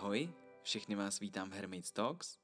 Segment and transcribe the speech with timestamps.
[0.00, 2.38] Ahoj, všechny vás vítám v Hermits Talks.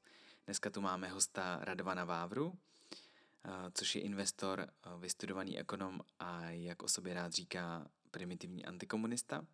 [0.45, 6.83] Dneska tu máme hosta Radovana Vávru, eh, což je investor, eh, vystudovaný ekonom a jak
[6.83, 9.45] o sobě rád říká primitivní antikomunista.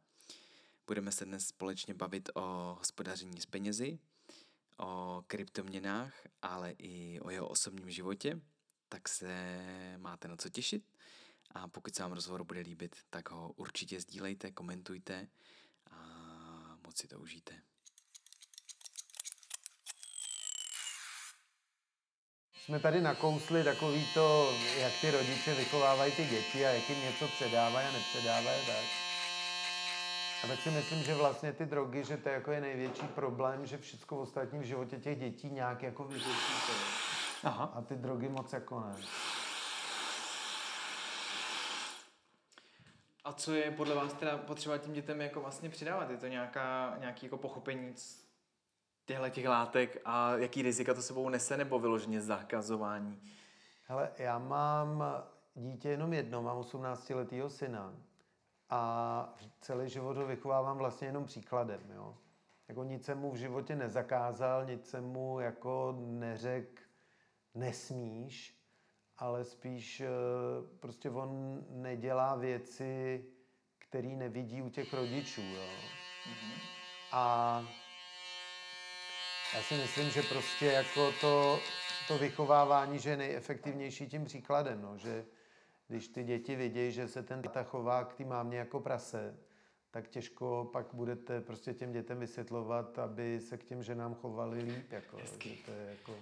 [0.87, 3.99] Budeme se dnes společně bavit o hospodaření s penězi,
[4.77, 8.41] o kryptoměnách, ale i o jeho osobním životě,
[8.89, 9.55] tak se
[9.97, 10.83] máte na co těšit.
[11.51, 15.27] A pokud se vám rozhovor bude líbit, tak ho určitě sdílejte, komentujte
[15.91, 17.72] a moc si to užijte.
[22.65, 27.27] Jsme tady nakousli takový to, jak ty rodiče vychovávají ty děti a jak jim něco
[27.27, 28.85] předávají a nepředávají tak.
[30.43, 33.65] A tak si myslím, že vlastně ty drogy, že to je jako je největší problém,
[33.65, 36.73] že všechno v ostatním životě těch dětí nějak jako vyřešíte.
[37.43, 37.71] Aha.
[37.75, 38.95] A ty drogy moc jako ne.
[43.23, 46.09] A co je podle vás teda potřeba těm dětem jako vlastně přidávat?
[46.09, 47.93] Je to nějaká, nějaký jako pochopení
[49.05, 53.21] těchto těch látek a jaký rizika to sebou nese nebo vyloženě zakazování?
[53.85, 55.03] Hele, já mám
[55.55, 57.93] dítě jenom jedno, mám 18-letého syna
[58.69, 62.17] a celý život ho vychovávám vlastně jenom příkladem, jo.
[62.67, 66.81] Jako nic jsem mu v životě nezakázal, nic jsem mu jako neřekl,
[67.55, 68.59] nesmíš,
[69.17, 70.07] ale spíš eh,
[70.79, 73.25] prostě on nedělá věci,
[73.77, 75.67] které nevidí u těch rodičů, jo.
[76.25, 76.59] Mm-hmm.
[77.11, 77.63] A
[79.55, 81.59] já si myslím, že prostě jako to,
[82.07, 85.25] to vychovávání, že je nejefektivnější tím příkladem, no, že
[85.87, 89.37] když ty děti vidějí, že se ten tata chová k té mámě jako prase,
[89.91, 94.91] tak těžko pak budete prostě těm dětem vysvětlovat, aby se k těm ženám chovali líp.
[94.91, 96.15] Jako, že to je jako...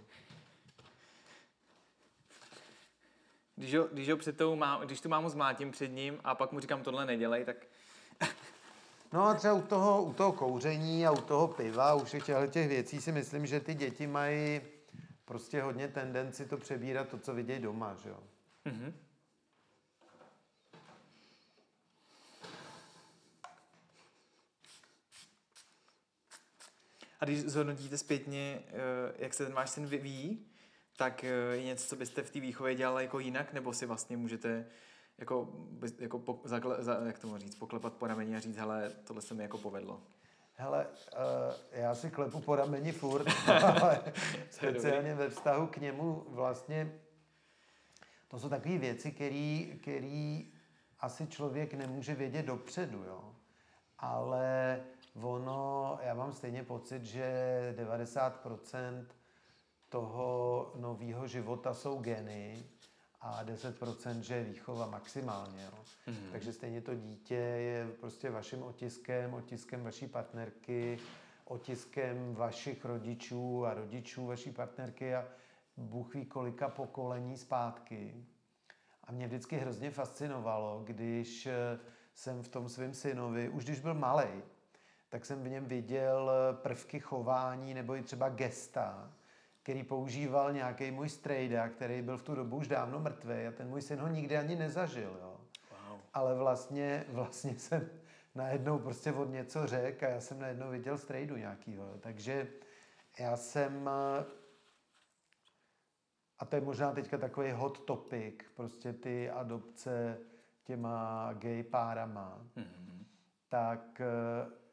[3.55, 6.51] Když ho, když ho před tou mám, když tu mámu zmlátím před ním a pak
[6.51, 7.57] mu říkám, tohle nedělej, tak...
[9.13, 12.67] no a třeba u toho, u toho kouření a u toho piva, u všech těch
[12.67, 14.61] věcí si myslím, že ty děti mají
[15.25, 18.23] prostě hodně tendenci to přebírat to, co vidějí doma, že jo.
[18.65, 18.93] Mm-hmm.
[27.19, 28.73] A když zhodnotíte zpětně, eh,
[29.17, 30.45] jak se ten váš syn vyvíjí,
[30.97, 34.17] tak eh, je něco, co byste v té výchově dělali jako jinak, nebo si vlastně
[34.17, 34.65] můžete
[35.21, 35.49] jako,
[35.99, 39.33] jako po, zakle, za, jak to říct, poklepat po rameni a říct, hele, tohle se
[39.33, 40.01] mi jako povedlo.
[40.53, 43.27] Hele, uh, já si klepu po rameni furt,
[43.81, 44.01] ale
[44.49, 46.99] speciálně ve vztahu k němu vlastně
[48.27, 49.11] to jsou takové věci,
[49.81, 50.39] které
[50.99, 53.35] asi člověk nemůže vědět dopředu, jo.
[53.99, 54.79] Ale
[55.21, 59.05] ono, já mám stejně pocit, že 90%
[59.89, 62.63] toho nového života jsou geny
[63.21, 65.63] a 10% že je výchova maximálně.
[65.63, 65.83] Jo.
[66.07, 66.31] Mm-hmm.
[66.31, 70.99] Takže stejně to dítě je prostě vaším otiskem, otiskem vaší partnerky,
[71.45, 75.25] otiskem vašich rodičů a rodičů vaší partnerky a
[75.77, 78.25] Bůh ví kolika pokolení zpátky.
[79.03, 81.47] A mě vždycky hrozně fascinovalo, když
[82.13, 84.43] jsem v tom svém synovi, už když byl malý,
[85.09, 89.11] tak jsem v něm viděl prvky chování nebo i třeba gesta,
[89.63, 93.69] který používal nějaký můj strejda, který byl v tu dobu už dávno mrtvý a ten
[93.69, 95.17] můj syn ho nikdy ani nezažil.
[95.21, 95.37] Jo.
[95.71, 95.99] Wow.
[96.13, 97.89] Ale vlastně, vlastně jsem
[98.35, 101.83] najednou prostě od něco řekl a já jsem najednou viděl strejdu nějakýho.
[101.83, 101.97] Jo.
[101.99, 102.47] Takže
[103.19, 103.89] já jsem,
[106.39, 110.17] a to je možná teďka takový hot topic, prostě ty adopce
[110.63, 113.05] těma gay párama, mm-hmm.
[113.49, 114.01] tak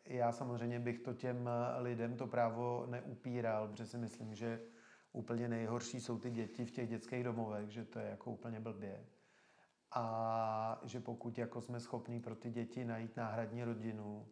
[0.05, 4.61] já samozřejmě bych to těm lidem to právo neupíral, protože si myslím, že
[5.13, 9.07] úplně nejhorší jsou ty děti v těch dětských domovech, že to je jako úplně blbě.
[9.91, 14.29] A že pokud jako jsme schopní pro ty děti najít náhradní rodinu,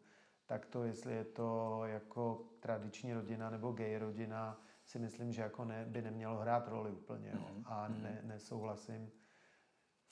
[0.47, 5.65] tak to, jestli je to jako tradiční rodina nebo gay rodina, si myslím, že jako
[5.65, 7.31] ne, by nemělo hrát roli úplně.
[7.35, 7.49] Jo.
[7.53, 8.03] Mhm, A mhm.
[8.03, 9.11] ne, nesouhlasím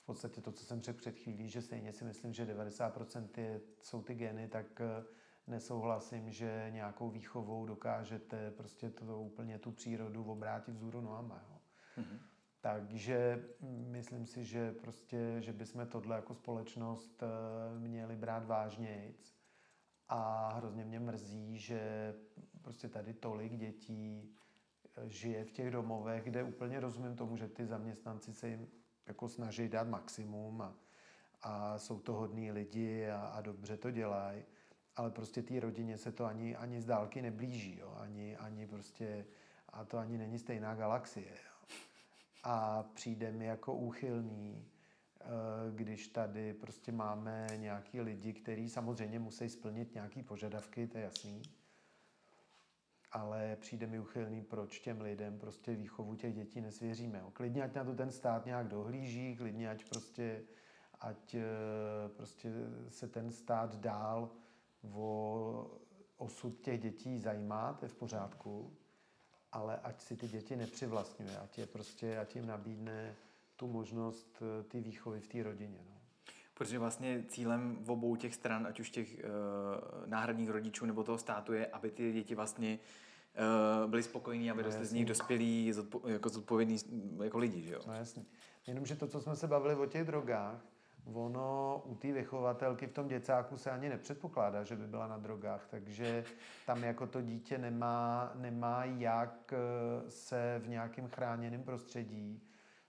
[0.01, 3.61] v podstatě to, co jsem řekl před chvílí, že stejně si myslím, že 90% je,
[3.81, 4.81] jsou ty geny, tak
[5.47, 11.41] nesouhlasím, že nějakou výchovou dokážete prostě to úplně tu přírodu obrátit vzhůru nohama.
[11.49, 11.57] Jo.
[11.97, 12.19] Mm-hmm.
[12.61, 19.35] Takže myslím si, že prostě, že bychom tohle jako společnost eh, měli brát vážnějc.
[20.09, 22.13] A hrozně mě mrzí, že
[22.61, 24.35] prostě tady tolik dětí
[24.97, 28.67] eh, žije v těch domovech, kde úplně rozumím tomu, že ty zaměstnanci se jim
[29.07, 30.75] jako snaží dát maximum a,
[31.41, 34.43] a jsou to hodní lidi a, a dobře to dělají
[34.95, 37.95] ale prostě té rodině se to ani, ani z dálky neblíží, jo?
[37.99, 39.25] Ani, ani prostě,
[39.69, 41.27] a to ani není stejná galaxie.
[41.29, 41.77] Jo?
[42.43, 44.65] A přijde mi jako úchylný,
[45.21, 45.25] eh,
[45.75, 51.41] když tady prostě máme nějaký lidi, kteří samozřejmě musí splnit nějaké požadavky, to je jasný,
[53.11, 57.23] ale přijde mi uchylný, proč těm lidem prostě výchovu těch dětí nesvěříme.
[57.33, 60.43] Klidně, ať na to ten stát nějak dohlíží, klidně, ať prostě,
[61.01, 62.51] ať eh, prostě
[62.89, 64.31] se ten stát dál
[64.93, 65.71] o
[66.17, 68.73] osud těch dětí zajímá, to je v pořádku,
[69.51, 73.15] ale ať si ty děti nepřivlastňuje, ať, je prostě, ať jim nabídne
[73.55, 75.79] tu možnost eh, ty výchovy v té rodině.
[75.89, 75.95] No.
[76.53, 81.17] Protože vlastně cílem v obou těch stran, ať už těch uh, náhradních rodičů nebo toho
[81.17, 82.79] státu, je, aby ty děti vlastně
[83.83, 86.77] uh, byli spokojení, aby no, dostali z nich dospělí zodpo, jako zodpovědní
[87.23, 87.81] jako lidi, že jo?
[87.87, 88.25] No jasně.
[88.67, 90.65] Jenomže to, co jsme se bavili o těch drogách,
[91.13, 95.67] ono u té vychovatelky v tom děcáku se ani nepředpokládá, že by byla na drogách,
[95.69, 96.23] takže
[96.65, 99.53] tam jako to dítě nemá, nemá jak
[100.09, 102.41] se v nějakém chráněném prostředí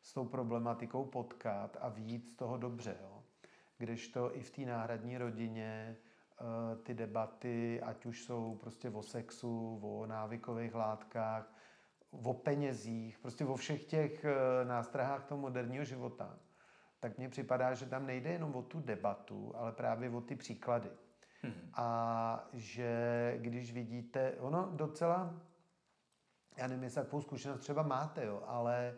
[0.02, 2.96] s tou problematikou potkat a víc z toho dobře.
[3.02, 3.22] Jo?
[3.78, 9.80] Kdežto i v té náhradní rodině eh, ty debaty, ať už jsou prostě o sexu,
[9.82, 11.52] o návykových látkách,
[12.10, 16.38] o penězích, prostě o všech těch eh, nástrahách toho moderního života,
[17.00, 20.90] tak mně připadá, že tam nejde jenom o tu debatu, ale právě o ty příklady.
[21.43, 21.70] Hmm.
[21.75, 25.34] A že když vidíte, ono docela,
[26.56, 28.94] já nevím, jestli takovou zkušenost třeba máte, jo, ale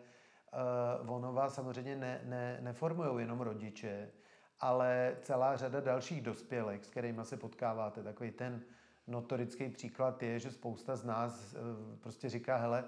[1.03, 4.11] uh, ono vás samozřejmě ne, ne, neformují jenom rodiče,
[4.59, 8.03] ale celá řada dalších dospělých, s kterými se potkáváte.
[8.03, 8.61] Takový ten
[9.07, 12.85] notorický příklad je, že spousta z nás uh, prostě říká, hele,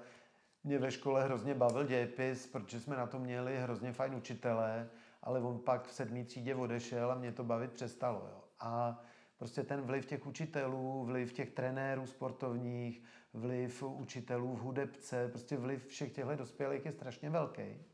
[0.64, 4.90] mě ve škole hrozně bavil dějepis, protože jsme na to měli hrozně fajn učitele,
[5.24, 8.28] ale on pak v sedmý třídě odešel a mě to bavit přestalo.
[8.32, 8.44] Jo.
[8.60, 9.02] A
[9.38, 13.04] prostě ten vliv těch učitelů, vliv těch trenérů sportovních,
[13.34, 17.86] vliv učitelů v hudebce, prostě vliv všech těchto dospělých je strašně velký.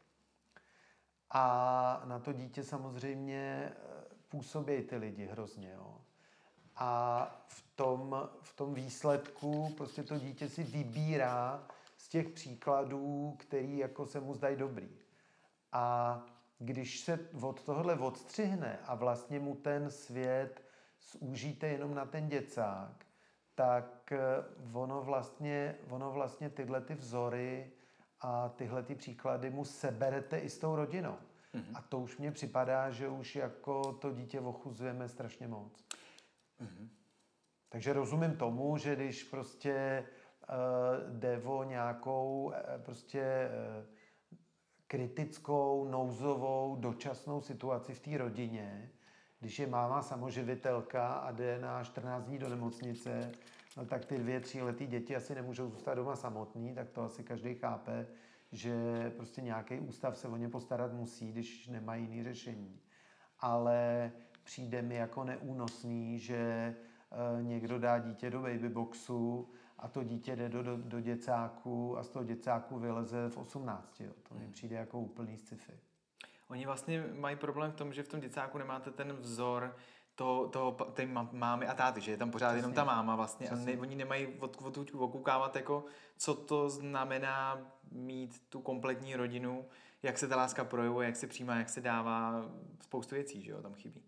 [1.30, 3.76] A na to dítě samozřejmě eh,
[4.30, 5.72] působí ty lidi hrozně.
[5.72, 6.02] Jo.
[6.76, 13.78] A v tom, v tom výsledku prostě to dítě si vybírá z těch příkladů, který
[13.78, 14.90] jako se mu zdají dobrý.
[15.72, 16.24] A
[16.60, 20.64] když se od tohohle odstřihne a vlastně mu ten svět
[21.12, 23.06] zúžíte jenom na ten děcák,
[23.56, 24.20] tak eh,
[24.74, 27.72] ono vlastně, ono vlastně tyhle ty vzory
[28.22, 31.18] a tyhle ty příklady mu seberete i s tou rodinou.
[31.54, 31.72] Mm-hmm.
[31.76, 35.86] A to už mně připadá, že už jako to dítě ochuzujeme strašně moc.
[36.62, 36.90] Mm-hmm.
[37.70, 40.06] Takže rozumím tomu, že když prostě
[40.50, 43.50] uh, jde o nějakou uh, prostě
[43.80, 43.97] uh,
[44.88, 48.92] kritickou, nouzovou, dočasnou situaci v té rodině,
[49.40, 53.32] když je máma samoživitelka a jde na 14 dní do nemocnice,
[53.78, 57.24] no tak ty dvě, tři letý děti asi nemůžou zůstat doma samotný, tak to asi
[57.24, 58.08] každý chápe,
[58.52, 58.74] že
[59.16, 62.80] prostě nějaký ústav se o ně postarat musí, když nemají jiný řešení.
[63.40, 64.12] Ale
[64.44, 66.76] přijde mi jako neúnosný, že e,
[67.44, 69.50] někdo dá dítě do babyboxu
[69.80, 74.02] a to dítě jde do, do, do děcáku a z toho děcáku vyleze v 18.
[74.02, 74.12] Jo.
[74.30, 74.52] To mi hmm.
[74.52, 75.80] přijde jako úplný sci-fi.
[76.48, 79.76] Oni vlastně mají problém v tom, že v tom děcáku nemáte ten vzor
[80.16, 82.60] to, to, té mámy a táty, že je tam pořád Přesně.
[82.60, 83.74] jenom ta máma vlastně Přesně.
[83.74, 85.86] a ne, oni nemají od, od, okoukávat jako,
[86.18, 89.66] co to znamená mít tu kompletní rodinu,
[90.04, 92.46] jak se ta láska projevuje, jak se přijímá, jak se dává,
[92.82, 94.04] spoustu věcí, že jo, tam chybí.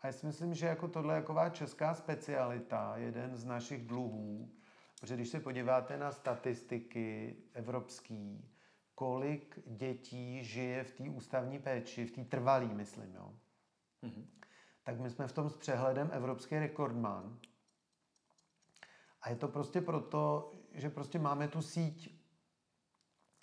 [0.00, 4.50] A já si myslím, že jako tohle je taková česká specialita, jeden z našich dluhů,
[5.02, 8.50] Protože když se podíváte na statistiky evropský,
[8.94, 13.34] kolik dětí žije v té ústavní péči, v té trvalý, myslím, jo?
[14.02, 14.26] Mm-hmm.
[14.82, 17.38] tak my jsme v tom s přehledem evropský rekordman.
[19.20, 22.22] A je to prostě proto, že prostě máme tu síť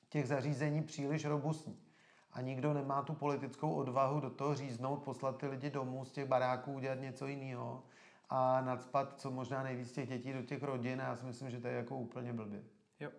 [0.09, 1.85] těch zařízení příliš robustní.
[2.31, 6.25] A nikdo nemá tu politickou odvahu do toho říznout, poslat ty lidi domů z těch
[6.25, 7.83] baráků, udělat něco jiného
[8.29, 11.59] a nadspat co možná nejvíc těch dětí do těch rodin a já si myslím, že
[11.59, 12.63] to je jako úplně blbě.
[12.99, 13.11] Jo.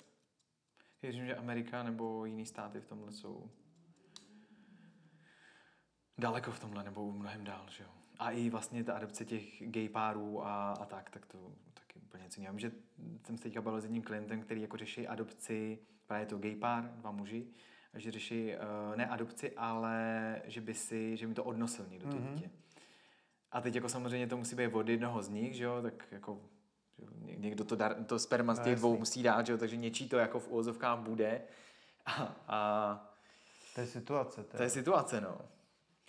[1.02, 3.50] Věřím, že Amerika nebo jiný státy v tomhle jsou
[6.19, 7.90] daleko v tomhle, nebo mnohem dál, že jo.
[8.19, 12.23] A i vlastně ta adopce těch gay párů a, a tak, tak to taky úplně
[12.23, 12.59] něco jiného.
[12.59, 12.73] že
[13.25, 16.85] jsem se teďka bavil s jedním klientem, který jako řeší adopci, právě to gay pár,
[16.85, 17.47] dva muži,
[17.95, 22.17] že řeší uh, ne adopci, ale že by si, že mi to odnosil někdo to
[22.17, 22.35] mm-hmm.
[22.35, 22.50] dítě.
[23.52, 26.40] A teď jako samozřejmě to musí být od jednoho z nich, že jo, tak jako
[27.37, 30.16] někdo to, dar, to sperma z těch dvou musí dát, že jo, takže něčí to
[30.16, 31.42] jako v úvozovkách bude.
[32.07, 33.11] A, a
[33.75, 34.42] to je situace.
[34.42, 35.38] To je, to je situace, no.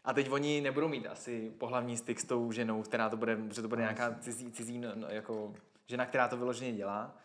[0.04, 3.62] A teď oni nebudou mít asi pohlavní styk s tou ženou, která to bude, že
[3.62, 5.54] to bude no, nějaká cizí, cizí no, no, jako
[5.88, 7.18] žena, která to vyloženě dělá.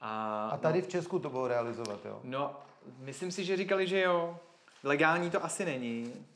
[0.00, 2.20] A, a tady no, v Česku to budou realizovat, jo?
[2.24, 2.60] No,
[2.98, 4.38] myslím si, že říkali, že jo.
[4.82, 6.26] Legální to asi není.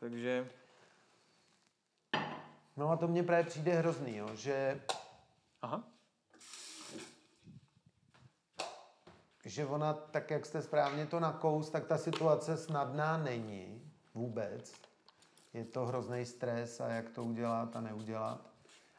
[0.00, 0.46] Takže...
[2.80, 4.80] No a to mně právě přijde hrozný, jo, že
[5.62, 5.84] Aha.
[9.44, 14.72] že ona, tak jak jste správně to nakous, tak ta situace snadná není vůbec.
[15.52, 18.50] Je to hrozný stres a jak to udělat a neudělat.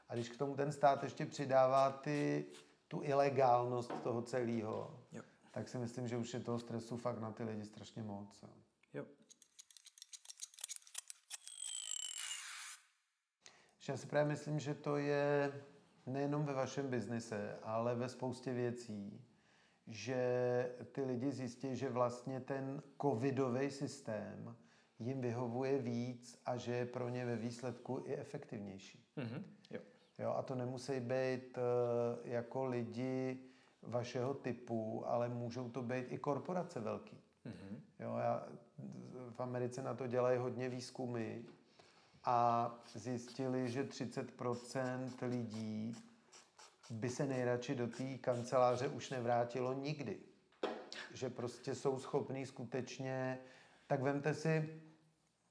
[0.10, 2.46] A když k tomu ten stát ještě přidává ty,
[2.88, 5.00] tu ilegálnost toho celého,
[5.52, 8.44] tak si myslím, že už je toho stresu fakt na ty lidi strašně moc.
[8.44, 8.50] Jo.
[8.94, 9.06] jo.
[13.90, 15.54] Já si právě myslím, že to je
[16.06, 19.22] nejenom ve vašem biznise, ale ve spoustě věcí,
[19.88, 24.56] že ty lidi zjistí, že vlastně ten covidový systém
[25.00, 29.06] jim vyhovuje víc a že je pro ně ve výsledku i efektivnější.
[29.18, 29.44] Mm-hmm.
[29.72, 29.82] Jo.
[30.20, 31.64] Jo, a to nemusí být uh,
[32.24, 33.40] jako lidi
[33.82, 37.18] vašeho typu, ale můžou to být i korporace velký.
[37.46, 37.80] Mm-hmm.
[38.00, 38.48] Jo, já,
[39.30, 41.46] v Americe na to dělají hodně výzkumy
[42.26, 45.96] a zjistili, že 30% lidí
[46.90, 50.20] by se nejradši do té kanceláře už nevrátilo nikdy.
[51.14, 53.40] Že prostě jsou schopní skutečně,
[53.88, 54.82] tak vemte si,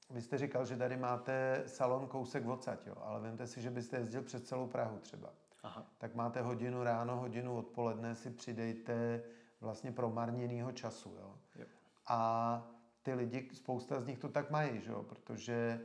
[0.09, 3.97] vy jste říkal, že tady máte salon kousek odsaď, jo, ale vemte si, že byste
[3.97, 5.33] jezdil přes celou Prahu třeba.
[5.63, 5.85] Aha.
[5.97, 9.23] Tak máte hodinu ráno, hodinu odpoledne, si přidejte
[9.61, 11.15] vlastně promarněnýho času.
[11.19, 11.35] Jo.
[11.55, 11.65] Jo.
[12.07, 15.81] A ty lidi, spousta z nich to tak mají, že jo, protože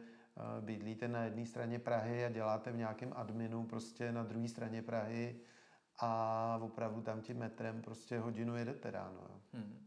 [0.61, 5.41] bydlíte na jedné straně Prahy a děláte v nějakém adminu prostě na druhé straně Prahy
[5.99, 9.21] a opravdu tam tím metrem prostě hodinu jedete ráno.
[9.29, 9.41] Jo.
[9.53, 9.87] Hmm.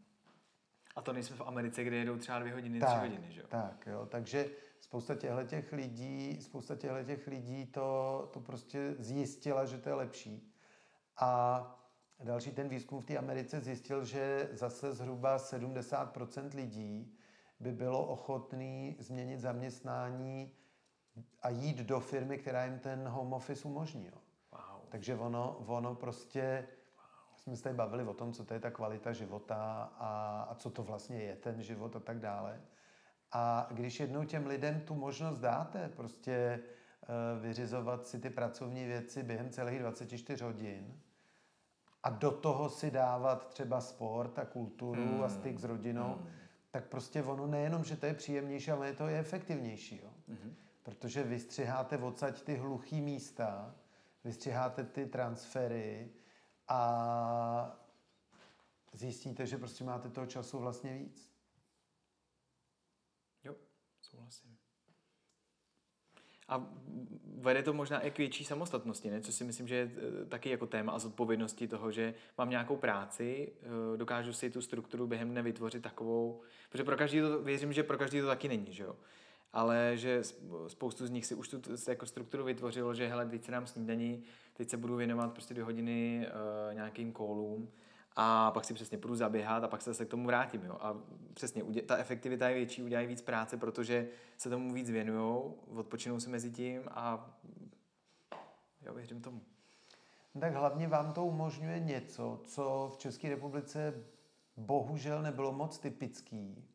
[0.96, 3.48] A to nejsme v Americe, kde jedou třeba dvě hodiny, tak, tři hodiny, že jo?
[3.50, 4.06] Tak, jo.
[4.06, 9.90] Takže spousta těchto těch lidí, spousta těchto těch lidí to, to prostě zjistila, že to
[9.90, 10.54] je lepší.
[11.18, 11.76] A
[12.24, 17.18] další ten výzkum v té Americe zjistil, že zase zhruba 70% lidí
[17.60, 20.52] by bylo ochotný změnit zaměstnání
[21.42, 24.06] a jít do firmy, která jim ten home office umožní.
[24.06, 24.22] Jo.
[24.52, 24.82] Wow.
[24.90, 27.38] Takže ono, ono prostě, wow.
[27.38, 30.70] jsme se tady bavili o tom, co to je ta kvalita života a, a co
[30.70, 32.62] to vlastně je ten život a tak dále.
[33.32, 39.24] A když jednou těm lidem tu možnost dáte, prostě uh, vyřizovat si ty pracovní věci
[39.24, 41.02] během celých 24 hodin
[42.04, 45.24] a do toho si dávat třeba sport a kulturu hmm.
[45.24, 46.39] a styk s rodinou, hmm
[46.72, 50.02] tak prostě ono nejenom, že to je příjemnější, ale to je efektivnější.
[50.04, 50.14] Jo?
[50.30, 50.54] Mm-hmm.
[50.84, 53.76] Protože vystřiháte odsaď ty hluchý místa,
[54.24, 56.12] vystřiháte ty transfery
[56.68, 57.80] a
[58.94, 61.32] zjistíte, že prostě máte toho času vlastně víc.
[63.44, 63.56] Jo,
[64.02, 64.58] souhlasím.
[66.50, 66.68] A
[67.42, 69.22] vede to možná i k větší samostatnosti, ne?
[69.22, 72.78] co si myslím, že je eh, taky jako téma a zodpovědnosti toho, že mám nějakou
[72.78, 73.52] práci,
[73.94, 77.84] eh, dokážu si tu strukturu během dne vytvořit takovou, protože pro každý to, věřím, že
[77.84, 78.96] pro každý to taky není, že jo.
[79.54, 80.22] Ale že
[80.68, 84.24] spoustu z nich si už tu jako strukturu vytvořilo, že hele, teď se nám snídaní,
[84.54, 87.70] teď se budu věnovat prostě dvě hodiny uh, nějakým kólům
[88.22, 90.64] a pak si přesně půjdu zaběhat a pak se zase k tomu vrátím.
[90.64, 90.78] Jo?
[90.82, 90.98] A
[91.34, 94.08] přesně, ta efektivita je větší, udělají víc práce, protože
[94.38, 97.36] se tomu víc věnují, odpočinou si mezi tím a
[98.82, 99.42] já věřím tomu.
[100.40, 104.04] Tak hlavně vám to umožňuje něco, co v České republice
[104.58, 106.66] bohužel nebylo moc typický.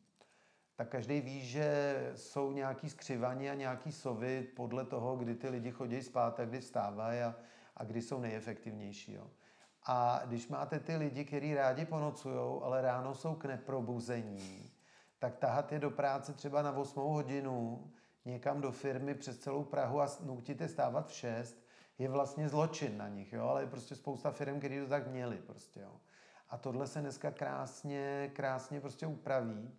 [0.75, 5.71] Tak každý ví, že jsou nějaký skřivaní a nějaký sovy podle toho, kdy ty lidi
[5.71, 7.35] chodí spát a kdy vstávají a,
[7.77, 9.13] a kdy jsou nejefektivnější.
[9.13, 9.27] Jo.
[9.85, 14.71] A když máte ty lidi, kteří rádi ponocují, ale ráno jsou k neprobuzení,
[15.19, 17.87] tak tahat je do práce třeba na 8 hodinu,
[18.25, 21.65] někam do firmy přes celou Prahu a nutit je stávat v 6,
[21.97, 23.47] je vlastně zločin na nich, jo?
[23.47, 25.37] ale je prostě spousta firm, které to tak měli.
[25.37, 25.91] Prostě, jo?
[26.49, 29.71] A tohle se dneska krásně, krásně prostě upraví.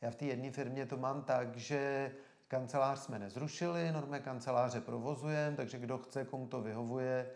[0.00, 2.12] Já v té jedné firmě to mám tak, že
[2.48, 7.30] kancelář jsme nezrušili, normé kanceláře provozujeme, takže kdo chce, komu to vyhovuje,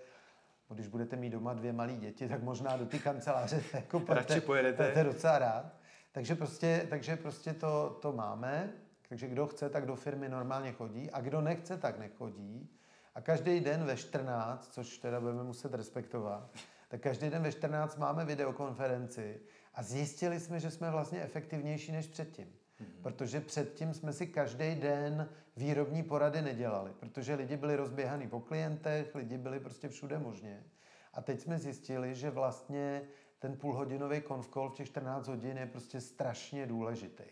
[0.75, 4.93] když budete mít doma dvě malé děti, tak možná do té kanceláře jako Radši pojedete.
[4.93, 5.73] To je docela rád.
[6.13, 8.73] Takže prostě, takže prostě to, to máme.
[9.09, 11.11] Takže kdo chce, tak do firmy normálně chodí.
[11.11, 12.71] A kdo nechce, tak nechodí.
[13.15, 16.51] A každý den ve 14, což teda budeme muset respektovat,
[16.89, 19.41] tak každý den ve 14 máme videokonferenci
[19.75, 22.53] a zjistili jsme, že jsme vlastně efektivnější než předtím.
[22.81, 23.03] Mm-hmm.
[23.03, 29.15] Protože předtím jsme si každý den výrobní porady nedělali, protože lidi byli rozběhaní po klientech,
[29.15, 30.65] lidi byli prostě všude možně.
[31.13, 33.03] A teď jsme zjistili, že vlastně
[33.39, 37.25] ten půlhodinový konfkol v těch 14 hodin je prostě strašně důležitý.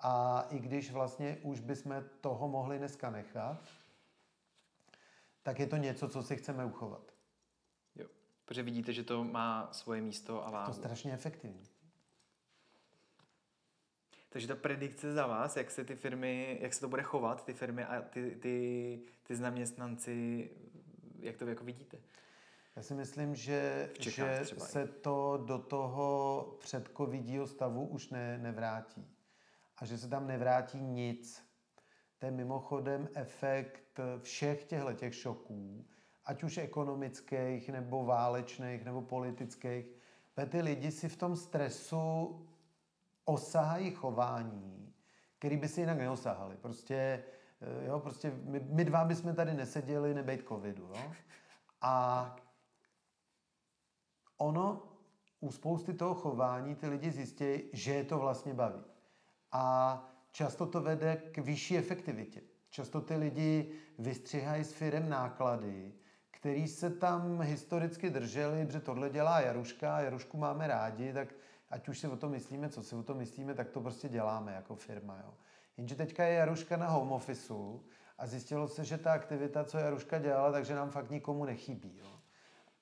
[0.00, 3.68] A i když vlastně už bychom toho mohli dneska nechat,
[5.42, 7.12] tak je to něco, co si chceme uchovat.
[7.96, 8.06] Jo,
[8.44, 10.70] protože vidíte, že to má svoje místo a váhu.
[10.70, 11.68] Je to strašně efektivní.
[14.32, 17.54] Takže ta predikce za vás, jak se ty firmy, jak se to bude chovat, ty
[17.54, 20.50] firmy a ty, ty, ty zaměstnanci,
[21.18, 21.98] jak to jako vidíte?
[22.76, 29.06] Já si myslím, že, že třeba se to do toho předcovidího stavu už ne, nevrátí.
[29.78, 31.42] A že se tam nevrátí nic.
[32.18, 35.84] To je mimochodem efekt všech těchto těch šoků,
[36.24, 39.86] ať už ekonomických, nebo válečných, nebo politických.
[40.48, 42.38] Ty lidi si v tom stresu
[43.24, 44.94] osahají chování,
[45.38, 46.56] který by si jinak neosahali.
[46.56, 47.24] Prostě,
[47.60, 50.82] eh, jo, prostě my, my dva bychom tady neseděli, nebejt covidu.
[50.82, 51.12] Jo?
[51.80, 52.36] A
[54.36, 54.82] ono
[55.40, 58.84] u spousty toho chování ty lidi zjistí, že je to vlastně baví.
[59.52, 59.96] A
[60.30, 62.40] často to vede k vyšší efektivitě.
[62.70, 65.92] Často ty lidi vystřihají s firem náklady,
[66.30, 71.28] který se tam historicky drželi, protože tohle dělá Jaruška, Jarušku máme rádi, tak
[71.72, 74.52] ať už si o tom myslíme, co si o tom myslíme, tak to prostě děláme
[74.52, 75.18] jako firma.
[75.24, 75.34] Jo.
[75.76, 77.82] Jenže teďka je Jaruška na home officeu
[78.18, 81.98] a zjistilo se, že ta aktivita, co Jaruška dělala, takže nám fakt nikomu nechybí.
[81.98, 82.18] Jo.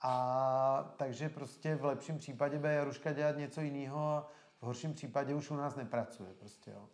[0.02, 4.26] A takže prostě v lepším případě bude Jaruška dělat něco jiného,
[4.60, 6.34] v horším případě už u nás nepracuje.
[6.34, 6.88] Prostě, jo.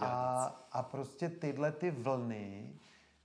[0.00, 2.74] A, a prostě tyhle ty vlny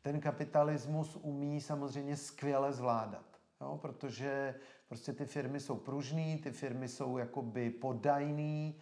[0.02, 3.26] ten kapitalismus umí samozřejmě skvěle zvládat.
[3.62, 3.80] Jo?
[3.82, 4.56] Protože
[4.96, 8.80] prostě ty firmy jsou pružný, ty firmy jsou jakoby podajný,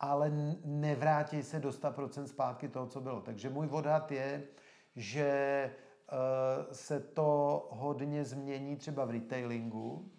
[0.00, 0.30] ale
[0.64, 3.20] nevrátí se do 100% zpátky toho, co bylo.
[3.20, 4.42] Takže můj odhad je,
[4.96, 10.12] že eh, se to hodně změní třeba v retailingu,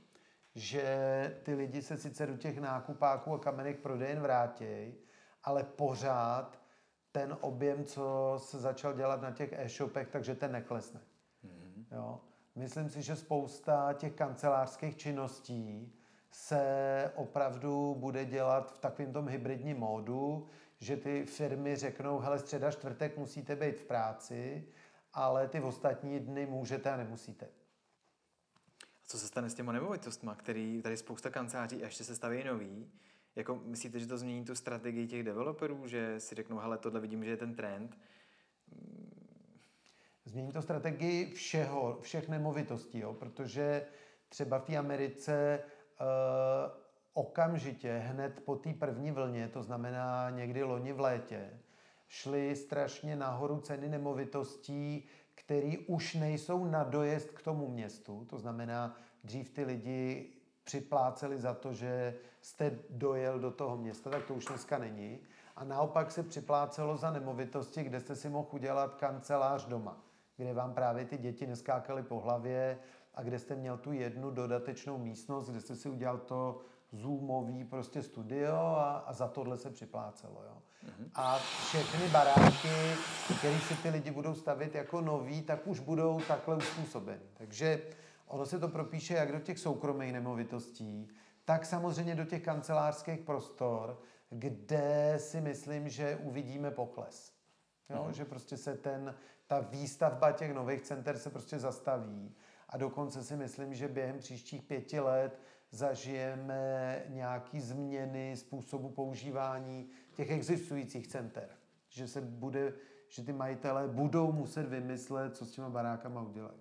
[0.55, 4.93] že ty lidi se sice do těch nákupáků a kamenek prodejen vrátí,
[5.43, 6.59] ale pořád
[7.11, 11.01] ten objem, co se začal dělat na těch e-shopech, takže ten neklesne.
[11.91, 12.21] Jo.
[12.55, 15.93] Myslím si, že spousta těch kancelářských činností
[16.31, 20.47] se opravdu bude dělat v takovém tom hybridním módu,
[20.79, 24.67] že ty firmy řeknou, hele, středa, čtvrtek musíte být v práci,
[25.13, 27.45] ale ty ostatní dny můžete a nemusíte.
[27.45, 32.91] A co se stane s těma nemovitostma, který tady spousta kanceláří ještě se staví nový?
[33.35, 37.23] Jako myslíte, že to změní tu strategii těch developerů, že si řeknou, hele, tohle vidím,
[37.23, 37.97] že je ten trend,
[40.25, 43.13] Změní to strategii všeho, všech nemovitostí, jo?
[43.13, 43.85] protože
[44.29, 45.59] třeba v té Americe
[46.01, 46.05] uh,
[47.13, 51.49] okamžitě, hned po té první vlně, to znamená někdy loni v létě,
[52.07, 58.25] šly strašně nahoru ceny nemovitostí, které už nejsou na dojezd k tomu městu.
[58.29, 60.29] To znamená, dřív ty lidi
[60.63, 65.19] připláceli za to, že jste dojel do toho města, tak to už dneska není.
[65.55, 70.03] A naopak se připlácelo za nemovitosti, kde jste si mohl udělat kancelář doma,
[70.37, 72.79] kde vám právě ty děti neskákaly po hlavě
[73.13, 78.01] a kde jste měl tu jednu dodatečnou místnost, kde jste si udělal to zoomový prostě
[78.03, 80.43] studio a, a za tohle se připlácelo.
[80.43, 80.61] Jo.
[81.15, 82.95] A všechny baráky,
[83.37, 87.23] které si ty lidi budou stavit jako nový, tak už budou takhle uspůsobeny.
[87.33, 87.81] Takže
[88.27, 91.07] ono se to propíše jak do těch soukromých nemovitostí,
[91.45, 97.35] tak samozřejmě do těch kancelářských prostor, kde si myslím, že uvidíme pokles.
[97.89, 99.15] Jo, Že prostě se ten,
[99.47, 102.35] ta výstavba těch nových center se prostě zastaví.
[102.69, 110.31] A dokonce si myslím, že během příštích pěti let zažijeme nějaký změny způsobu používání těch
[110.31, 111.49] existujících center.
[111.89, 112.73] Že se bude,
[113.07, 116.59] že ty majitelé budou muset vymyslet, co s těma barákama udělají.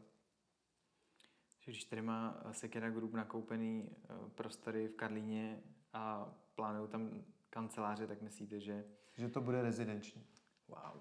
[1.61, 8.07] že když tady má Sekera Group nakoupený eh, prostory v Karlíně a plánují tam kanceláře,
[8.07, 8.85] tak myslíte, že
[9.17, 10.27] Že to bude rezidenční.
[10.69, 11.01] wow.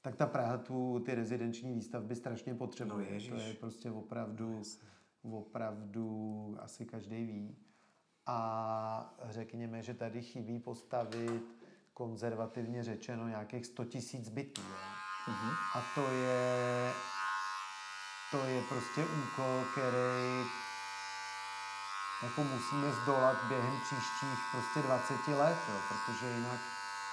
[0.00, 3.06] Tak ta Praha tu ty rezidenční výstavby strašně potřebuje.
[3.06, 3.30] No ježiš.
[3.30, 4.62] to je prostě opravdu,
[5.22, 7.56] opravdu asi každý ví.
[8.26, 11.42] A řekněme, že tady chybí postavit
[11.94, 14.62] konzervativně řečeno nějakých 100 tisíc bytů.
[15.28, 15.50] Mhm.
[15.74, 16.92] A to je,
[18.30, 20.44] to je prostě úkol, který
[22.22, 26.60] jako musíme zdolat během příštích prostě 20 let, jo, protože jinak,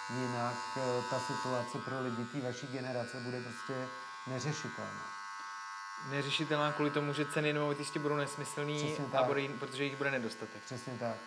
[0.10, 3.88] jinak eh, ta situace pro lidi té vaší generace bude prostě
[4.28, 5.06] neřešitelná.
[6.10, 10.63] Neřešitelná kvůli tomu, že ceny nemovitosti budou nesmyslný, a bude, protože jich bude nedostatek.
[10.63, 11.18] Přesně tak.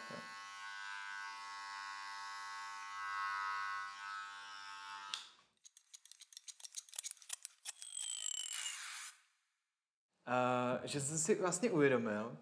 [10.29, 12.37] Uh, že jsem si vlastně uvědomil,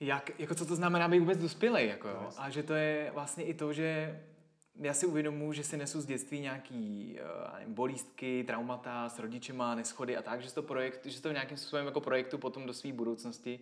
[0.00, 2.42] jak, jako co to znamená být vůbec dospělej, jako jasně.
[2.42, 4.20] A že to je vlastně i to, že
[4.80, 9.74] já si uvědomuji, že si nesu z dětství nějaký uh, nevím, bolístky, traumata s rodičema,
[9.74, 12.92] neschody a tak, že to, projekt, že to nějakým způsobem jako projektu potom do své
[12.92, 13.60] budoucnosti,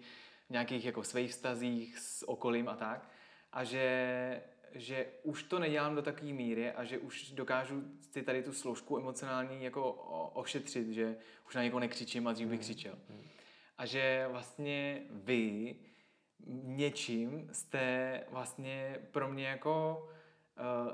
[0.48, 3.10] v nějakých jako svých vztazích s okolím a tak.
[3.52, 4.42] A že,
[4.74, 8.98] že už to nedělám do takové míry a že už dokážu si tady tu složku
[8.98, 9.92] emocionální jako
[10.34, 12.94] ošetřit, že už na někoho nekřičím a dřív bych křičel.
[13.78, 15.76] a že vlastně vy
[16.64, 20.08] něčím jste vlastně pro mě jako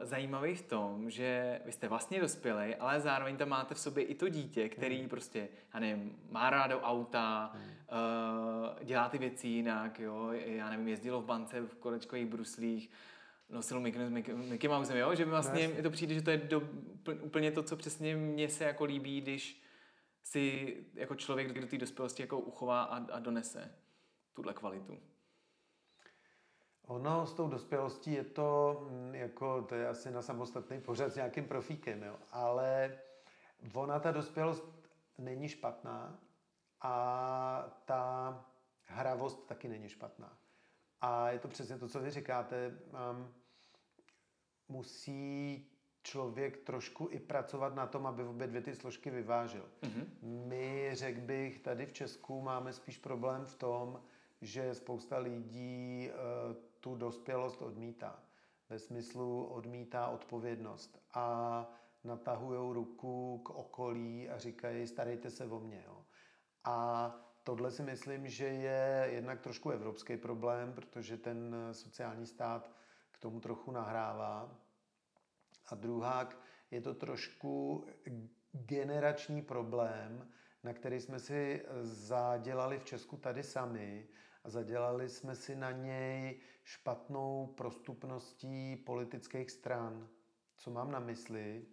[0.03, 4.14] zajímavý v tom, že vy jste vlastně dospělý, ale zároveň tam máte v sobě i
[4.14, 5.09] to dítě, který hmm.
[5.09, 7.64] prostě, já nevím, má rádo auta, hmm.
[7.64, 12.90] uh, dělá ty věci jinak, jo, já nevím, jezdilo v bance v kolečkových bruslích,
[13.48, 16.62] nosil Mickey, Mickey, Mickey Mouse, jo, že vlastně mi to přijde, že to je do,
[17.22, 19.62] úplně to, co přesně mně se jako líbí, když
[20.22, 23.74] si jako člověk do té dospělosti jako uchová a, a donese
[24.35, 24.98] tuhle kvalitu.
[26.87, 31.16] Ono s tou dospělostí je to, mm, jako, to je asi na samostatný pořad s
[31.16, 32.16] nějakým profíkem, jo.
[32.33, 32.99] ale
[33.73, 34.64] ona ta dospělost
[35.18, 36.18] není špatná
[36.81, 38.44] a ta
[38.85, 40.38] hravost taky není špatná.
[41.01, 42.79] A je to přesně to, co vy říkáte.
[43.12, 43.35] Um,
[44.68, 45.66] musí
[46.03, 49.68] člověk trošku i pracovat na tom, aby obě dvě ty složky vyvážil.
[49.83, 50.07] Mm-hmm.
[50.23, 54.03] My, řekl bych, tady v Česku máme spíš problém v tom,
[54.40, 58.23] že spousta lidí uh, tu dospělost odmítá.
[58.68, 61.27] Ve smyslu odmítá odpovědnost a
[62.05, 65.85] natahují ruku k okolí a říkají, starejte se o mě.
[65.87, 66.05] Jo.
[66.64, 66.77] A
[67.42, 72.70] tohle si myslím, že je jednak trošku evropský problém, protože ten sociální stát
[73.12, 74.59] k tomu trochu nahrává.
[75.66, 76.38] A druhák
[76.70, 77.85] je to trošku
[78.53, 80.29] generační problém,
[80.62, 84.09] na který jsme si zadělali v Česku tady sami
[84.44, 90.09] a zadělali jsme si na něj špatnou prostupností politických stran.
[90.57, 91.66] Co mám na mysli?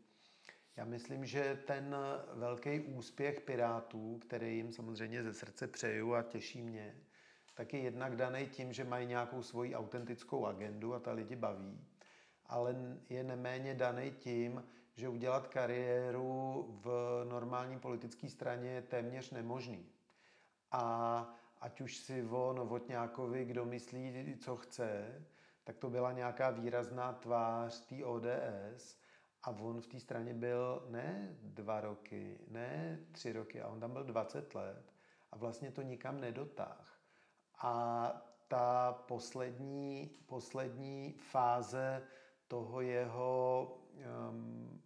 [0.75, 1.95] Já myslím, že ten
[2.33, 6.95] velký úspěch Pirátů, který jim samozřejmě ze srdce přeju a těší mě,
[7.53, 11.87] tak je jednak daný tím, že mají nějakou svoji autentickou agendu a ta lidi baví,
[12.45, 12.75] ale
[13.09, 14.63] je neméně daný tím,
[14.95, 16.89] že udělat kariéru v
[17.29, 19.85] normální politické straně je téměř nemožný.
[20.71, 25.21] A ať už si o Novotňákovi, kdo myslí, co chce,
[25.63, 28.97] tak to byla nějaká výrazná tvář té ODS
[29.43, 33.93] a on v té straně byl ne dva roky, ne tři roky, a on tam
[33.93, 34.93] byl 20 let.
[35.31, 36.99] A vlastně to nikam nedotáh.
[37.61, 38.11] A
[38.47, 42.03] ta poslední, poslední fáze
[42.47, 43.67] toho jeho
[44.29, 44.81] um,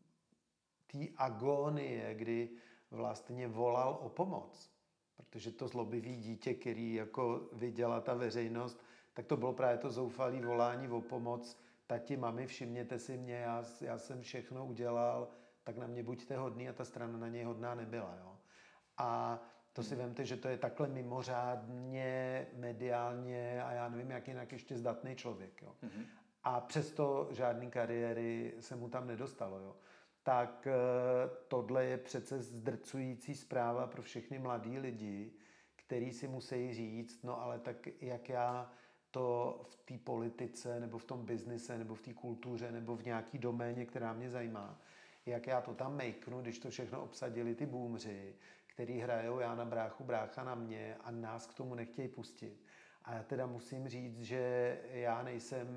[0.88, 2.50] té agónie, kdy
[2.92, 4.75] vlastně volal o pomoc,
[5.18, 10.42] protože to zlobivý dítě, který jako viděla ta veřejnost, tak to bylo právě to zoufalé
[10.42, 11.60] volání o pomoc.
[11.88, 15.28] Tati, mami, všimněte si mě, já, já jsem všechno udělal,
[15.64, 18.18] tak na mě buďte hodný a ta strana na něj hodná nebyla.
[18.20, 18.38] Jo?
[18.98, 19.40] A
[19.74, 24.78] to si vemte, že to je takhle mimořádně mediálně a já nevím, jak jinak ještě
[24.78, 25.62] zdatný člověk.
[25.62, 25.76] Jo?
[25.84, 26.06] Mm-hmm.
[26.44, 29.60] A přesto žádný kariéry se mu tam nedostalo.
[29.60, 29.76] Jo?
[30.26, 30.74] Tak eh,
[31.48, 35.32] tohle je přece zdrcující zpráva pro všechny mladí lidi,
[35.76, 38.72] který si musí říct, no ale tak jak já
[39.12, 43.38] to v té politice, nebo v tom biznise, nebo v té kultuře, nebo v nějaký
[43.38, 44.82] doméně, která mě zajímá,
[45.26, 48.36] jak já to tam makenu, když to všechno obsadili ty boomři,
[48.68, 52.66] který hrajou já na bráchu, brácha na mě a nás k tomu nechtějí pustit.
[53.04, 55.68] A já teda musím říct, že já nejsem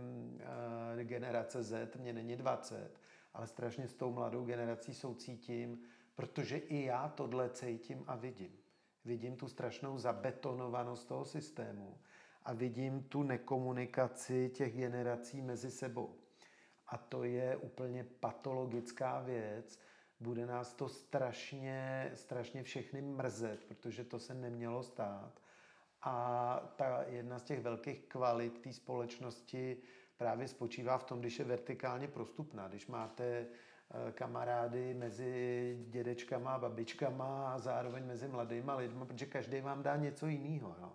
[0.96, 3.00] uh, generace Z, mě není 20,
[3.34, 5.82] ale strašně s tou mladou generací soucítím,
[6.14, 8.58] protože i já tohle cítím a vidím.
[9.04, 11.98] Vidím tu strašnou zabetonovanost toho systému
[12.42, 16.14] a vidím tu nekomunikaci těch generací mezi sebou.
[16.88, 19.78] A to je úplně patologická věc.
[20.20, 25.40] Bude nás to strašně, strašně všechny mrzet, protože to se nemělo stát.
[26.02, 29.76] A ta jedna z těch velkých kvalit té společnosti
[30.18, 37.54] právě spočívá v tom, když je vertikálně prostupná, když máte eh, kamarády mezi dědečkama babičkama
[37.54, 40.76] a zároveň mezi mladýma lidmi, protože každý vám dá něco jiného.
[40.80, 40.92] Jo?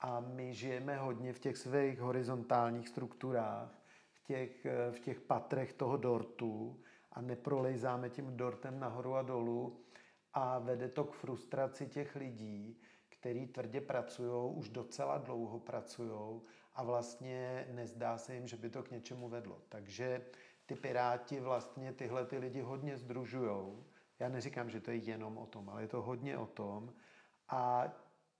[0.00, 5.72] A my žijeme hodně v těch svých horizontálních strukturách, v těch, eh, v těch patrech
[5.72, 6.80] toho dortu
[7.12, 9.80] a neprolejzáme tím dortem nahoru a dolů
[10.34, 16.40] a vede to k frustraci těch lidí, který tvrdě pracují, už docela dlouho pracují
[16.78, 19.62] a vlastně nezdá se jim, že by to k něčemu vedlo.
[19.68, 20.24] Takže
[20.66, 23.84] ty piráti vlastně tyhle ty lidi hodně združují.
[24.18, 26.92] Já neříkám, že to je jenom o tom, ale je to hodně o tom.
[27.48, 27.92] A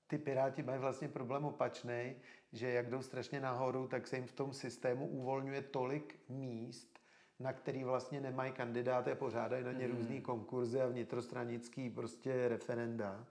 [0.06, 2.14] ty piráti mají vlastně problém opačný,
[2.52, 6.98] že jak jdou strašně nahoru, tak se jim v tom systému uvolňuje tolik míst,
[7.38, 9.96] na který vlastně nemají kandidáty a pořádají na ně mm.
[9.96, 13.26] různý konkurzy a vnitrostranický prostě referenda.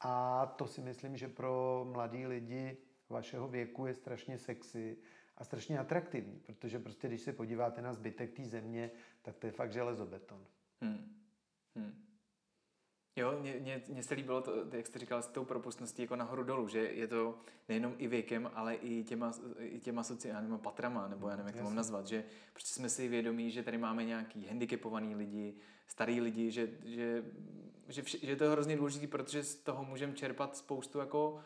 [0.00, 4.96] A to si myslím, že pro mladí lidi vašeho věku je strašně sexy
[5.36, 8.90] a strašně atraktivní, protože prostě když se podíváte na zbytek té země,
[9.22, 10.46] tak to je fakt železobeton.
[10.80, 11.22] Hmm.
[11.76, 12.04] Hmm.
[13.16, 16.78] Jo, mně, se líbilo to, jak jste říkal, s tou propustností jako nahoru dolů, že
[16.78, 21.46] je to nejenom i věkem, ale i těma, i těma sociálníma patrama, nebo já nevím,
[21.46, 25.54] jak to mám nazvat, že prostě jsme si vědomí, že tady máme nějaký handicapovaný lidi,
[25.86, 27.24] starý lidi, že, že,
[27.88, 31.40] že, vš- že to je hrozně důležité, protože z toho můžeme čerpat spoustu jako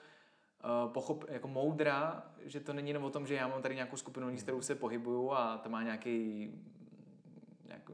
[0.86, 4.26] pochop, jako moudra, že to není jenom o tom, že já mám tady nějakou skupinu
[4.26, 6.50] lidí, s kterou se pohybuju a ta má nějaký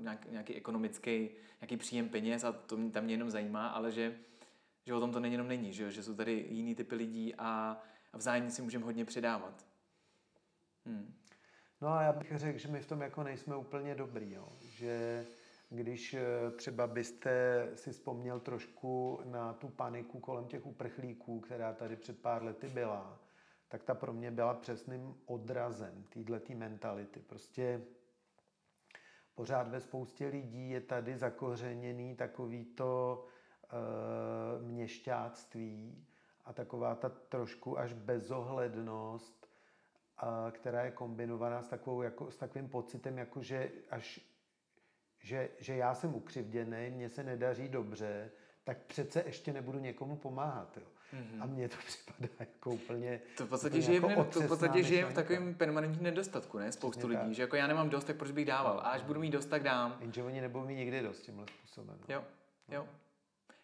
[0.01, 4.15] nějak, nějaký ekonomický, nějaký příjem peněz a to mě, tam mě jenom zajímá, ale že,
[4.87, 7.81] že o tom to není jenom není, že, že jsou tady jiný typy lidí a,
[8.13, 9.67] a vzájemně si můžeme hodně předávat.
[10.87, 11.15] Hmm.
[11.81, 14.49] No a já bych řekl, že my v tom jako nejsme úplně dobrý, jo.
[14.61, 15.27] že
[15.71, 21.97] když eh, třeba byste si vzpomněl trošku na tu paniku kolem těch uprchlíků, která tady
[21.97, 23.21] před pár lety byla,
[23.69, 27.21] tak ta pro mě byla přesným odrazem této mentality.
[27.21, 27.85] Prostě
[29.35, 33.25] pořád ve spoustě lidí je tady zakořeněný takovýto
[33.65, 36.07] e, měšťáctví
[36.45, 39.49] a taková ta trošku až bezohlednost,
[40.17, 44.21] a, která je kombinovaná s, takovou, jako, s takovým pocitem, jako že, až,
[45.29, 48.31] že, že já jsem ukřivděný, mně se nedaří dobře,
[48.65, 50.77] tak přece ještě nebudu někomu pomáhat.
[50.77, 50.87] Jo.
[51.15, 51.43] Mm-hmm.
[51.43, 53.21] A mně to připadá jako úplně.
[53.37, 56.73] To v podstatě žije, jako v, to v, podstatě žije v takovém permanentním nedostatku, ne?
[56.73, 57.35] Spoustu Přesně lidí, tak.
[57.35, 58.79] že jako já nemám dost, tak proč bych dával?
[58.79, 59.97] A až budu mít dost, tak dám.
[60.01, 61.99] Jenže oni nebudou mít nikdy dost tímhle způsobem.
[62.09, 62.15] No.
[62.15, 62.25] Jo,
[62.69, 62.89] jo.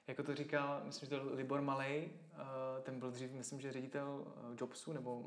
[0.06, 4.24] Jako to říkal, myslím, že to Libor Malej, uh, ten byl dřív, myslím, že ředitel
[4.26, 5.24] uh, Jobsu, nebo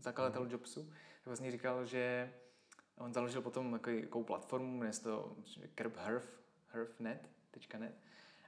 [0.00, 0.50] zakladatel mm.
[0.50, 2.32] Jobsu, tak vlastně říkal, že
[2.98, 5.36] on založil potom takovou platformu, jmenuje se to
[5.74, 6.28] Curb Herf,
[6.72, 7.28] herfnet,
[7.78, 7.94] .net,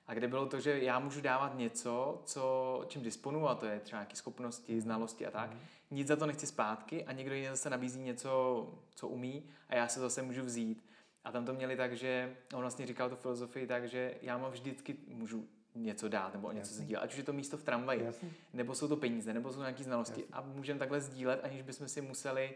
[0.07, 3.81] a kde bylo to, že já můžu dávat něco, co, čím disponuji, a to je
[3.81, 4.81] třeba nějaké schopnosti, mhm.
[4.81, 5.51] znalosti a tak.
[5.51, 5.59] Mm.
[5.91, 9.89] Nic za to nechci zpátky a někdo jiný zase nabízí něco, co umí a já
[9.89, 10.85] se zase můžu vzít.
[11.25, 14.51] A tam to měli tak, že on vlastně říkal tu filozofii tak, že já mám
[14.51, 16.85] vždycky, můžu něco dát nebo něco Jasný.
[16.85, 18.33] sdílet, ať už je to místo v tramvaji, Jasný.
[18.53, 20.35] nebo jsou to peníze, nebo jsou nějaké znalosti Jasný.
[20.35, 22.55] a můžeme takhle sdílet, aniž bychom si museli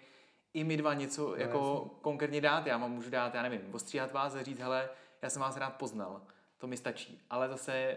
[0.54, 1.98] i my dva něco no, jako jasný.
[2.00, 2.66] konkrétně dát.
[2.66, 4.90] Já mám můžu dát, já nevím, ostříhat vás a říct, hele,
[5.22, 6.20] já jsem vás rád poznal
[6.60, 7.26] to mi stačí.
[7.30, 7.96] Ale zase,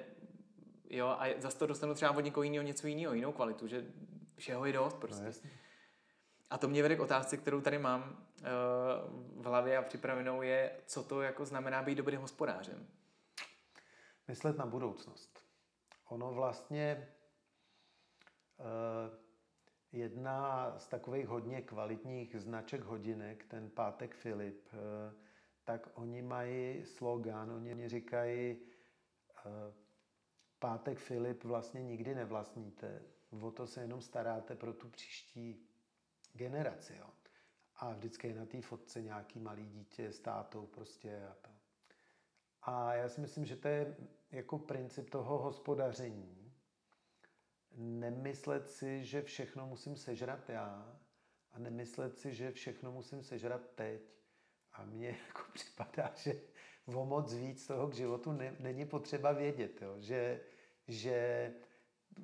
[0.89, 3.85] jo, a zase to dostanu třeba od někoho jiného něco jiného, jinou kvalitu, že
[4.37, 5.25] všeho je dost prostě.
[5.25, 5.49] No,
[6.49, 10.71] a to mě vede k otázce, kterou tady mám uh, v hlavě a připravenou je,
[10.85, 12.87] co to jako znamená být dobrým hospodářem.
[14.27, 15.39] Myslet na budoucnost.
[16.09, 17.09] Ono vlastně
[18.57, 19.22] uh,
[19.93, 24.79] jedna z takových hodně kvalitních značek hodinek, ten pátek Filip, uh,
[25.63, 28.58] tak oni mají slogan, oni říkají
[29.45, 29.73] eh,
[30.60, 33.01] pátek Filip vlastně nikdy nevlastníte,
[33.41, 35.67] o to se jenom staráte pro tu příští
[36.34, 36.95] generaci.
[36.99, 37.10] Jo.
[37.75, 41.49] A vždycky je na té fotce nějaký malý dítě s tátou prostě a to.
[42.62, 43.95] A já si myslím, že to je
[44.32, 46.42] jako princip toho hospodaření.
[47.75, 50.99] Nemyslet si, že všechno musím sežrat já
[51.51, 54.01] a nemyslet si, že všechno musím sežrat teď
[54.73, 56.41] a mně jako připadá, že
[56.86, 59.95] o moc víc toho k životu ne, není potřeba vědět, jo?
[59.99, 60.41] Že,
[60.88, 61.53] že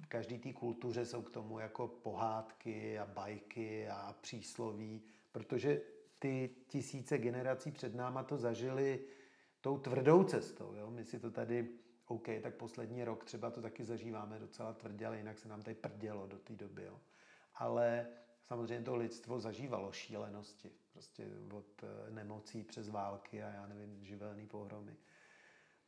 [0.04, 5.82] v každý té kultuře jsou k tomu jako pohádky a bajky a přísloví, protože
[6.20, 9.06] ty tisíce generací před náma to zažili
[9.62, 10.74] tou tvrdou cestou.
[10.76, 10.92] Jo?
[10.92, 11.70] My si to tady,
[12.10, 15.76] OK, tak poslední rok třeba to taky zažíváme docela tvrdě, ale jinak se nám tady
[15.76, 16.84] prdělo do té doby.
[16.84, 17.00] Jo?
[17.56, 18.08] Ale
[18.44, 20.72] samozřejmě to lidstvo zažívalo šílenosti.
[20.94, 24.96] Prostě od eh, nemocí přes války a já nevím, živelný pohromy.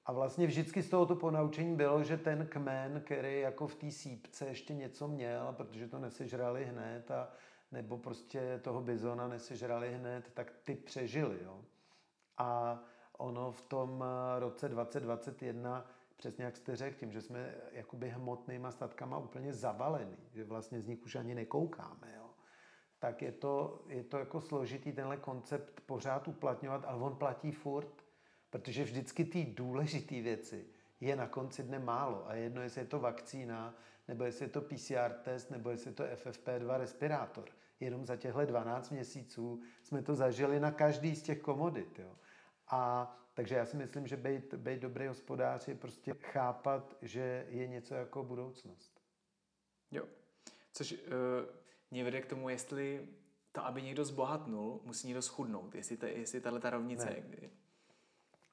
[0.06, 4.48] A vlastně vždycky z tohoto ponaučení bylo, že ten kmen, který jako v té sípce
[4.48, 7.32] ještě něco měl, protože to nesežrali hned, a,
[7.72, 11.40] nebo prostě toho bizona nesežrali hned, tak ty přežili.
[11.44, 11.66] Jo?
[12.38, 12.80] A
[13.18, 15.86] ono v tom eh, roce 2021,
[16.22, 20.88] přesně jak jste řekl, tím, že jsme jakoby hmotnýma statkama úplně zavaleni, že vlastně z
[20.88, 22.14] nich už ani nekoukáme.
[22.18, 22.30] Jo?
[23.02, 28.06] tak je to, je to jako složitý tenhle koncept pořád uplatňovat, ale on platí furt,
[28.50, 30.66] protože vždycky ty důležité věci
[31.00, 32.30] je na konci dne málo.
[32.30, 33.76] A jedno, jestli je to vakcína,
[34.08, 37.50] nebo jestli je to PCR test, nebo jestli je to FFP2 respirátor.
[37.80, 42.00] Jenom za těchto 12 měsíců jsme to zažili na každý z těch komodit.
[42.00, 42.16] Jo.
[42.68, 47.68] A takže já si myslím, že být, být dobrý hospodář je prostě chápat, že je
[47.68, 49.02] něco jako budoucnost.
[49.92, 50.08] Jo.
[50.72, 53.08] Což uh mě vede k tomu, jestli
[53.52, 55.76] to, aby někdo zbohatnul, musí někdo schudnout.
[55.76, 57.16] Jestli, ta, jestli tahle ta rovnice ne.
[57.16, 57.50] je kdy.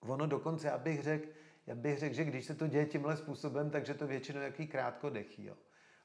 [0.00, 1.28] Ono dokonce, abych řekl,
[1.66, 5.44] já bych řekl, že když se to děje tímhle způsobem, takže to většinou jaký krátkodechý.
[5.44, 5.56] Jo.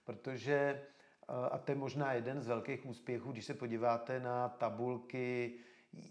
[0.03, 5.53] Protože, eh, a to je možná jeden z velkých úspěchů, když se podíváte na tabulky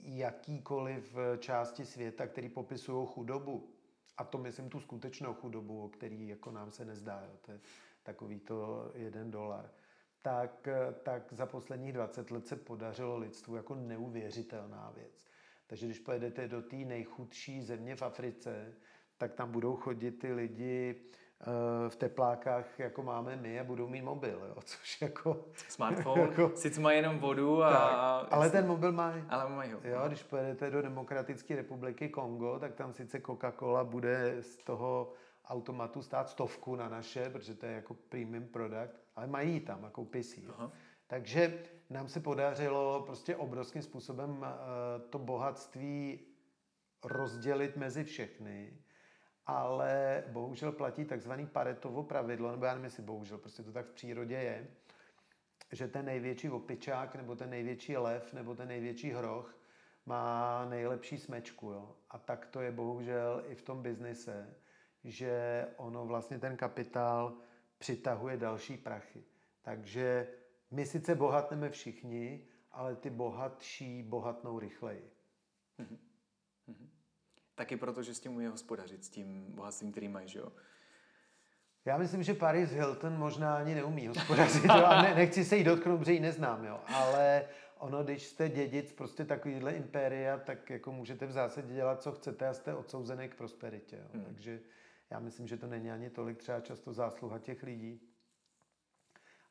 [0.02, 3.68] jakýkoliv části světa, který popisují chudobu,
[4.18, 7.60] a to myslím tu skutečnou chudobu, o který jako nám se nezdá, jo, to je
[8.02, 9.70] takový to jeden dolar,
[10.22, 10.68] tak,
[11.02, 15.28] tak za posledních 20 let se podařilo lidstvu jako neuvěřitelná věc.
[15.66, 18.74] Takže když pojedete do té nejchudší země v Africe,
[19.18, 21.21] tak tam budou chodit ty lidi Eh,
[21.88, 25.44] v teplákách, jako máme my, a budou mít mobil, jo, což jako...
[25.68, 27.70] Smartphone, jako, sice má jenom vodu a...
[28.20, 29.24] Tak, ale ten mobil mají.
[29.28, 29.80] Ale mají ho.
[29.84, 35.12] Jo, když pojedete do Demokratické republiky Kongo, tak tam sice Coca-Cola bude z toho
[35.44, 39.90] automatu stát stovku na naše, protože to je jako premium product, ale mají tam a
[39.90, 40.42] koupí si.
[41.06, 44.46] Takže nám se podařilo prostě obrovským způsobem uh,
[45.10, 46.20] to bohatství
[47.04, 48.72] rozdělit mezi všechny
[49.46, 53.92] ale bohužel platí takzvaný Paretovo pravidlo, nebo já nevím, jestli bohužel, prostě to tak v
[53.92, 54.66] přírodě je,
[55.72, 59.58] že ten největší opičák, nebo ten největší lev, nebo ten největší hroch
[60.06, 61.70] má nejlepší smečku.
[61.70, 61.96] Jo?
[62.10, 64.54] A tak to je bohužel i v tom biznise,
[65.04, 67.36] že ono vlastně ten kapitál
[67.78, 69.24] přitahuje další prachy.
[69.62, 70.28] Takže
[70.70, 75.10] my sice bohatneme všichni, ale ty bohatší bohatnou rychleji.
[75.78, 76.11] Mm-hmm.
[77.54, 80.52] Taky proto, že s tím umí hospodařit, s tím bohatstvím, který mají, že jo?
[81.84, 84.84] Já myslím, že Paris Hilton možná ani neumí hospodařit, jo?
[84.84, 86.80] a ne, nechci se jí dotknout, protože ji neznám, jo?
[86.86, 92.12] ale ono, když jste dědic prostě takovýhle impéria, tak jako můžete v zásadě dělat, co
[92.12, 93.96] chcete a jste odsouzený k prosperitě.
[93.96, 94.08] Jo?
[94.12, 94.24] Hmm.
[94.24, 94.60] Takže
[95.10, 98.00] já myslím, že to není ani tolik třeba často zásluha těch lidí,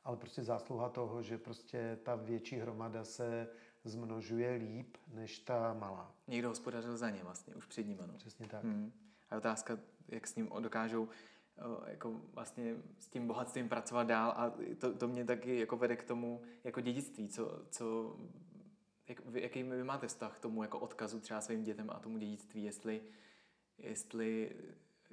[0.04, 3.48] ale prostě zásluha toho, že prostě ta větší hromada se
[3.84, 6.16] zmnožuje líp než ta malá.
[6.28, 8.14] Někdo hospodařil za ně vlastně, už před ním, ano.
[8.18, 8.64] Přesně tak.
[8.64, 8.92] Hmm.
[9.30, 11.10] A otázka, jak s ním dokážou
[11.88, 16.04] jako vlastně s tím bohatstvím pracovat dál a to, to mě taky jako vede k
[16.04, 18.16] tomu jako dědictví, co, co
[19.08, 22.64] jak, jaký vy máte vztah k tomu jako odkazu třeba svým dětem a tomu dědictví,
[22.64, 23.02] jestli,
[23.78, 24.56] jestli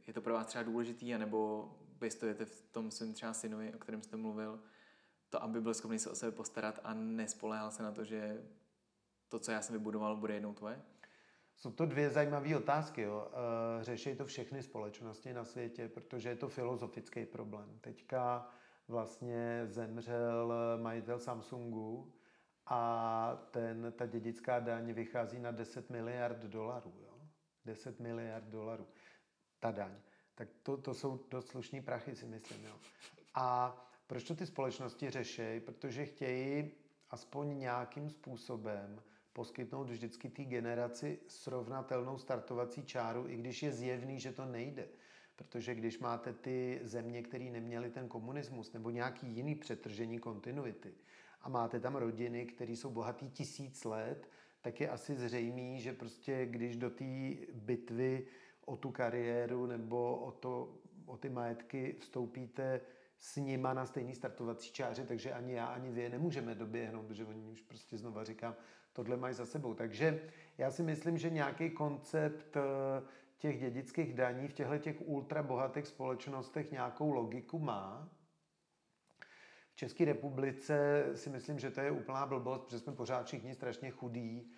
[0.07, 3.79] je to pro vás třeba důležitý, anebo vy stojete v tom svém třeba synovi, o
[3.79, 4.61] kterém jste mluvil,
[5.31, 8.45] to, aby byl schopný se o sebe postarat a nespoléhal se na to, že
[9.29, 10.83] to, co já jsem vybudoval, bude jednou tvoje?
[11.57, 13.03] Jsou to dvě zajímavé otázky.
[13.03, 13.29] Jo.
[13.33, 17.79] Eh, řeší to všechny společnosti na světě, protože je to filozofický problém.
[17.81, 18.49] Teďka
[18.89, 22.13] vlastně zemřel majitel Samsungu
[22.67, 26.95] a ten, ta dědická daň vychází na 10 miliard dolarů.
[27.03, 27.21] Jo.
[27.65, 28.87] 10 miliard dolarů.
[29.61, 29.93] Ta daň.
[30.35, 32.65] Tak to, to jsou dost slušný prachy, si myslím.
[32.65, 32.75] Jo.
[33.35, 35.61] A proč to ty společnosti řeší?
[35.61, 36.71] Protože chtějí
[37.11, 39.03] aspoň nějakým způsobem
[39.39, 44.89] poskytnout vždycky té generaci srovnatelnou startovací čáru, i když je zjevný, že to nejde.
[45.37, 50.95] Protože když máte ty země, které neměly ten komunismus nebo nějaký jiný přetržení kontinuity
[51.41, 54.29] a máte tam rodiny, které jsou bohatý tisíc let,
[54.61, 58.27] tak je asi zřejmý, že prostě když do té bitvy
[58.65, 60.75] o tu kariéru nebo o, to,
[61.07, 62.81] o ty majetky vstoupíte
[63.19, 67.45] s nima na stejný startovací čáře, takže ani já, ani vy nemůžeme doběhnout, protože oni
[67.47, 68.55] už prostě znova říkám,
[68.99, 69.75] tohle mají za sebou.
[69.75, 70.21] Takže
[70.59, 72.61] já si myslím, že nějaký koncept eh,
[73.39, 78.09] těch dědických daní v těchto těch ultra bohatých společnostech nějakou logiku má.
[79.73, 83.91] V České republice si myslím, že to je úplná blbost, protože jsme pořád všichni strašně
[83.91, 84.51] chudí.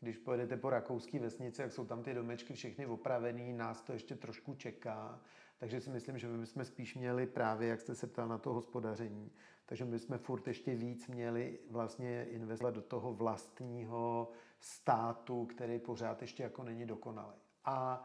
[0.00, 4.16] Když pojedete po rakouské vesnici, jak jsou tam ty domečky všechny opravený, nás to ještě
[4.16, 5.20] trošku čeká.
[5.58, 8.52] Takže si myslím, že my bychom spíš měli právě, jak jste se ptal na to
[8.52, 9.32] hospodaření,
[9.66, 16.22] takže my jsme furt ještě víc měli vlastně investovat do toho vlastního státu, který pořád
[16.22, 17.36] ještě jako není dokonalý.
[17.64, 18.04] A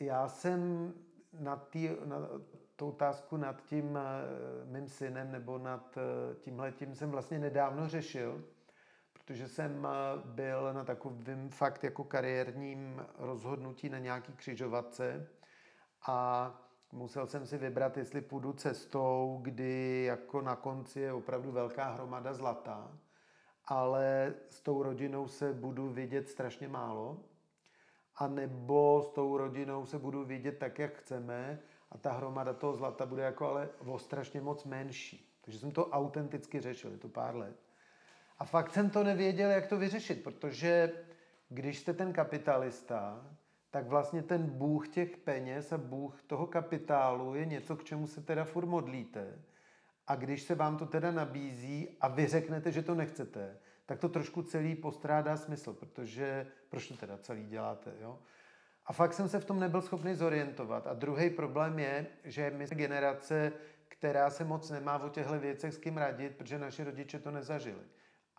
[0.00, 0.92] e, já jsem
[1.32, 2.16] na, tý, na
[2.76, 4.00] tu otázku nad tím e,
[4.64, 8.44] mým synem nebo nad e, tímhle tím jsem vlastně nedávno řešil,
[9.12, 9.88] protože jsem
[10.24, 15.28] byl na takovém fakt jako kariérním rozhodnutí na nějaký křižovatce
[16.06, 21.90] a musel jsem si vybrat, jestli půjdu cestou, kdy jako na konci je opravdu velká
[21.90, 22.98] hromada zlata,
[23.64, 27.24] ale s tou rodinou se budu vidět strašně málo,
[28.18, 31.58] a nebo s tou rodinou se budu vidět tak, jak chceme
[31.90, 35.38] a ta hromada toho zlata bude jako ale o strašně moc menší.
[35.40, 37.56] Takže jsem to autenticky řešil, je to pár let.
[38.38, 40.92] A fakt jsem to nevěděl, jak to vyřešit, protože
[41.48, 43.26] když jste ten kapitalista,
[43.70, 48.22] tak vlastně ten bůh těch peněz a bůh toho kapitálu je něco, k čemu se
[48.22, 49.38] teda furt modlíte.
[50.06, 53.56] A když se vám to teda nabízí a vy řeknete, že to nechcete,
[53.86, 58.18] tak to trošku celý postrádá smysl, protože proč to teda celý děláte, jo?
[58.86, 60.86] A fakt jsem se v tom nebyl schopný zorientovat.
[60.86, 63.52] A druhý problém je, že my jsme generace,
[63.88, 67.82] která se moc nemá o těchto věcech s kým radit, protože naši rodiče to nezažili.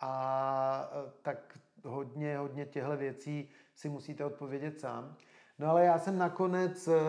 [0.01, 3.49] A e, tak hodně, hodně těchto věcí
[3.79, 5.15] si musíte odpovědět sám.
[5.59, 6.99] No ale já jsem nakonec eh,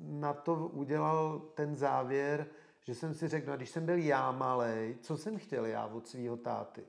[0.00, 2.46] na to udělal ten závěr,
[2.82, 6.08] že jsem si řekl, no když jsem byl já malej, co jsem chtěl já od
[6.08, 6.84] svého táty?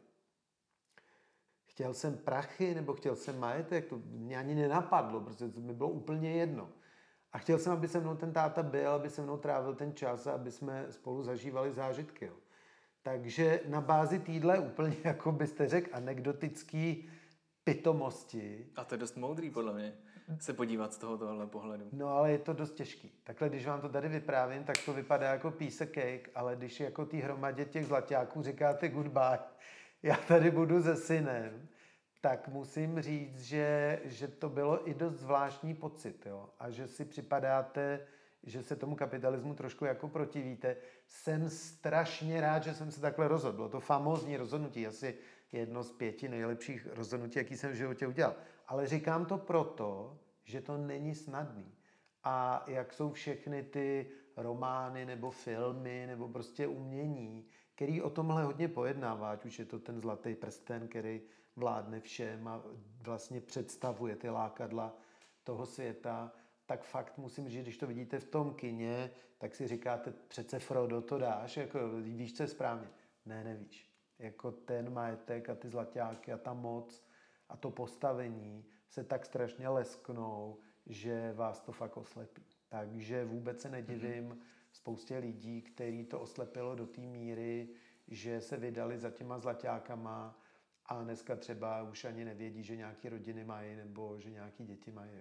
[1.66, 3.86] Chtěl jsem prachy nebo chtěl jsem majetek?
[3.86, 6.70] To mě ani nenapadlo, protože to mi bylo úplně jedno.
[7.34, 10.28] A chtěl jsem, aby se mnou ten táta byl, aby se mnou trávil ten čas
[10.28, 12.32] a aby jsme spolu zažívali zážitky.
[13.04, 17.10] Takže na bázi týdle úplně, jako byste řekl, anekdotický
[17.68, 18.66] pitomosti.
[18.76, 19.94] A to je dost moudrý, podle mě,
[20.40, 21.90] se podívat z tohoto pohledu.
[21.92, 23.12] No ale je to dost těžký.
[23.24, 26.80] Takhle, když vám to tady vyprávím, tak to vypadá jako piece of cake, ale když
[26.80, 29.40] jako té hromadě těch zlaťáků říkáte goodbye,
[30.04, 31.68] já tady budu se synem,
[32.22, 36.26] tak musím říct, že, že to bylo i dost zvláštní pocit.
[36.26, 36.50] Jo?
[36.60, 38.08] A že si připadáte,
[38.44, 40.76] že se tomu kapitalismu trošku jako protivíte.
[41.08, 43.56] Jsem strašně rád, že jsem se takhle rozhodl.
[43.56, 45.18] Bylo to famózní rozhodnutí, asi
[45.52, 48.36] jedno z pěti nejlepších rozhodnutí, jaký jsem v životě udělal.
[48.68, 51.74] Ale říkám to proto, že to není snadný.
[52.24, 58.68] A jak jsou všechny ty romány nebo filmy nebo prostě umění, který o tomhle hodně
[58.68, 61.22] pojednává, ať už je to ten zlatý prsten, který
[61.56, 62.64] vládne všem a
[63.02, 64.98] vlastně představuje ty lákadla
[65.44, 66.32] toho světa,
[66.66, 71.02] tak fakt musím říct, když to vidíte v tom kině, tak si říkáte, přece Frodo
[71.02, 72.88] to dáš, jako víš, co je správně.
[73.26, 73.97] Ne, nevíš.
[74.20, 77.04] Jako ten majetek a ty zlaťáky a ta moc
[77.50, 82.44] a to postavení se tak strašně lesknou, že vás to fakt oslepí.
[82.70, 84.42] Takže vůbec se nedivím mm-hmm.
[84.72, 87.70] spoustě lidí, který to oslepilo do té míry,
[88.08, 90.40] že se vydali za těma zlaťákama
[90.86, 95.12] a dneska třeba už ani nevědí, že nějaké rodiny mají nebo že nějaké děti mají.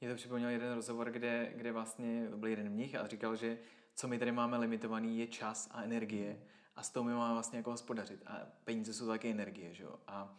[0.00, 3.58] Mě to připomněl jeden rozhovor, kde, kde vlastně byl jeden mnich a říkal, že
[3.94, 6.38] co my tady máme limitovaný je čas a energie
[6.76, 8.22] a s toho my máme vlastně jako hospodařit.
[8.26, 9.98] A peníze jsou také energie, že jo?
[10.06, 10.36] A,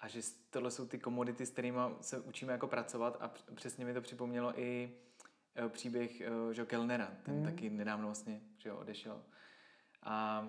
[0.00, 3.94] a že tohle jsou ty komodity, s kterými se učíme jako pracovat a přesně mi
[3.94, 4.94] to připomnělo i
[5.56, 7.44] e, příběh e, že Kellnera, ten mm.
[7.44, 9.22] taky nedávno vlastně že jo, odešel.
[10.02, 10.48] A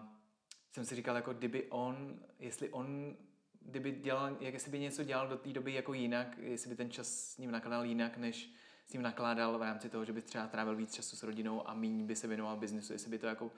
[0.72, 3.16] jsem si říkal, jako kdyby on, jestli on,
[3.62, 6.92] kdyby dělal, jak jestli by něco dělal do té doby jako jinak, jestli by ten
[6.92, 8.50] čas s ním nakládal jinak, než
[8.88, 11.74] s ním nakládal v rámci toho, že by třeba trávil víc času s rodinou a
[11.74, 13.52] méně by se věnoval biznesu, jestli by to jako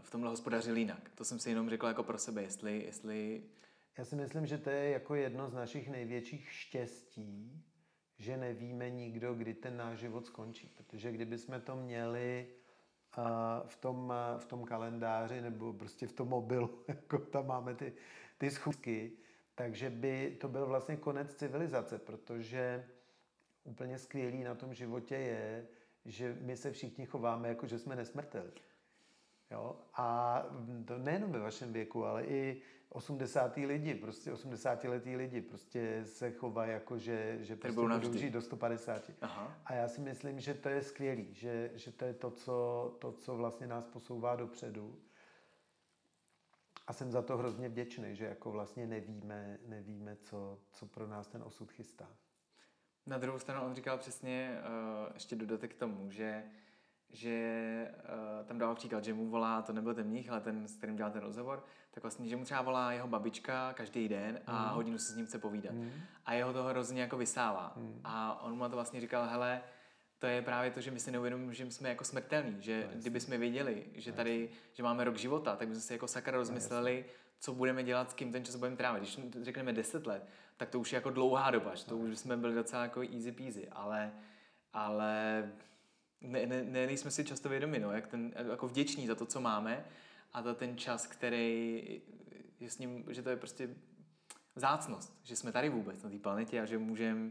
[0.00, 1.10] v tomhle hospodařil jinak.
[1.14, 3.42] To jsem si jenom řekl jako pro sebe, jestli, jestli...
[3.98, 7.62] Já si myslím, že to je jako jedno z našich největších štěstí,
[8.18, 10.68] že nevíme nikdo, kdy ten náš život skončí.
[10.76, 12.46] Protože kdyby jsme to měli
[13.66, 17.92] v tom, v tom kalendáři nebo prostě v tom mobilu, jako tam máme ty,
[18.38, 19.12] ty schůzky,
[19.54, 22.88] takže by to byl vlastně konec civilizace, protože
[23.64, 25.66] úplně skvělý na tom životě je,
[26.04, 28.52] že my se všichni chováme jako, že jsme nesmrtelní.
[29.52, 29.76] Jo?
[29.94, 30.36] A
[30.84, 33.56] to nejenom ve vašem věku, ale i 80.
[33.56, 38.42] lidi, prostě 80 letý lidi prostě se chovají jako, že, že prostě budou žít do
[38.42, 39.10] 150.
[39.20, 39.56] Aha.
[39.64, 43.12] A já si myslím, že to je skvělý, že, že to je to co, to,
[43.12, 44.98] co vlastně nás posouvá dopředu.
[46.86, 51.26] A jsem za to hrozně vděčný, že jako vlastně nevíme, nevíme co, co pro nás
[51.26, 52.08] ten osud chystá.
[53.06, 56.44] Na druhou stranu on říkal přesně, uh, ještě dodatek k tomu, že
[57.12, 57.88] že
[58.40, 60.96] uh, tam dával příklad, že mu volá, to nebyl ten mních, ale ten, s kterým
[60.96, 64.74] dělal ten rozhovor, tak vlastně, že mu třeba volá jeho babička každý den a mm.
[64.74, 65.74] hodinu se s ním chce povídat.
[65.74, 65.90] Mm.
[66.26, 67.72] A jeho to hrozně jako vysává.
[67.76, 68.00] Mm.
[68.04, 69.62] A on mu to vlastně říkal, hele,
[70.18, 73.20] to je právě to, že my si neuvědomujeme, že jsme jako smrtelní, že no, kdyby
[73.20, 77.12] jsme věděli, že tady, že máme rok života, tak bychom si jako sakra rozmysleli, no,
[77.38, 79.02] co budeme dělat, s kým ten čas budeme trávit.
[79.02, 82.18] Když řekneme 10 let, tak to už je jako dlouhá doba, že to no, už
[82.18, 84.12] jsme byli docela jako easy peasy, ale,
[84.72, 85.52] ale
[86.22, 89.40] ne, ne, ne, nejsme si často vědomi, no, jak ten, jako vděční za to, co
[89.40, 89.84] máme
[90.32, 92.00] a za ten čas, který
[92.60, 93.76] je s ním, že to je prostě
[94.56, 97.30] zácnost, že jsme tady vůbec na té planetě a že můžeme...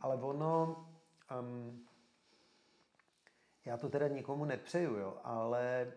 [0.00, 0.88] Ale ono,
[1.40, 1.86] um,
[3.64, 5.92] já to teda nikomu nepřeju, jo, ale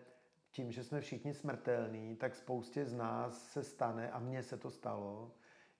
[0.50, 4.70] tím, že jsme všichni smrtelní, tak spoustě z nás se stane, a mně se to
[4.70, 5.32] stalo,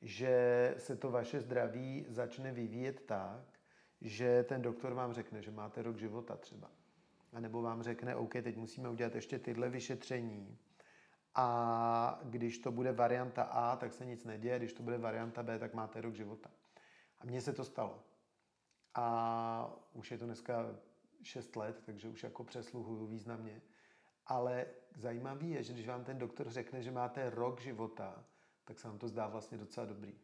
[0.02, 3.53] že se to vaše zdraví začne vyvíjet tak,
[4.04, 6.70] že ten doktor vám řekne, že máte rok života třeba.
[7.32, 10.58] A nebo vám řekne, OK, teď musíme udělat ještě tyhle vyšetření.
[11.34, 15.58] A když to bude varianta A, tak se nic neděje, když to bude varianta B,
[15.58, 16.50] tak máte rok života.
[17.20, 18.04] A mně se to stalo.
[18.94, 20.76] A už je to dneska
[21.22, 23.62] 6 let, takže už jako přesluhuju významně.
[24.26, 28.24] Ale zajímavý je, že když vám ten doktor řekne, že máte rok života,
[28.64, 30.14] tak se vám to zdá vlastně docela dobrý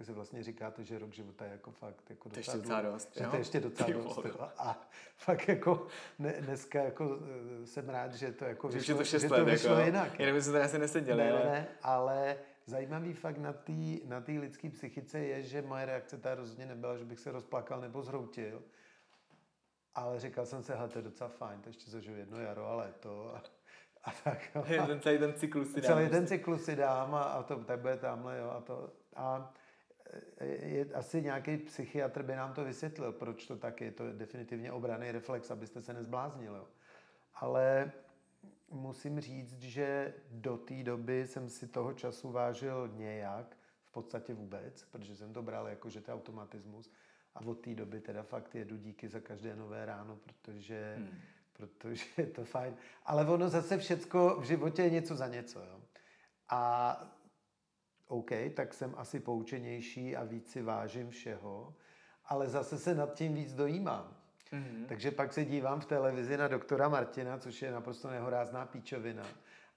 [0.00, 3.16] tak si vlastně říkáte, že rok života je jako fakt jako docela, to docela dost,
[3.16, 4.18] že to je ještě docela dost.
[4.58, 5.86] A fakt jako
[6.18, 7.18] ne, dneska jako
[7.62, 10.18] eh, jsem rád, že to jako vyšlo, to, šest že to vyšlo jako, jinak.
[10.18, 11.22] By se to asi neseděli.
[11.24, 11.44] Ne, ale...
[11.44, 12.36] ne, ale
[12.66, 13.72] zajímavý fakt na té
[14.04, 17.80] na tý lidské psychice je, že moje reakce ta rozhodně nebyla, že bych se rozplakal
[17.80, 18.62] nebo zhroutil.
[19.94, 22.74] Ale říkal jsem se, hele, to je docela fajn, to ještě zažiju jedno jaro a
[22.74, 23.34] léto.
[23.36, 23.42] A,
[24.04, 24.56] a tak.
[24.56, 25.92] A ten celý ten cyklus si dám.
[25.92, 28.50] Celý ten cyklus si dám a, a to tak bude tamhle, jo.
[28.50, 29.52] A, to, a
[30.40, 33.90] je, asi nějaký psychiatr by nám to vysvětlil, proč to tak je.
[33.90, 36.60] To je definitivně obraný reflex, abyste se nezbláznili.
[37.34, 37.92] Ale
[38.70, 44.84] musím říct, že do té doby jsem si toho času vážil nějak, v podstatě vůbec,
[44.84, 46.92] protože jsem to bral jako, že to je automatismus.
[47.34, 51.18] A od té doby teda fakt jedu díky za každé nové ráno, protože, hmm.
[51.52, 52.76] protože je to fajn.
[53.04, 55.60] Ale ono zase všecko v životě je něco za něco.
[55.60, 55.80] Jo.
[56.48, 57.19] A
[58.10, 61.74] OK, tak jsem asi poučenější a víc si vážím všeho,
[62.24, 64.16] ale zase se nad tím víc dojímám.
[64.52, 64.86] Mm-hmm.
[64.86, 69.22] Takže pak se dívám v televizi na doktora Martina, což je naprosto nehorázná píčovina.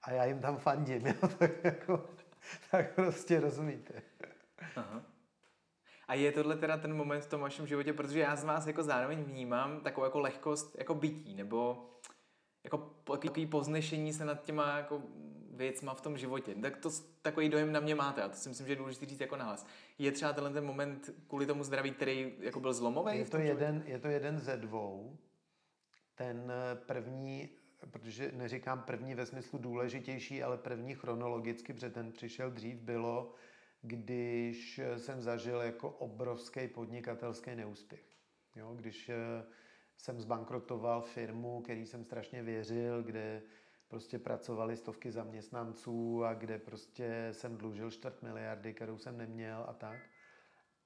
[0.04, 1.28] A já jim tam fandím, jo?
[1.40, 2.10] tak, jako,
[2.72, 4.02] tak prostě rozumíte.
[4.76, 5.02] Aha.
[6.08, 8.84] A je tohle teda ten moment v tom vašem životě, protože já z vás jako
[8.84, 11.90] zároveň vnímám takovou jako lehkost jako bytí, nebo
[12.64, 12.78] jako
[13.22, 15.02] takový poznešení se nad těma jako
[15.54, 16.56] věcma v tom životě.
[16.56, 16.90] Tak to
[17.22, 19.66] takový dojem na mě máte a to si myslím, že je důležité říct jako nahlas.
[19.98, 23.18] Je třeba tenhle ten moment kvůli tomu zdraví, který jako byl zlomový?
[23.18, 25.18] Je to, jeden, je to jeden ze dvou.
[26.16, 27.50] Ten první,
[27.92, 33.34] protože neříkám první ve smyslu důležitější, ale první chronologicky, protože ten přišel dřív, bylo,
[33.82, 38.14] když jsem zažil jako obrovský podnikatelský neúspěch.
[38.56, 39.16] Jo, když eh,
[39.98, 43.42] jsem zbankrotoval firmu, který jsem strašně věřil, kde
[43.94, 49.74] prostě pracovali stovky zaměstnanců a kde prostě jsem dlužil čtvrt miliardy, kterou jsem neměl a
[49.74, 50.00] tak.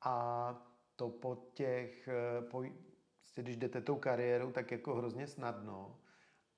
[0.01, 2.63] A to po těch, eh, po,
[3.19, 5.99] prostě když jdete tou kariérou, tak jako hrozně snadno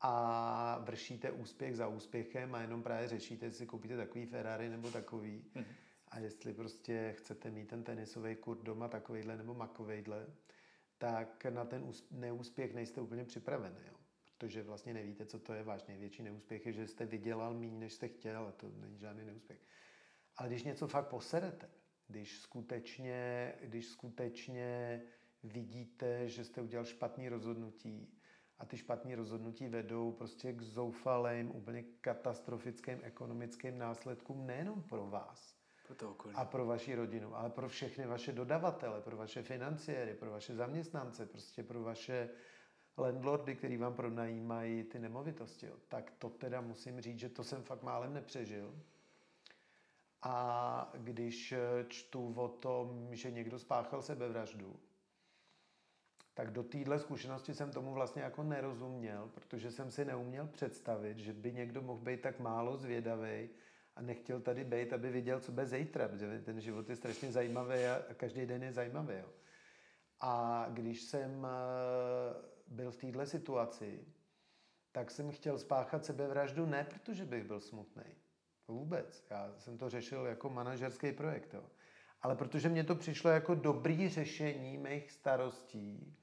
[0.02, 5.46] a vršíte úspěch za úspěchem a jenom právě řešíte, jestli koupíte takový Ferrari nebo takový.
[5.56, 5.66] Mm.
[6.08, 10.28] A jestli prostě chcete mít ten tenisový kurt doma takovejhle nebo makovejhle,
[10.98, 13.80] tak na ten neúspěch nejste úplně připravený.
[13.88, 13.99] Jo
[14.40, 15.64] protože vlastně nevíte, co to je.
[15.64, 19.26] Váš největší neúspěch je, že jste vydělal méně, než jste chtěl, a to není žádný
[19.26, 19.60] neúspěch.
[20.38, 21.70] Ale když něco fakt poserete,
[22.08, 25.02] když skutečně, když skutečně
[25.44, 28.14] vidíte, že jste udělal špatný rozhodnutí
[28.58, 35.56] a ty špatné rozhodnutí vedou prostě k zoufalým, úplně katastrofickým ekonomickým následkům nejenom pro vás,
[35.88, 36.36] pro to okolí.
[36.36, 41.26] a pro vaši rodinu, ale pro všechny vaše dodavatele, pro vaše financiéry, pro vaše zaměstnance,
[41.26, 42.30] prostě pro vaše
[43.00, 47.64] landlordy, který vám pronajímají ty nemovitosti, jo, tak to teda musím říct, že to jsem
[47.64, 48.76] fakt málem nepřežil.
[50.22, 51.54] A když
[51.88, 54.80] čtu o tom, že někdo spáchal sebevraždu,
[56.34, 61.34] tak do téhle zkušenosti jsem tomu vlastně jako nerozuměl, protože jsem si neuměl představit, že
[61.34, 63.50] by někdo mohl být tak málo zvědavý
[63.96, 67.86] a nechtěl tady být, aby viděl, co bude zítra, protože ten život je strašně zajímavý
[67.86, 69.14] a každý den je zajímavý.
[69.14, 69.30] Jo.
[70.20, 71.48] A když jsem
[72.70, 74.06] byl v této situaci,
[74.92, 78.04] tak jsem chtěl spáchat sebevraždu ne protože bych byl smutný.
[78.68, 79.26] Vůbec.
[79.30, 81.54] Já jsem to řešil jako manažerský projekt.
[81.54, 81.64] Jo.
[82.22, 86.18] Ale protože mě to přišlo jako dobrý řešení mých starostí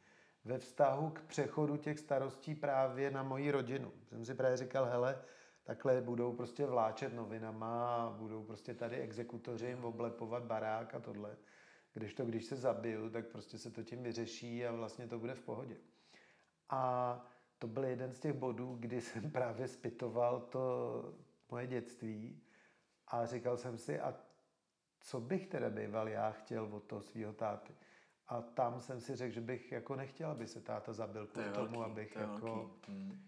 [0.44, 3.92] ve vztahu k přechodu těch starostí právě na moji rodinu.
[4.08, 5.22] Jsem si právě říkal, hele,
[5.64, 11.36] takhle budou prostě vláčet novinama, budou prostě tady exekutoři jim oblepovat barák a tohle.
[11.92, 15.34] Když to, když se zabiju, tak prostě se to tím vyřeší a vlastně to bude
[15.34, 15.76] v pohodě.
[16.70, 17.20] A
[17.58, 21.14] to byl jeden z těch bodů, kdy jsem právě zpytoval to
[21.50, 22.42] moje dětství
[23.08, 24.14] a říkal jsem si, a
[25.00, 27.74] co bych teda býval já chtěl od toho svého táty.
[28.28, 31.66] A tam jsem si řekl, že bych jako nechtěl, aby se táta zabil kvůli to
[31.66, 33.22] tomu, velký, abych to jako, hmm.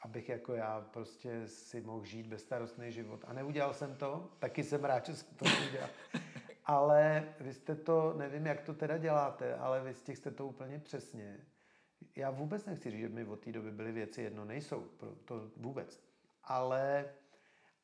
[0.00, 3.24] abych jako já prostě si mohl žít bezstarostný život.
[3.26, 5.90] A neudělal jsem to, taky jsem rád, že jsem to udělal.
[6.64, 11.46] ale vy jste to, nevím, jak to teda děláte, ale vy jste to úplně přesně
[12.18, 14.84] já vůbec nechci říct, že mi od té doby byly věci jedno, nejsou,
[15.24, 16.00] to vůbec.
[16.44, 17.04] Ale,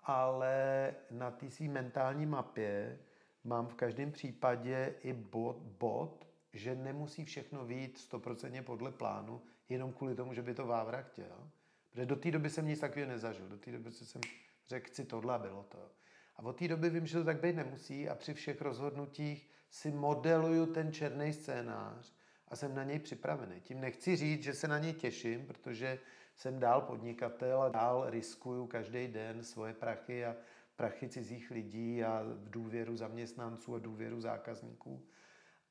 [0.00, 2.98] ale na té své mentální mapě
[3.44, 9.92] mám v každém případě i bod, bod, že nemusí všechno vít stoprocentně podle plánu, jenom
[9.92, 11.50] kvůli tomu, že by to Vávra chtěl.
[11.90, 13.48] Protože do té doby jsem nic takového nezažil.
[13.48, 14.20] Do té doby jsem
[14.66, 15.90] řekl, si tohle bylo to.
[16.36, 19.90] A od té doby vím, že to tak být nemusí a při všech rozhodnutích si
[19.90, 22.12] modeluju ten černý scénář
[22.54, 23.60] a jsem na něj připravený.
[23.60, 25.98] Tím nechci říct, že se na něj těším, protože
[26.36, 30.36] jsem dál podnikatel a dál riskuju každý den svoje prachy a
[30.76, 35.06] prachy cizích lidí a v důvěru zaměstnanců a důvěru zákazníků.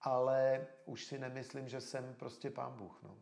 [0.01, 2.99] Ale už si nemyslím, že jsem prostě pán Bůh.
[3.03, 3.17] No.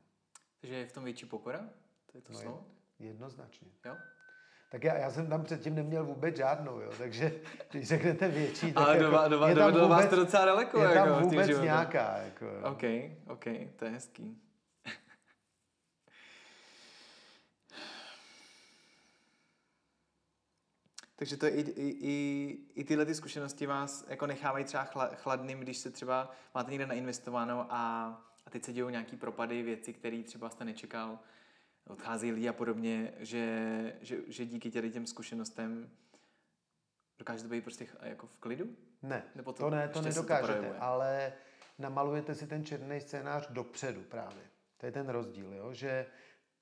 [0.61, 1.69] Takže je v tom větší pokora?
[2.05, 2.65] To je to no, slovo?
[2.99, 3.67] Jednoznačně.
[3.85, 3.97] Jo?
[4.71, 7.31] Tak já, já jsem tam předtím neměl vůbec žádnou, jo, takže
[7.71, 9.97] když řeknete větší, tak Ale jako, do, vás- do, vás- je tam do, do vás
[10.03, 10.77] vůbec, to docela daleko.
[10.79, 12.17] je jako tam těch vůbec nějaká.
[12.17, 12.61] Jako, jo.
[12.71, 12.83] OK,
[13.27, 13.45] OK,
[13.75, 14.41] to je hezký.
[21.15, 25.59] Takže to i, i, i, i tyhle ty zkušenosti vás jako nechávají třeba chla- chladným,
[25.59, 28.05] když se třeba máte někde nainvestováno a,
[28.45, 31.19] a teď se dějou nějaký propady, věci, které třeba jste nečekal,
[31.87, 35.89] odcházejí lidi a podobně, že, že, že díky těm těm zkušenostem
[37.19, 38.65] dokážete být prostě jako v klidu?
[39.01, 40.79] Ne, Nebo to to ne, to to nedokážete, projevuje?
[40.79, 41.33] ale
[41.79, 44.43] namalujete si ten černý scénář dopředu právě.
[44.77, 45.73] To je ten rozdíl, jo?
[45.73, 46.05] že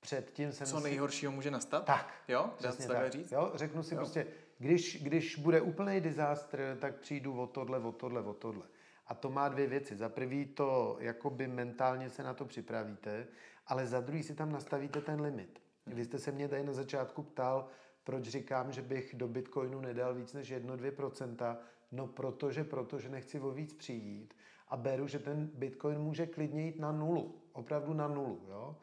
[0.00, 0.82] předtím jsem Co si...
[0.82, 1.84] nejhoršího může nastat?
[1.84, 2.50] Tak, Jo?
[2.56, 3.12] Přesně tak.
[3.12, 3.32] říct?
[3.32, 3.98] Jo, řeknu si Jo.
[3.98, 4.26] prostě,
[4.58, 8.62] když, když bude úplný disaster, tak přijdu o tohle, o tohle, o tohle.
[9.06, 9.96] A to má dvě věci.
[9.96, 13.26] Za prvý to, jakoby mentálně se na to připravíte,
[13.70, 15.62] ale za druhý si tam nastavíte ten limit.
[15.86, 17.68] Vy jste se mě tady na začátku ptal,
[18.04, 21.56] proč říkám, že bych do Bitcoinu nedal víc než 1-2%.
[21.92, 24.34] No protože, protože nechci o víc přijít
[24.68, 27.42] a beru, že ten Bitcoin může klidně jít na nulu.
[27.52, 28.42] Opravdu na nulu.
[28.48, 28.76] Jo?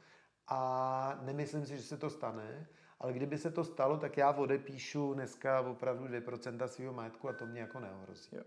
[0.47, 2.67] A nemyslím si, že se to stane,
[2.99, 7.45] ale kdyby se to stalo, tak já odepíšu dneska opravdu 2% svého majetku a to
[7.45, 8.35] mě jako neohrozí.
[8.35, 8.43] Jo.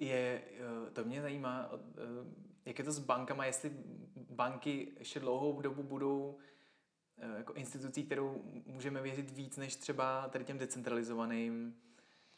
[0.00, 0.42] Je,
[0.86, 2.00] eh, to mě zajímá, eh,
[2.64, 3.72] jak je to s bankama, jestli
[4.30, 6.38] banky ještě dlouhou dobu budou
[7.18, 11.76] eh, jako institucí, kterou můžeme věřit víc než třeba tady těm decentralizovaným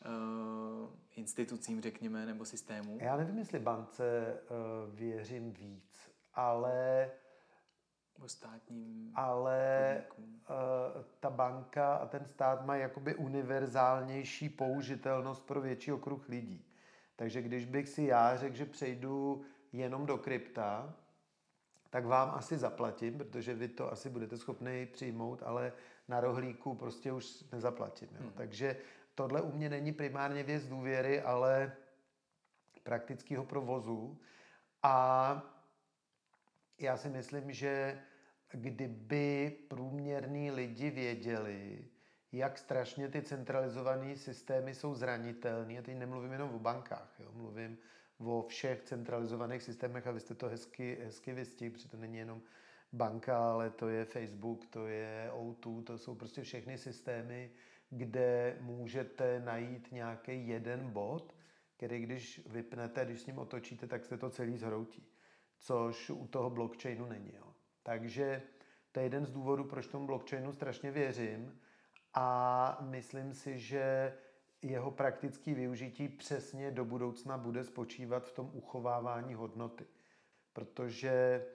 [0.06, 2.98] uh, institucím, řekněme, nebo systémům.
[3.00, 7.10] Já nevím, jestli bance uh, věřím víc, ale,
[8.14, 10.26] Nebo státním ale uh,
[11.20, 16.71] ta banka a ten stát mají jakoby univerzálnější použitelnost pro větší okruh lidí.
[17.22, 19.42] Takže když bych si já řekl, že přejdu
[19.72, 20.94] jenom do krypta,
[21.90, 25.72] tak vám asi zaplatím, protože vy to asi budete schopni přijmout, ale
[26.08, 28.08] na rohlíku prostě už nezaplatím.
[28.12, 28.20] Jo.
[28.20, 28.32] Hmm.
[28.32, 28.76] Takže
[29.14, 31.76] tohle u mě není primárně věc důvěry, ale
[32.82, 34.18] praktického provozu.
[34.82, 35.42] A
[36.78, 38.02] já si myslím, že
[38.52, 41.84] kdyby průměrní lidi věděli,
[42.32, 47.78] jak strašně ty centralizované systémy jsou zranitelné, a teď nemluvím jenom o bankách, jo, mluvím
[48.18, 52.42] o všech centralizovaných systémech a vy jste to hezky, hezky vystihli, protože to není jenom
[52.92, 57.50] banka, ale to je Facebook, to je O2, to jsou prostě všechny systémy,
[57.90, 61.36] kde můžete najít nějaký jeden bod,
[61.76, 65.06] který když vypnete, když s ním otočíte, tak se to celý zhroutí.
[65.58, 67.32] Což u toho blockchainu není.
[67.34, 67.54] Jo.
[67.82, 68.42] Takže
[68.92, 71.60] to je jeden z důvodů, proč tomu blockchainu strašně věřím
[72.14, 74.14] a myslím si, že
[74.62, 79.86] jeho praktické využití přesně do budoucna bude spočívat v tom uchovávání hodnoty.
[80.52, 81.46] Protože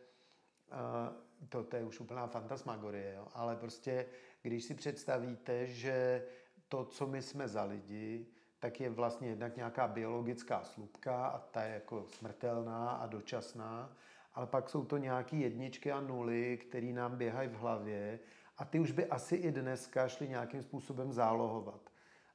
[0.71, 3.27] uh, to, to je už úplná fantasmagorie, jo?
[3.33, 4.05] ale prostě
[4.41, 6.25] když si představíte, že
[6.67, 8.27] to, co my jsme za lidi,
[8.59, 13.93] tak je vlastně jednak nějaká biologická slupka a ta je jako smrtelná a dočasná,
[14.33, 18.19] ale pak jsou to nějaké jedničky a nuly, které nám běhají v hlavě
[18.57, 21.89] a ty už by asi i dneska šly nějakým způsobem zálohovat.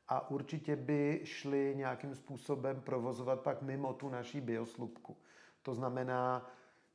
[0.09, 5.17] A určitě by šly nějakým způsobem provozovat pak mimo tu naší bioslupku.
[5.63, 6.51] To znamená,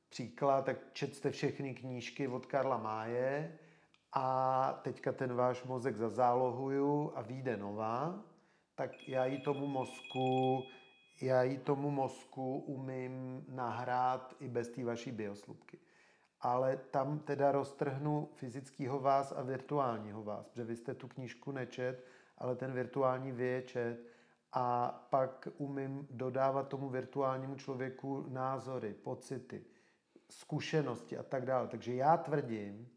[0.10, 3.58] příklad, tak četste všechny knížky od Karla Máje
[4.14, 8.24] a teďka ten váš mozek zazálohuju a vyjde nová,
[8.76, 10.64] tak já jí tomu mozku,
[11.22, 15.80] já jí tomu mozku umím nahrát i bez té vaší bioslupky.
[16.42, 22.06] Ale tam teda roztrhnu fyzického vás a virtuálního vás, protože vy jste tu knížku nečet,
[22.38, 23.98] ale ten virtuální vy je čet
[24.54, 29.66] a pak umím dodávat tomu virtuálnímu člověku názory, pocity,
[30.30, 31.68] zkušenosti a tak dále.
[31.68, 32.90] Takže já tvrdím,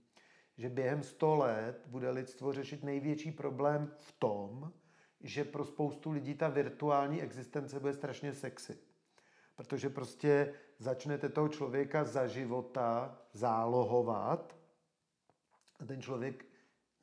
[0.57, 4.73] že během 100 let bude lidstvo řešit největší problém v tom,
[5.21, 8.79] že pro spoustu lidí ta virtuální existence bude strašně sexy.
[9.57, 14.57] Protože prostě začnete toho člověka za života zálohovat
[15.81, 16.45] a ten člověk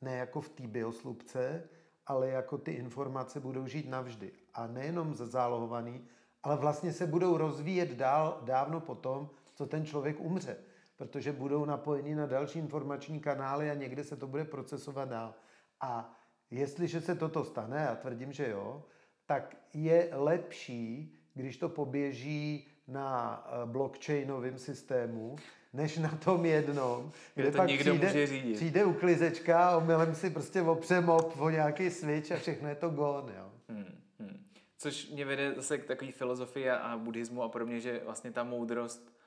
[0.00, 1.68] ne jako v té bioslupce,
[2.06, 4.32] ale jako ty informace budou žít navždy.
[4.54, 6.08] A nejenom zálohovaný,
[6.42, 10.56] ale vlastně se budou rozvíjet dál dávno potom, co ten člověk umře.
[10.96, 15.34] Protože budou napojeni na další informační kanály a někde se to bude procesovat dál.
[15.80, 16.14] A
[16.50, 18.84] jestliže se toto stane, a tvrdím, že jo,
[19.26, 25.36] tak je lepší, když to poběží na blockchainovém systému,
[25.72, 28.56] než na tom jednom, Kde to někdo přijde, může řídit.
[28.56, 32.90] přijde uklizečka a omylem si prostě opře mop o nějaký switch a všechno je to
[32.90, 33.50] gone, jo.
[33.68, 34.44] Hmm, hmm.
[34.78, 39.18] Což mě vede zase k takové filozofii a, buddhismu a podobně, že vlastně ta moudrost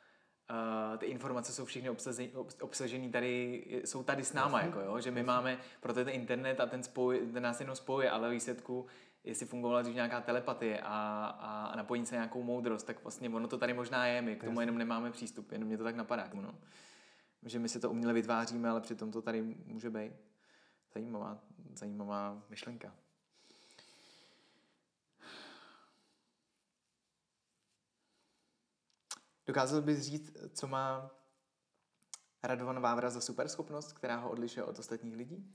[0.92, 1.90] Uh, ty informace jsou všechny
[2.62, 5.00] obsažené tady, jsou tady s náma, jako, jo?
[5.00, 8.86] že my máme, proto ten internet a ten, spoj, ten nás jenom spojuje, ale výsledku,
[9.24, 13.58] jestli fungovala dřív nějaká telepatie a, a napojit se nějakou moudrost, tak vlastně ono to
[13.58, 16.30] tady možná je, my k tomu jenom nemáme přístup, jenom mě to tak napadá.
[16.34, 16.56] No.
[17.44, 20.14] Že my si to uměle vytváříme, ale přitom to tady může být.
[20.94, 21.40] Zajímavá,
[21.74, 22.96] zajímavá myšlenka.
[29.48, 31.12] Dokázal bys říct, co má
[32.44, 35.54] Radovan Vávra za superschopnost, která ho odlišuje od ostatních lidí?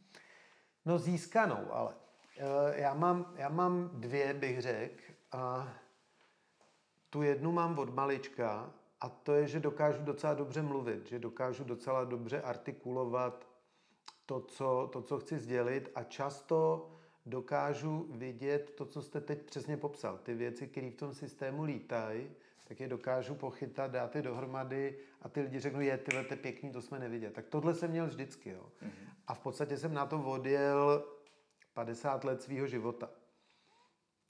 [0.84, 2.05] No získanou, ale.
[2.39, 5.03] Eh, já mám, já mám dvě, bych řekl.
[5.32, 5.74] A
[7.11, 11.64] tu jednu mám od malička a to je, že dokážu docela dobře mluvit, že dokážu
[11.64, 13.49] docela dobře artikulovat
[14.26, 16.91] to, co, to, co chci sdělit a často
[17.26, 20.18] dokážu vidět to, co jste teď přesně popsal.
[20.18, 22.30] Ty věci, které v tom systému lítají,
[22.68, 26.70] tak je dokážu pochytat, dát je dohromady a ty lidi řeknou, je, tyhle, to pěkný,
[26.70, 27.32] to jsme neviděli.
[27.32, 28.51] Tak tohle jsem měl vždycky.
[28.51, 28.66] Jo.
[28.82, 29.09] Mm-hmm.
[29.26, 31.05] A v podstatě jsem na to odjel
[31.76, 33.10] 50 let svého života.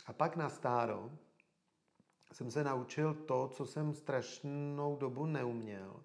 [0.07, 1.11] A pak na stáro
[2.33, 6.03] jsem se naučil to, co jsem strašnou dobu neuměl.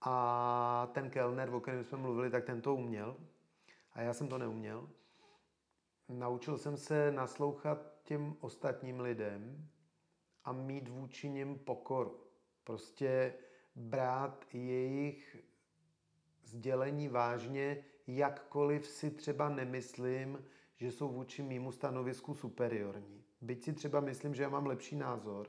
[0.00, 3.16] A ten kelner, o kterém jsme mluvili, tak ten to uměl.
[3.92, 4.88] A já jsem to neuměl.
[6.08, 9.68] Naučil jsem se naslouchat těm ostatním lidem
[10.44, 12.20] a mít vůči nim pokoru.
[12.64, 13.34] Prostě
[13.74, 15.36] brát jejich
[16.44, 20.44] sdělení vážně, jakkoliv si třeba nemyslím,
[20.76, 23.24] že jsou vůči mýmu stanovisku superiorní.
[23.40, 25.46] Byť si třeba myslím, že já mám lepší názor,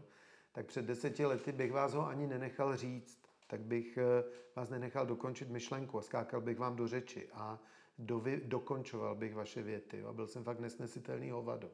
[0.51, 3.19] tak před deseti lety bych vás ho ani nenechal říct.
[3.47, 4.23] Tak bych eh,
[4.55, 7.59] vás nenechal dokončit myšlenku a skákal bych vám do řeči a
[7.99, 10.03] dovy, dokončoval bych vaše věty.
[10.03, 11.71] A byl jsem fakt nesnesitelný hovado.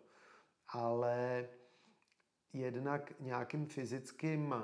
[0.68, 1.50] Ale
[2.54, 4.62] jednak nějakým fyzickým uh,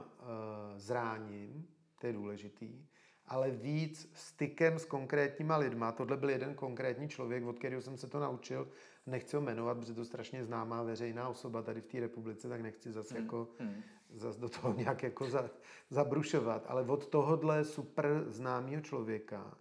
[0.76, 1.68] zráním,
[2.02, 2.86] to je důležitý,
[3.30, 5.92] ale víc stykem s konkrétníma lidma.
[5.92, 8.68] Tohle byl jeden konkrétní člověk, od kterého jsem se to naučil.
[9.06, 12.92] Nechci ho jmenovat, protože to strašně známá veřejná osoba tady v té republice, tak nechci
[12.92, 13.24] zase hmm.
[13.24, 13.84] jako hmm.
[14.14, 15.50] Zas do toho nějak jako za,
[15.90, 16.66] zabrušovat.
[16.68, 19.58] Ale od tohohle super známého člověka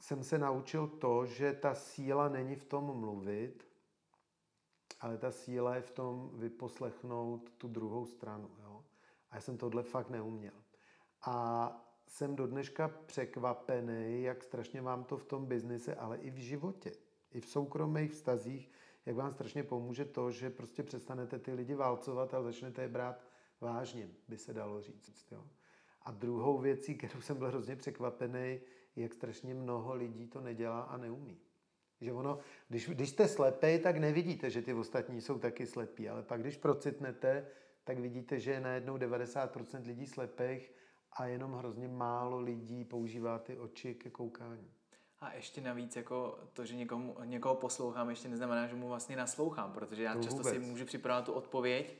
[0.00, 3.68] jsem se naučil to, že ta síla není v tom mluvit,
[5.00, 8.50] ale ta síla je v tom vyposlechnout tu druhou stranu.
[8.62, 8.84] Jo?
[9.30, 10.54] A já jsem tohle fakt neuměl.
[11.26, 16.36] A jsem do dneška překvapený, jak strašně vám to v tom biznise, ale i v
[16.36, 16.92] životě,
[17.32, 18.70] i v soukromých vztazích,
[19.06, 23.24] jak vám strašně pomůže to, že prostě přestanete ty lidi válcovat a začnete je brát
[23.60, 25.26] vážně, by se dalo říct.
[25.32, 25.44] Jo?
[26.02, 28.60] A druhou věcí, kterou jsem byl hrozně překvapený,
[28.96, 31.38] jak strašně mnoho lidí to nedělá a neumí.
[32.00, 32.38] Že ono,
[32.68, 36.56] když, když jste slepý, tak nevidíte, že ty ostatní jsou taky slepí, ale pak když
[36.56, 37.46] procitnete,
[37.84, 40.72] tak vidíte, že je najednou 90% lidí slepých
[41.18, 44.70] a jenom hrozně málo lidí používá ty oči ke koukání.
[45.20, 49.72] A ještě navíc jako to, že někomu, někoho poslouchám, ještě neznamená, že mu vlastně naslouchám,
[49.72, 50.54] protože já to často vůbec.
[50.54, 51.94] si můžu připravit tu odpověď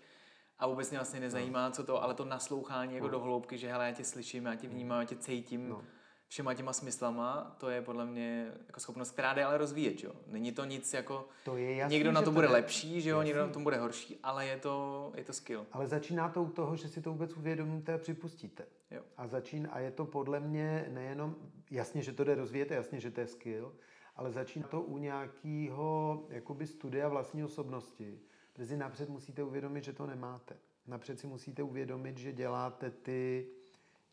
[0.58, 1.74] a vůbec mě vlastně nezajímá, no.
[1.74, 3.12] co to, ale to naslouchání jako no.
[3.12, 5.84] do hloubky, že hele, já tě slyším, já tě vnímám, já tě cítím, no
[6.28, 10.12] všema těma smyslama, to je podle mě jako schopnost, která jde ale rozvíjet, jo.
[10.26, 13.22] Není to nic jako, to je jasný, někdo na to bude to lepší, že jo,
[13.22, 15.66] někdo na tom bude horší, ale je to, je to skill.
[15.72, 18.66] Ale začíná to u toho, že si to vůbec uvědomíte a připustíte.
[18.90, 19.02] Jo.
[19.16, 21.36] A začín, a je to podle mě nejenom,
[21.70, 23.74] jasně, že to jde rozvíjet, jasně, že to je skill,
[24.16, 28.20] ale začíná to u nějakého jakoby studia vlastní osobnosti,
[28.52, 30.56] protože napřed musíte uvědomit, že to nemáte.
[30.86, 33.48] Napřed si musíte uvědomit, že děláte ty,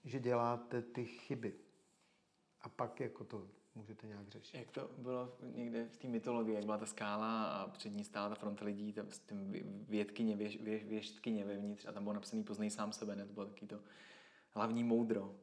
[0.06, 1.54] že děláte ty chyby
[2.66, 4.58] a pak jako to můžete nějak řešit.
[4.58, 8.30] Jak to bylo někde v té mytologii, jak byla ta skála a před ní stála
[8.30, 9.52] ta fronta lidí, tam s tím
[9.90, 13.26] vědkyně, věž, věž, věštkyně vevnitř a tam bylo napsaný poznej sám sebe, ne?
[13.26, 13.80] To bylo taky to
[14.50, 15.36] hlavní moudro.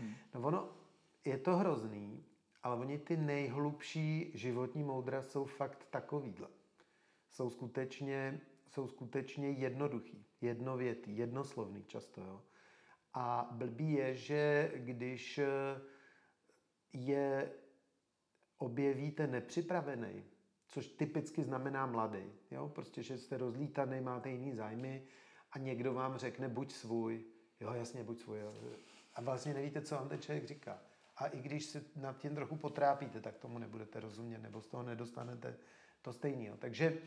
[0.00, 0.14] Hm.
[0.34, 0.76] No ono,
[1.24, 2.24] je to hrozný,
[2.62, 6.48] ale oni ty nejhlubší životní moudra jsou fakt takovýhle.
[7.30, 12.20] Jsou skutečně, jsou skutečně jednoduchý, jednovětý, jednoslovný často.
[12.20, 12.42] Jo?
[13.14, 15.40] A blbý je, že když
[16.92, 17.50] je
[18.58, 20.24] objevíte nepřipravený,
[20.68, 22.32] což typicky znamená mladý.
[22.50, 22.68] Jo?
[22.68, 25.02] Prostě, že jste rozlítaný, máte jiný zájmy
[25.52, 27.24] a někdo vám řekne buď svůj.
[27.60, 28.38] Jo, jasně, buď svůj.
[28.40, 28.54] Jo.
[29.14, 30.78] A vlastně nevíte, co vám ten člověk říká.
[31.16, 34.82] A i když se nad tím trochu potrápíte, tak tomu nebudete rozumět, nebo z toho
[34.82, 35.56] nedostanete
[36.02, 36.56] to stejného.
[36.56, 36.98] Takže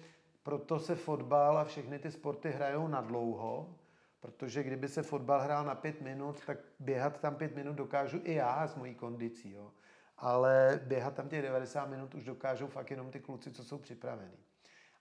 [0.44, 3.76] proto se fotbal a všechny ty sporty hrajou na dlouho,
[4.22, 8.34] Protože kdyby se fotbal hrál na pět minut, tak běhat tam pět minut dokážu i
[8.34, 9.52] já s mojí kondicí.
[9.52, 9.72] Jo.
[10.18, 14.38] Ale běhat tam těch 90 minut už dokážou fakt jenom ty kluci, co jsou připravení.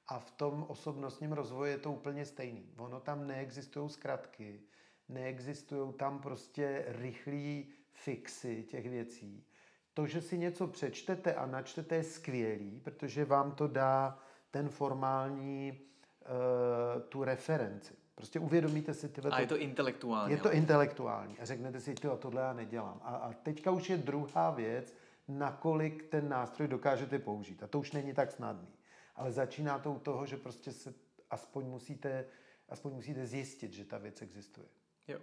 [0.08, 2.72] A v tom osobnostním rozvoji je to úplně stejný.
[2.76, 4.60] Ono tam neexistují zkratky,
[5.08, 9.46] neexistují tam prostě rychlý fixy těch věcí.
[9.94, 14.18] To, že si něco přečtete a načtete je skvělý, protože vám to dá
[14.50, 15.80] ten formální,
[16.20, 17.99] uh, tu referenci.
[18.20, 19.30] Prostě uvědomíte si tyhle...
[19.30, 20.32] A je to intelektuální.
[20.32, 21.38] Je to intelektuální.
[21.38, 23.00] A řeknete si, tyjo, tohle já nedělám.
[23.04, 24.94] A, a teďka už je druhá věc,
[25.28, 27.62] nakolik ten nástroj dokážete použít.
[27.62, 28.68] A to už není tak snadný.
[29.16, 30.94] Ale začíná to u toho, že prostě se
[31.30, 32.24] aspoň musíte,
[32.68, 34.66] aspoň musíte zjistit, že ta věc existuje.
[35.08, 35.18] Jo.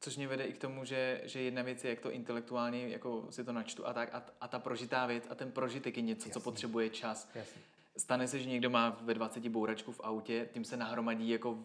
[0.00, 3.26] Což mě vede i k tomu, že, že jedna věc je, jak to intelektuálně jako
[3.30, 6.28] si to načtu a tak, a, a ta prožitá věc a ten prožitek je něco,
[6.28, 6.32] Jasný.
[6.32, 7.28] co potřebuje čas.
[7.34, 7.62] Jasný.
[7.96, 11.58] Stane se, že někdo má ve 20 bouračku v autě, tím se nahromadí jako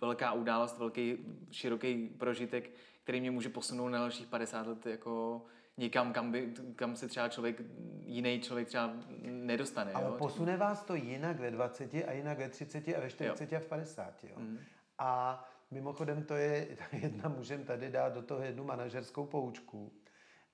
[0.00, 1.16] velká událost, velký,
[1.50, 2.70] široký prožitek,
[3.02, 5.44] který mě může posunout na dalších 50 let jako
[5.76, 7.60] někam, kam, by, kam se třeba člověk,
[8.00, 9.92] jiný člověk třeba nedostane.
[9.92, 10.16] Ale jo?
[10.18, 13.58] posune vás to jinak ve 20 a jinak ve 30 a ve 40 jo.
[13.58, 14.24] a v 50.
[14.24, 14.34] Jo?
[14.36, 14.58] Mm.
[14.98, 19.92] A mimochodem to je jedna, můžeme tady dát do toho jednu manažerskou poučku.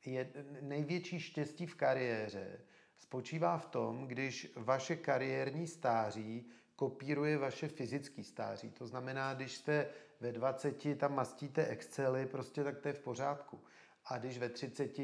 [0.04, 2.60] Je největší štěstí v kariéře
[3.00, 8.70] spočívá v tom, když vaše kariérní stáří kopíruje vaše fyzické stáří.
[8.70, 9.88] To znamená, když jste
[10.20, 13.60] ve 20 tam mastíte Excely, prostě tak to je v pořádku.
[14.04, 14.98] A když ve 30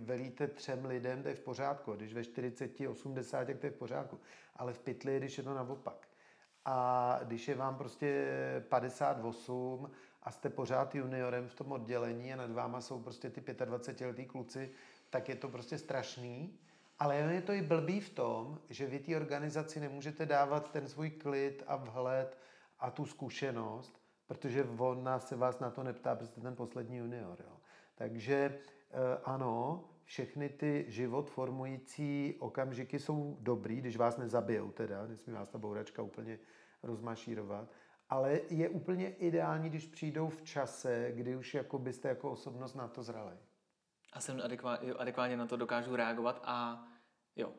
[0.00, 1.92] velíte třem lidem, to je v pořádku.
[1.92, 4.20] A když ve 40, 80, tak to je v pořádku.
[4.56, 6.08] Ale v pytli, když je to naopak.
[6.64, 8.26] A když je vám prostě
[8.68, 9.90] 58
[10.22, 14.70] a jste pořád juniorem v tom oddělení a nad váma jsou prostě ty 25-letý kluci,
[15.10, 16.58] tak je to prostě strašný.
[16.98, 21.10] Ale je to i blbý v tom, že vy té organizaci nemůžete dávat ten svůj
[21.10, 22.38] klid a vhled
[22.78, 27.38] a tu zkušenost, protože ona se vás na to neptá, protože jste ten poslední junior.
[27.40, 27.56] Jo.
[27.94, 28.34] Takže
[28.90, 35.48] eh, ano, všechny ty život formující okamžiky jsou dobrý, když vás nezabijou teda, nesmí vás
[35.48, 36.38] ta bouračka úplně
[36.82, 37.68] rozmašírovat,
[38.10, 42.88] ale je úplně ideální, když přijdou v čase, kdy už jako byste jako osobnost na
[42.88, 43.36] to zrali.
[44.12, 46.86] A jsem adekvátně, adekvátně na to dokážu reagovat a
[47.36, 47.52] jo.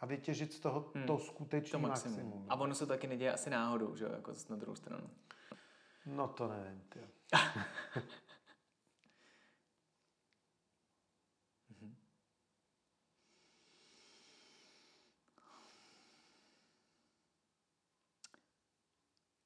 [0.00, 1.06] A vytěžit z toho hmm.
[1.06, 2.16] to skutečné to maximum.
[2.16, 2.46] maximum.
[2.48, 5.10] A ono se taky neděje asi náhodou, že jo, jako na druhou stranu.
[6.06, 7.00] No to nevím, ty.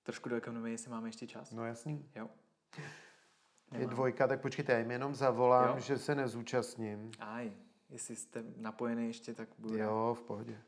[0.03, 1.53] Trošku do ekonomie, jestli máme ještě čas.
[1.53, 2.11] No jasný.
[2.15, 2.29] Jo.
[3.75, 3.91] Nemám.
[3.91, 5.81] Je dvojka, tak počkejte, já jim jenom zavolám, jo.
[5.81, 7.11] že se nezúčastním.
[7.21, 7.53] Aj,
[7.91, 10.59] jestli jste napojený ještě, tak budu Jo, v pohodě.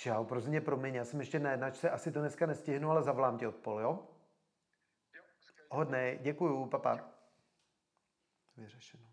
[0.00, 3.38] Čau, prosím mě, promiň, já jsem ještě na jednačce, asi to dneska nestihnu, ale zavolám
[3.38, 4.09] tě odpol, jo?
[5.72, 7.00] Hodnej, děkuju, papa.
[8.56, 9.04] Vyřešeno.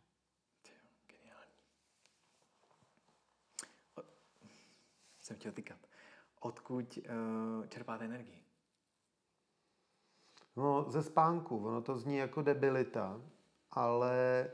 [5.22, 5.78] Jsem chtěl tykat.
[6.40, 8.44] Odkud uh, čerpáte energii?
[10.56, 11.68] No, ze spánku.
[11.68, 13.22] Ono to zní jako debilita,
[13.72, 14.50] ale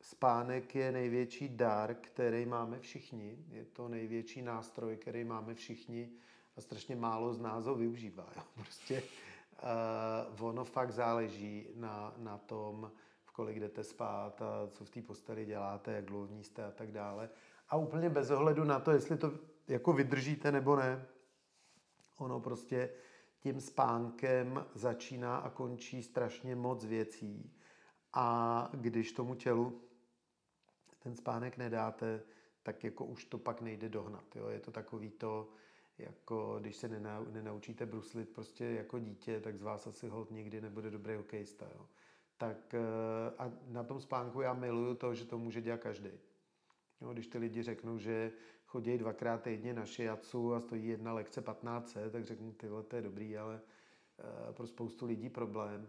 [0.00, 3.44] Spánek je největší dar, který máme všichni.
[3.48, 6.10] Je to největší nástroj, který máme všichni
[6.56, 8.32] a strašně málo z nás ho využívá.
[8.36, 8.42] Jo.
[8.54, 9.02] Prostě
[9.62, 12.92] uh, ono fakt záleží na, na tom,
[13.24, 16.92] v kolik jdete spát a co v té posteli děláte, jak dlouho jste a tak
[16.92, 17.30] dále.
[17.68, 19.32] A úplně bez ohledu na to, jestli to
[19.68, 21.06] jako vydržíte nebo ne.
[22.18, 22.90] Ono prostě
[23.38, 27.54] tím spánkem začíná a končí strašně moc věcí.
[28.12, 29.82] A když tomu tělu
[30.98, 32.22] ten spánek nedáte,
[32.62, 34.36] tak jako už to pak nejde dohnat.
[34.36, 34.48] Jo?
[34.48, 35.48] Je to takový to,
[35.98, 40.60] jako když se nenau, nenaučíte bruslit prostě jako dítě, tak z vás asi hold nikdy
[40.60, 41.66] nebude dobrý hokejista.
[41.74, 41.86] Jo?
[42.36, 42.80] Tak eh,
[43.38, 46.10] a na tom spánku já miluju to, že to může dělat každý.
[47.00, 48.32] Jo, když ty lidi řeknou, že
[48.66, 53.02] chodí dvakrát týdně na šiacu a stojí jedna lekce 15, tak řeknu, tyhle, to je
[53.02, 53.60] dobrý, ale
[54.18, 55.88] eh, pro spoustu lidí problém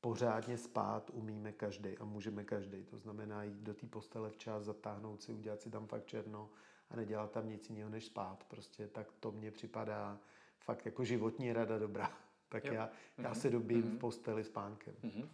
[0.00, 2.84] pořádně spát umíme každý a můžeme každý.
[2.84, 6.50] To znamená jít do té postele včas, zatáhnout si, udělat si tam fakt černo
[6.90, 8.44] a nedělat tam nic jiného než spát.
[8.44, 10.18] Prostě tak to mně připadá
[10.58, 12.12] fakt jako životní rada dobrá.
[12.50, 12.74] Tak jo.
[12.74, 13.38] já, já mm-hmm.
[13.38, 13.86] se dobím mm-hmm.
[13.86, 13.98] v mhm.
[13.98, 14.94] posteli spánkem.
[15.04, 15.28] Mm-hmm.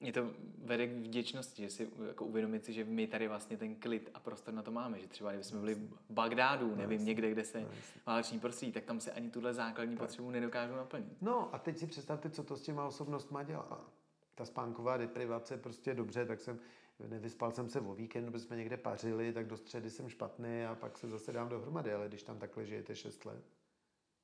[0.00, 3.74] Mě to vede k vděčnosti, že si jako uvědomit si, že my tady vlastně ten
[3.74, 7.30] klid a prostor na to máme, že třeba kdybychom byli v Bagdádu, no, nevím, někde,
[7.30, 7.68] kde se
[8.06, 10.06] váleční prostředí, tak tam se ani tuhle základní tak.
[10.06, 11.22] potřebu nedokážou naplnit.
[11.22, 13.93] No a teď si představte, co to s těma osobnostma dělá.
[14.34, 16.60] Ta spánková deprivace prostě dobře, tak jsem
[17.08, 20.74] nevyspal jsem se o víkendu, protože jsme někde pařili, tak do středy jsem špatný a
[20.74, 23.44] pak se zase dám dohromady, ale když tam takhle žijete 6 let,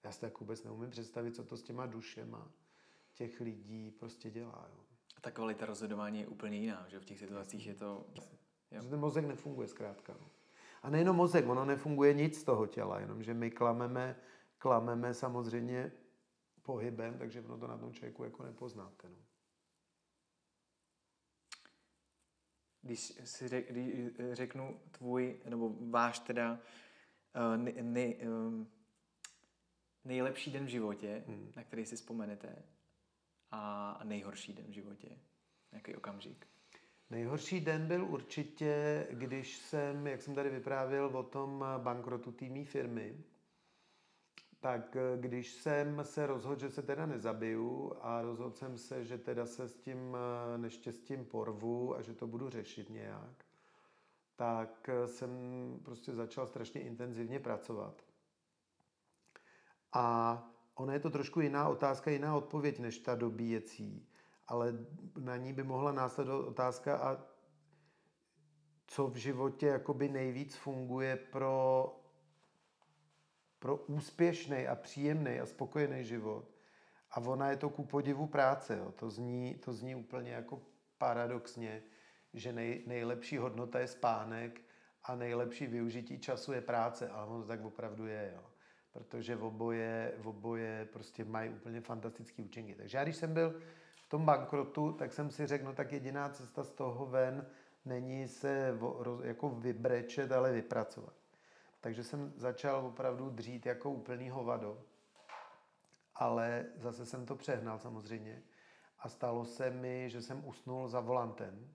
[0.04, 2.50] já si tak vůbec neumím představit, co to s těma dušema
[3.14, 4.68] těch lidí prostě dělá.
[4.74, 4.84] Jo.
[5.16, 8.06] A ta kvalita rozhodování je úplně jiná, že v těch situacích je to...
[8.70, 8.82] Jo.
[8.90, 10.16] Ten mozek nefunguje zkrátka.
[10.20, 10.26] No.
[10.82, 14.16] A nejenom mozek, ono nefunguje nic z toho těla, jenomže my klameme,
[14.58, 15.92] klameme samozřejmě
[16.62, 19.08] pohybem, takže ono to na tom člověku jako nepoznáte.
[19.08, 19.16] No.
[22.82, 26.60] Když si řek, když řeknu tvůj, nebo váš teda
[27.56, 28.70] ne, ne, um,
[30.04, 31.52] nejlepší den v životě, hmm.
[31.56, 32.62] na který si vzpomenete,
[33.50, 35.18] a nejhorší den v životě,
[35.72, 36.46] jaký okamžik?
[37.10, 43.24] Nejhorší den byl určitě, když jsem, jak jsem tady vyprávěl o tom bankrotu týmí firmy,
[44.60, 49.46] tak když jsem se rozhodl, že se teda nezabiju a rozhodl jsem se, že teda
[49.46, 50.16] se s tím
[50.56, 53.44] neštěstím porvu a že to budu řešit nějak,
[54.36, 55.30] tak jsem
[55.84, 58.02] prostě začal strašně intenzivně pracovat.
[59.92, 60.36] A
[60.74, 64.08] ona je to trošku jiná otázka, jiná odpověď než ta dobíjecí,
[64.48, 64.86] ale
[65.18, 67.24] na ní by mohla následovat otázka a
[68.86, 71.99] co v životě jakoby nejvíc funguje pro,
[73.60, 76.44] pro úspěšný a příjemný a spokojený život.
[77.10, 78.76] A ona je to ku podivu práce.
[78.76, 78.92] Jo.
[78.92, 80.62] To, zní, to zní úplně jako
[80.98, 81.82] paradoxně,
[82.34, 84.60] že nej, nejlepší hodnota je spánek
[85.04, 88.32] a nejlepší využití času je práce, ale ono tak opravdu je.
[88.34, 88.50] Jo
[88.92, 92.74] protože v oboje, v oboje prostě mají úplně fantastické účinky.
[92.74, 93.60] Takže já když jsem byl
[94.04, 97.46] v tom bankrotu, tak jsem si řekl, no tak jediná cesta z toho ven
[97.84, 98.78] není se
[99.22, 101.14] jako vybrečet, ale vypracovat.
[101.80, 104.84] Takže jsem začal opravdu dřít jako úplný hovado.
[106.14, 108.42] Ale zase jsem to přehnal samozřejmě.
[108.98, 111.74] A stalo se mi, že jsem usnul za volantem.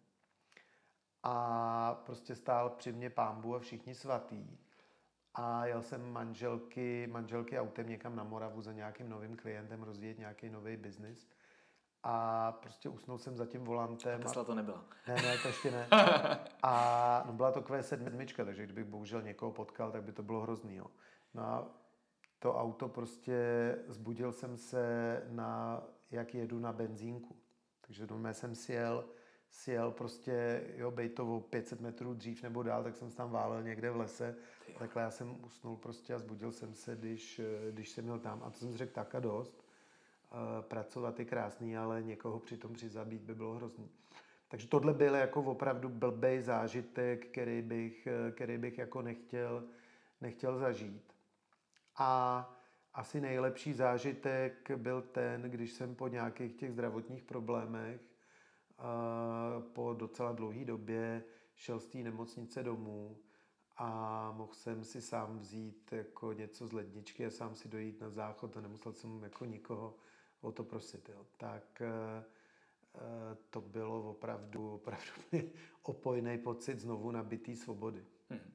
[1.23, 4.57] A prostě stál při mě pámbu a všichni svatý
[5.35, 10.49] a jel jsem manželky, manželky autem někam na Moravu za nějakým novým klientem rozvíjet nějaký
[10.49, 11.27] nový biznis.
[12.07, 14.19] A prostě usnul jsem za tím volantem.
[14.19, 14.85] A Tesla to nebyla.
[15.07, 15.87] Ne, ne, to ještě ne.
[16.63, 20.75] A no, byla to Q7, takže kdybych bohužel někoho potkal, tak by to bylo hrozný.
[20.75, 20.85] Jo.
[21.33, 21.67] No a
[22.39, 23.39] to auto prostě,
[23.87, 27.35] zbudil jsem se na, jak jedu na benzínku.
[27.81, 29.05] Takže do jsem sjel,
[29.49, 33.97] sjel prostě, jo, Bejtovo 500 metrů dřív nebo dál, tak jsem tam válel někde v
[33.97, 34.35] lese.
[34.79, 37.41] Takhle já jsem usnul prostě a zbudil jsem se, když,
[37.71, 38.43] když jsem měl tam.
[38.43, 39.64] A to jsem řekl tak a dost.
[40.61, 43.89] Pracovat je krásný, ale někoho přitom přizabít by bylo hrozný.
[44.47, 49.63] Takže tohle byl jako opravdu blbej zážitek, který bych, který bych jako nechtěl,
[50.21, 51.13] nechtěl zažít.
[51.97, 52.51] A
[52.93, 58.01] asi nejlepší zážitek byl ten, když jsem po nějakých těch zdravotních problémech
[59.73, 61.23] po docela dlouhé době
[61.55, 63.17] šel z té nemocnice domů
[63.77, 68.09] a mohl jsem si sám vzít jako něco z ledničky a sám si dojít na
[68.09, 69.95] záchod a nemusel jsem jako nikoho
[70.45, 71.09] o to prosit.
[71.09, 71.25] Jo.
[71.37, 72.23] Tak eh,
[72.95, 75.11] eh, to bylo opravdu, opravdu
[75.81, 78.05] opojný pocit znovu nabitý svobody.
[78.29, 78.53] Hmm.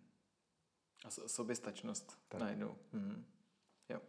[1.05, 2.77] A soběstačnost najednou.
[2.93, 3.25] Hmm.
[3.89, 4.01] Jo.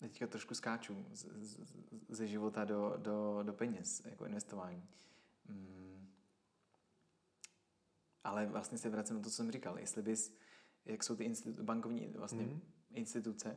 [0.00, 1.58] teďka trošku skáču z, z,
[2.08, 4.88] ze života do, do, do peněz, jako investování.
[5.48, 5.89] Mm.
[8.24, 9.78] Ale vlastně se vracím na to, co jsem říkal.
[9.78, 10.36] Jestli bys,
[10.84, 12.60] jak jsou ty institu- bankovní vlastně mm.
[12.90, 13.56] instituce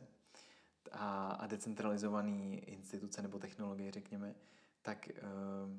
[0.92, 4.34] a, a decentralizované instituce nebo technologie, řekněme,
[4.82, 5.70] tak uh,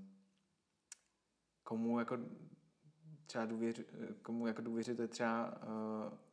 [1.64, 2.18] komu jako
[3.26, 3.82] třeba důvěř,
[4.22, 5.62] komu jako důvěřujete třeba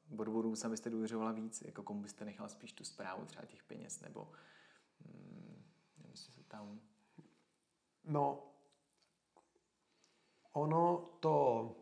[0.08, 3.62] uh, do budoucna byste důvěřovala víc, jako komu byste nechala spíš tu zprávu třeba těch
[3.62, 4.32] peněz, nebo
[5.00, 5.64] mm,
[5.96, 6.80] nevím, jestli se tam...
[8.04, 8.52] No,
[10.52, 11.76] ono to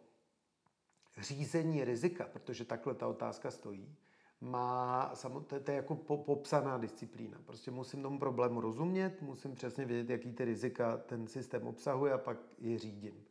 [1.20, 3.96] řízení rizika, protože takhle ta otázka stojí,
[4.40, 5.12] má,
[5.46, 7.38] to, to je jako popsaná disciplína.
[7.46, 12.18] Prostě musím tomu problému rozumět, musím přesně vědět, jaký ty rizika ten systém obsahuje a
[12.18, 13.24] pak je řídím.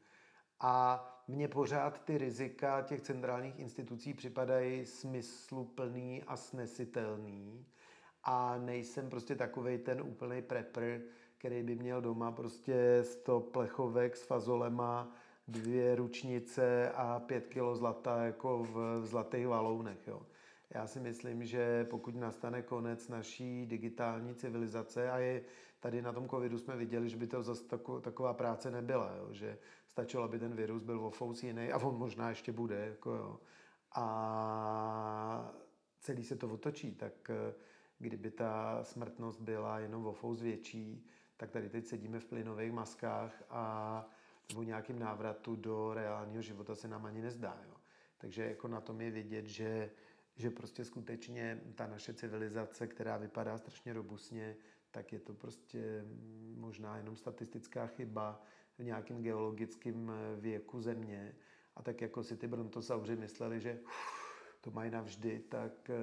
[0.60, 7.66] A mně pořád ty rizika těch centrálních institucí připadají smysluplný a snesitelný
[8.24, 11.00] a nejsem prostě takovej ten úplný prepr,
[11.38, 15.16] který by měl doma prostě 100 plechovek s fazolema,
[15.52, 20.08] dvě ručnice a pět kilo zlata jako v zlatých valounech.
[20.08, 20.22] Jo.
[20.70, 25.41] Já si myslím, že pokud nastane konec naší digitální civilizace a je
[25.80, 27.64] tady na tom covidu jsme viděli, že by to zase
[28.02, 31.97] taková práce nebyla, jo, že stačilo, aby ten virus byl o fous jiný a on
[31.97, 32.76] možná ještě bude.
[32.76, 33.39] Jako jo.
[33.95, 35.52] A
[36.00, 37.54] celý se to otočí, tak eh,
[38.00, 43.43] kdyby ta smrtnost byla jenom o fous větší, tak tady teď sedíme v plynových maskách
[43.50, 44.06] a
[44.56, 47.62] o nějakým návratu do reálního života se nám ani nezdá.
[47.68, 47.76] Jo.
[48.18, 49.91] Takže jako na tom je vidět, že,
[50.36, 54.56] že prostě skutečně ta naše civilizace, která vypadá strašně robustně,
[54.91, 56.06] tak je to prostě
[56.56, 58.41] možná jenom statistická chyba
[58.78, 61.36] v nějakém geologickém věku země.
[61.76, 63.80] A tak jako si ty brontosauři mysleli, že
[64.62, 65.95] to mají navždy, tak eh,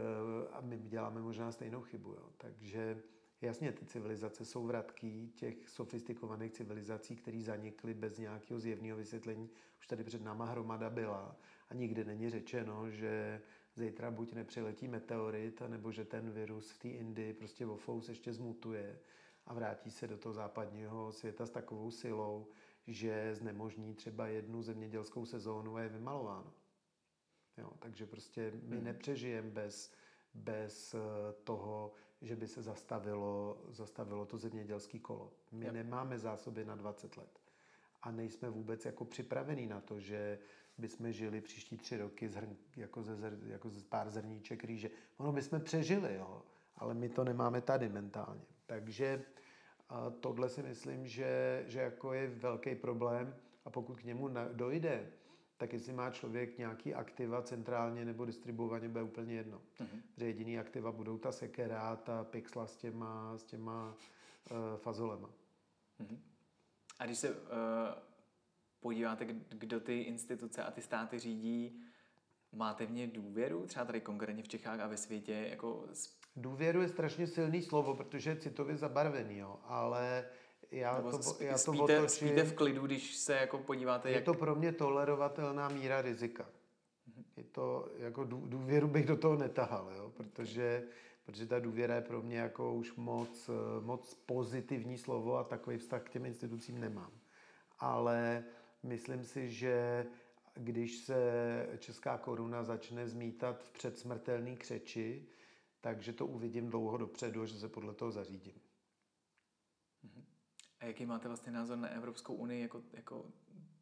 [0.52, 2.12] a my děláme možná stejnou chybu.
[2.12, 2.30] Jo.
[2.36, 3.02] Takže
[3.40, 9.50] jasně, ty civilizace jsou vratký těch sofistikovaných civilizací, které zanikly bez nějakého zjevného vysvětlení.
[9.78, 11.36] Už tady před náma hromada byla
[11.68, 13.42] a nikdy není řečeno, že
[13.76, 18.98] zítra buď nepřiletí meteorit, nebo že ten virus v té Indii prostě fous ještě zmutuje
[19.46, 22.48] a vrátí se do toho západního světa s takovou silou,
[22.86, 26.52] že znemožní třeba jednu zemědělskou sezónu a je vymalováno.
[27.58, 28.84] Jo, takže prostě my hmm.
[28.84, 29.92] nepřežijeme bez,
[30.36, 30.98] bez eh,
[31.44, 35.32] toho, že by se zastavilo, zastavilo to zemědělské kolo.
[35.52, 35.74] My yep.
[35.74, 37.40] nemáme zásoby na 20 let.
[38.02, 40.38] A nejsme vůbec jako připravení na to, že
[40.78, 42.38] bychom žili příští tři roky z
[42.76, 44.90] jako, ze zr, jako ze pár zrníček rýže.
[45.16, 46.42] Ono bychom přežili, jo,
[46.76, 48.44] ale my to nemáme tady mentálně.
[48.66, 49.24] Takže
[49.88, 55.12] a tohle si myslím, že, že jako je velký problém a pokud k němu dojde,
[55.56, 59.62] tak jestli má člověk nějaký aktiva centrálně nebo distribuovaně, bude úplně jedno.
[59.80, 60.00] Mm-hmm.
[60.16, 63.96] Že jediný aktiva budou ta sekera, ta pixla s těma, s těma
[64.50, 65.30] uh, fazolema.
[66.00, 66.18] Mm-hmm.
[66.98, 67.36] A když se uh,
[68.80, 71.82] podíváte, kdo ty instituce a ty státy řídí,
[72.52, 75.46] máte v ně důvěru, třeba tady konkrétně v Čechách a ve světě?
[75.50, 75.88] Jako...
[76.36, 80.24] Důvěru je strašně silný slovo, protože je citově zabarvený, jo, ale
[80.70, 84.10] já Nebo to, spí, já to spíte, otočím, spíte v klidu, když se jako podíváte,
[84.10, 84.24] je jak...
[84.24, 86.44] to pro mě tolerovatelná míra rizika.
[86.44, 87.24] Mm-hmm.
[87.36, 90.82] Je to, jako důvěru bych do toho netahal, jo, protože,
[91.24, 93.50] protože ta důvěra je pro mě jako už moc,
[93.80, 97.12] moc pozitivní slovo a takový vztah k těm institucím nemám.
[97.78, 98.44] Ale
[98.82, 100.06] myslím si, že
[100.54, 101.22] když se
[101.78, 105.26] česká koruna začne zmítat v předsmrtelný křeči,
[105.80, 108.54] takže to uvidím dlouho dopředu že se podle toho zařídím.
[110.86, 113.24] Jaký máte vlastně názor na Evropskou unii jako, jako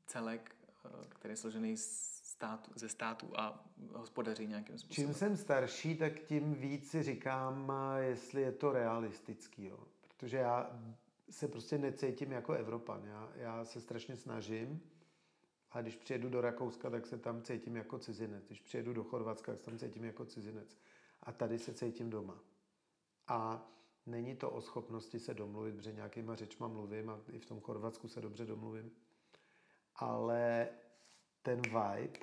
[0.07, 5.07] celek, eh, který je složený státu, ze států a hospodaří nějakým způsobem?
[5.07, 9.65] Čím jsem starší, tak tím víc si říkám, jestli je to realistický.
[9.65, 9.79] Jo.
[10.09, 10.81] Protože já
[11.31, 13.05] se prostě necítím jako Evropan.
[13.05, 14.81] Já, já se strašně snažím,
[15.71, 18.47] a když přijedu do Rakouska, tak se tam cítím jako cizinec.
[18.47, 20.79] Když přijedu do Chorvatska, tak se tam cítím jako cizinec.
[21.23, 22.39] A tady se cítím doma.
[23.29, 23.69] A
[24.07, 28.09] Není to o schopnosti se domluvit, protože nějakýma řečma mluvím a i v tom Chorvatsku
[28.09, 28.91] se dobře domluvím.
[29.97, 30.69] Ale
[31.43, 32.19] ten vibe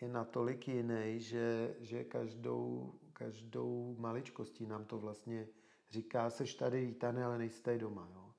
[0.00, 5.48] je natolik jiný, že, že každou, každou maličkostí nám to vlastně
[5.90, 8.08] říká, seš tady vítaný, ale nejsi tady doma.
[8.14, 8.34] Jo?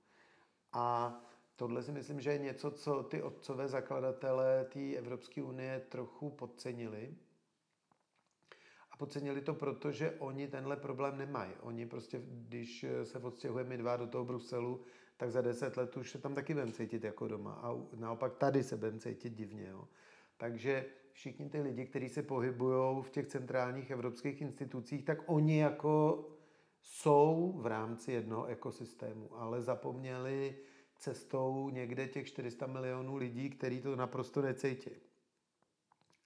[0.73, 1.15] A
[1.55, 7.15] tohle si myslím, že je něco, co ty otcové zakladatelé té Evropské unie trochu podcenili,
[8.99, 11.51] podcenili to proto, že oni tenhle problém nemají.
[11.61, 14.81] Oni prostě, když se odstěhujeme dva do toho Bruselu,
[15.17, 17.53] tak za deset let už se tam taky budeme cítit jako doma.
[17.63, 19.67] A naopak tady se budeme cítit divně.
[19.67, 19.87] Jo.
[20.37, 26.25] Takže všichni ty lidi, kteří se pohybují v těch centrálních evropských institucích, tak oni jako
[26.81, 30.55] jsou v rámci jednoho ekosystému, ale zapomněli
[30.95, 34.91] cestou někde těch 400 milionů lidí, kteří to naprosto necítí.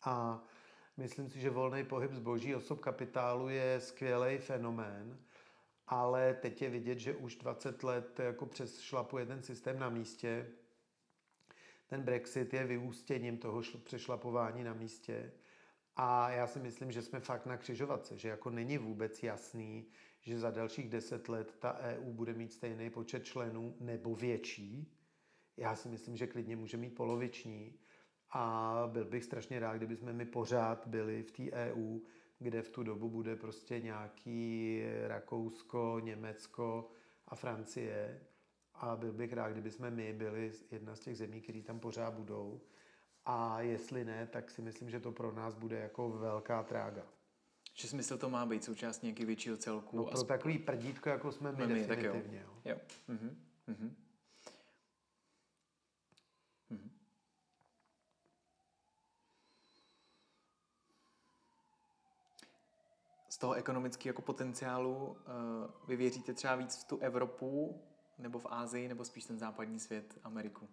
[0.05, 0.43] A
[0.97, 5.19] Myslím si, že volný pohyb zboží osob kapitálu je skvělý fenomén,
[5.87, 10.49] ale teď je vidět, že už 20 let jako přes šlapuje ten systém na místě.
[11.87, 15.31] Ten Brexit je vyústěním toho přešlapování na místě.
[15.95, 19.87] A já si myslím, že jsme fakt na křižovatce, že jako není vůbec jasný,
[20.21, 24.97] že za dalších deset let ta EU bude mít stejný počet členů nebo větší.
[25.57, 27.79] Já si myslím, že klidně může mít poloviční.
[28.35, 31.99] A byl bych strašně rád, kdyby jsme my pořád byli v té EU,
[32.39, 36.89] kde v tu dobu bude prostě nějaký Rakousko, Německo
[37.27, 38.21] a Francie.
[38.75, 42.13] A byl bych rád, kdyby jsme my byli jedna z těch zemí, které tam pořád
[42.13, 42.61] budou.
[43.25, 47.03] A jestli ne, tak si myslím, že to pro nás bude jako velká trága.
[47.73, 49.97] Že smysl to má být součástí nějakého většího celku?
[49.97, 50.23] No pro a...
[50.23, 52.45] takový prdítko, jako jsme my, my definitivně.
[52.63, 52.75] Tak jo.
[52.75, 52.77] jo.
[53.09, 53.15] jo.
[53.15, 53.35] Mm-hmm.
[53.67, 53.91] Mm-hmm.
[63.43, 65.31] Toho ekonomického jako potenciálu eh,
[65.87, 67.81] vy věříte třeba víc v tu Evropu
[68.17, 70.69] nebo v Ázii, nebo spíš ten západní svět, Ameriku?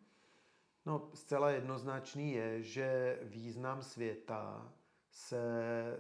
[0.87, 4.73] No, zcela jednoznačný je, že význam světa
[5.11, 5.43] se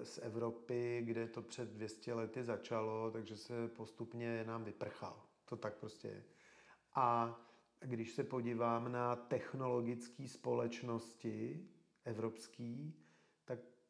[0.02, 5.22] z Evropy, kde to před 200 lety začalo, takže se postupně nám vyprchal.
[5.44, 6.24] To tak prostě je.
[6.94, 7.38] A
[7.80, 11.68] když se podívám na technologické společnosti
[12.04, 12.99] evropský,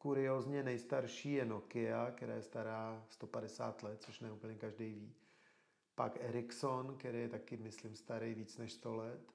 [0.00, 5.14] kuriozně nejstarší je Nokia, která je stará 150 let, což ne úplně každý ví.
[5.94, 9.32] Pak Ericsson, který je taky, myslím, starý víc než 100 let.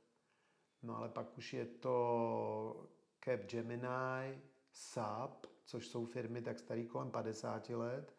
[0.84, 2.90] No ale pak už je to
[3.26, 8.16] Capgemini, SAP, což jsou firmy tak starý kolem 50 let.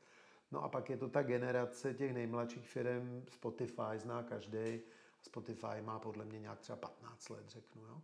[0.50, 4.80] No a pak je to ta generace těch nejmladších firm, Spotify zná každý.
[5.22, 7.82] Spotify má podle mě nějak třeba 15 let, řeknu.
[7.82, 8.02] Jo?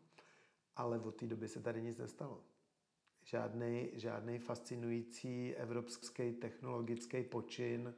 [0.77, 2.40] Ale od té doby se tady nic nestalo.
[3.24, 7.94] Žádný, žádný fascinující evropský technologický počin.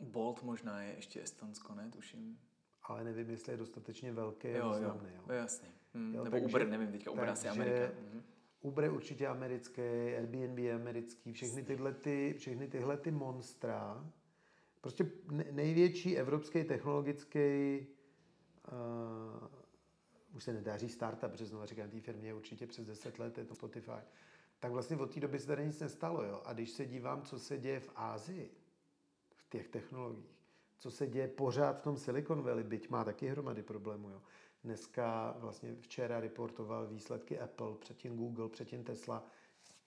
[0.00, 1.90] Bolt možná je ještě Estonsko, ne?
[1.90, 2.38] Tuším.
[2.82, 5.08] Ale nevím, jestli je dostatečně velký a významný.
[5.14, 5.34] Jo, jo.
[5.34, 5.68] jasně.
[5.94, 7.86] Hmm, jo, nebo takže, Uber, nevím, teďka Uber asi Amerika.
[8.12, 8.22] Hmm.
[8.60, 9.82] Uber je určitě americký,
[10.16, 14.10] Airbnb je americký, všechny tyhle, ty, všechny tyhle ty monstra,
[14.80, 15.10] prostě
[15.50, 17.86] největší evropský technologický,
[18.72, 19.48] uh,
[20.36, 23.38] už se nedá říct startup, protože znovu říkám, té firmě je určitě přes 10 let,
[23.38, 23.90] je to Spotify,
[24.60, 26.24] tak vlastně od té doby se tady nic nestalo.
[26.24, 26.42] Jo?
[26.44, 28.50] A když se dívám, co se děje v Ázii,
[29.36, 30.36] v těch technologiích,
[30.78, 34.22] co se děje pořád v tom Silicon Valley, byť má taky hromady problémů, jo?
[34.64, 39.26] Dneska vlastně včera reportoval výsledky Apple, předtím Google, předtím Tesla.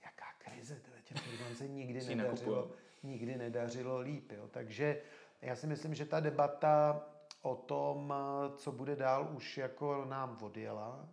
[0.06, 2.72] Jaká krize, teda těm firmám se nikdy nedařilo,
[3.04, 4.32] nikdy nedařilo líp.
[4.32, 4.48] Jo.
[4.48, 5.02] Takže
[5.41, 7.06] já si myslím, že ta debata
[7.41, 8.14] o tom,
[8.56, 11.10] co bude dál, už jako nám odjela,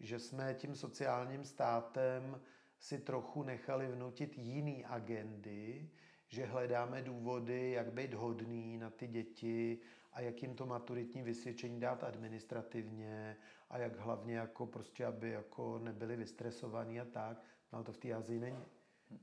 [0.00, 2.40] že jsme tím sociálním státem
[2.84, 5.90] si trochu nechali vnutit jiný agendy,
[6.28, 9.78] že hledáme důvody, jak být hodný na ty děti
[10.12, 13.36] a jak jim to maturitní vysvědčení dát administrativně
[13.70, 17.42] a jak hlavně jako prostě, aby jako nebyli vystresovaní a tak.
[17.72, 18.64] No ale to v té Azii není.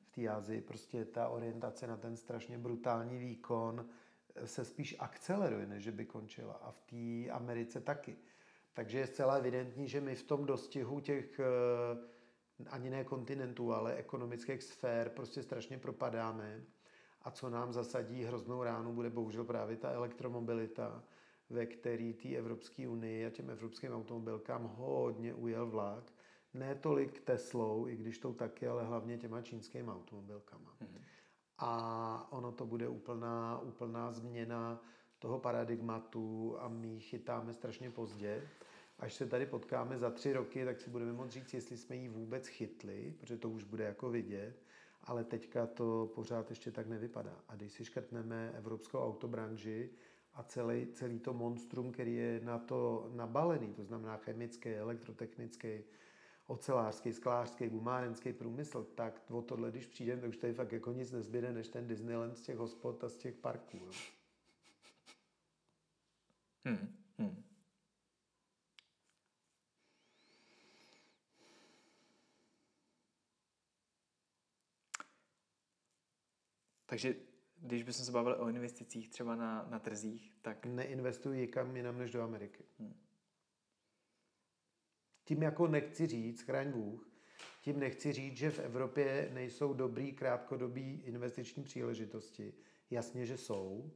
[0.04, 3.90] V té Azii prostě ta orientace na ten strašně brutální výkon
[4.46, 6.54] se spíš akceleruje, než by končila.
[6.54, 8.18] A v té Americe taky.
[8.74, 12.12] Takže je zcela evidentní, že my v tom dostihu těch eh,
[12.70, 16.62] ani ne kontinentů, ale ekonomických sfér prostě strašně propadáme
[17.22, 21.04] a co nám zasadí hroznou ránu, bude bohužel právě ta elektromobilita,
[21.50, 26.04] ve který té Evropské unii a těm evropským automobilkám hodně ujel vlak.
[26.54, 30.76] Ne tolik Teslou, i když to taky, ale hlavně těma čínskými automobilkama.
[30.82, 31.02] Mm-hmm.
[31.58, 34.82] A ono to bude úplná, úplná změna
[35.20, 38.48] toho paradigmatu a my chytáme strašně pozdě.
[39.02, 42.10] Až se tady potkáme za tři roky, tak si budeme moct říct, jestli jsme ji
[42.10, 44.56] vůbec chytli, protože to už bude jako vidět
[45.04, 47.44] ale teďka to pořád ještě tak nevypadá.
[47.48, 49.90] A když si škrtneme evropskou autobranži
[50.34, 55.84] a celý, celý to monstrum, který je na to nabalený, to znamená chemický, elektrotechnický,
[56.48, 61.12] ocelářský, sklářský, gumárenský průmysl, tak o tohle, když přijdeme, tak už tady fakt jako nic
[61.12, 63.78] nezbyde, než ten Disneyland z těch hospod a z těch parků.
[63.78, 63.92] Jo.
[66.66, 67.44] Hmm, hmm.
[76.92, 77.16] Takže
[77.58, 80.66] když bychom se bavili o investicích třeba na, na trzích, tak...
[80.66, 82.64] Neinvestuji nikam jinam než do Ameriky.
[82.80, 82.96] Hmm.
[85.24, 87.10] Tím jako nechci říct, chraň Bůh,
[87.62, 92.54] tím nechci říct, že v Evropě nejsou dobrý krátkodobý investiční příležitosti.
[92.90, 93.92] Jasně, že jsou.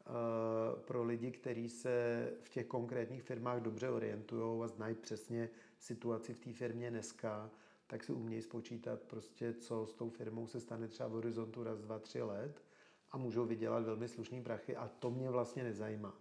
[0.00, 6.34] Eh, pro lidi, kteří se v těch konkrétních firmách dobře orientují a znají přesně situaci
[6.34, 7.50] v té firmě dneska,
[7.90, 11.78] tak si umějí spočítat prostě, co s tou firmou se stane třeba v horizontu raz,
[11.80, 12.64] dva, tři let
[13.10, 16.14] a můžou vydělat velmi slušný prachy a to mě vlastně nezajímá.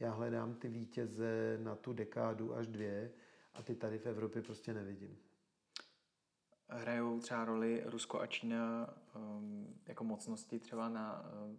[0.00, 3.12] Já hledám ty vítěze na tu dekádu až dvě
[3.54, 5.18] a ty tady v Evropě prostě nevidím.
[6.68, 11.58] Hrajou třeba roli Rusko a Čína um, jako mocnosti třeba na, um,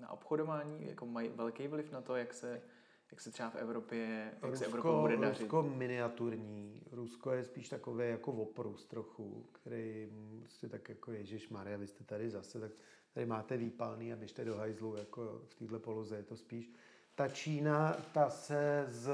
[0.00, 2.62] na obchodování, jako mají velký vliv na to, jak se
[3.10, 5.40] jak se třeba v Evropě, jak Rusko, se Evropou bude dařit?
[5.40, 6.82] Rusko miniaturní.
[6.92, 10.08] Rusko je spíš takové jako oprus trochu, který
[10.40, 12.72] prostě tak jako Ježíš Maria, vy jste tady zase, tak
[13.14, 16.72] tady máte výpalný a běžte do hajzlu, jako v této poloze je to spíš.
[17.14, 19.10] Ta Čína, ta se z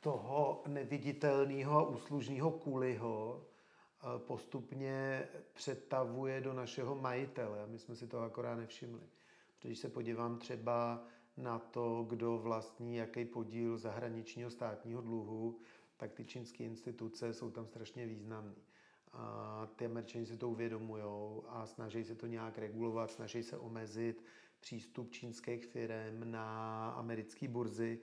[0.00, 7.66] toho neviditelného a úslužného kuliho eh, postupně přetavuje do našeho majitele.
[7.66, 9.00] My jsme si to akorát nevšimli.
[9.62, 11.04] Když se podívám třeba
[11.36, 15.58] na to, kdo vlastní jaký podíl zahraničního státního dluhu,
[15.96, 18.54] tak ty čínské instituce jsou tam strašně významné.
[19.12, 21.02] A ty američani si to uvědomují
[21.48, 24.24] a snaží se to nějak regulovat, snaží se omezit
[24.60, 28.00] přístup čínských firm na americké burzy.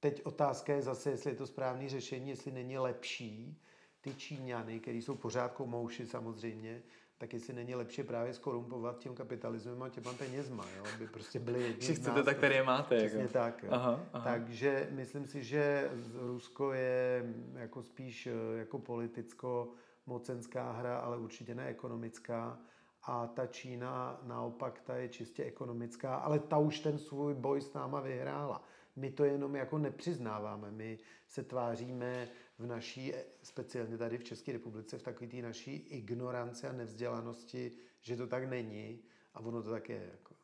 [0.00, 3.62] Teď otázka je zase, jestli je to správné řešení, jestli není lepší
[4.00, 6.82] ty Číňany, který jsou pořád komouši samozřejmě,
[7.22, 10.84] tak jestli není lepší právě skorumpovat tím kapitalismem a těma penězma, jo?
[10.94, 12.96] aby prostě byli jedni Všichni chcete tak, které máte.
[12.96, 13.32] Přesně jako.
[13.32, 13.62] tak.
[13.62, 13.68] Jo.
[13.72, 14.24] Aha, aha.
[14.24, 17.24] Takže myslím si, že Rusko je
[17.54, 19.72] jako spíš eh, jako politicko
[20.06, 22.58] mocenská hra, ale určitě ne ekonomická.
[23.02, 27.72] A ta Čína naopak, ta je čistě ekonomická, ale ta už ten svůj boj s
[27.72, 28.62] náma vyhrála.
[28.96, 30.70] My to jenom jako nepřiznáváme.
[30.70, 32.28] My se tváříme
[32.58, 33.12] v naší,
[33.42, 38.48] speciálně tady v České republice, v takové té naší ignoranci a nevzdělanosti, že to tak
[38.48, 39.02] není
[39.34, 40.08] a ono to tak je.
[40.12, 40.34] Jako.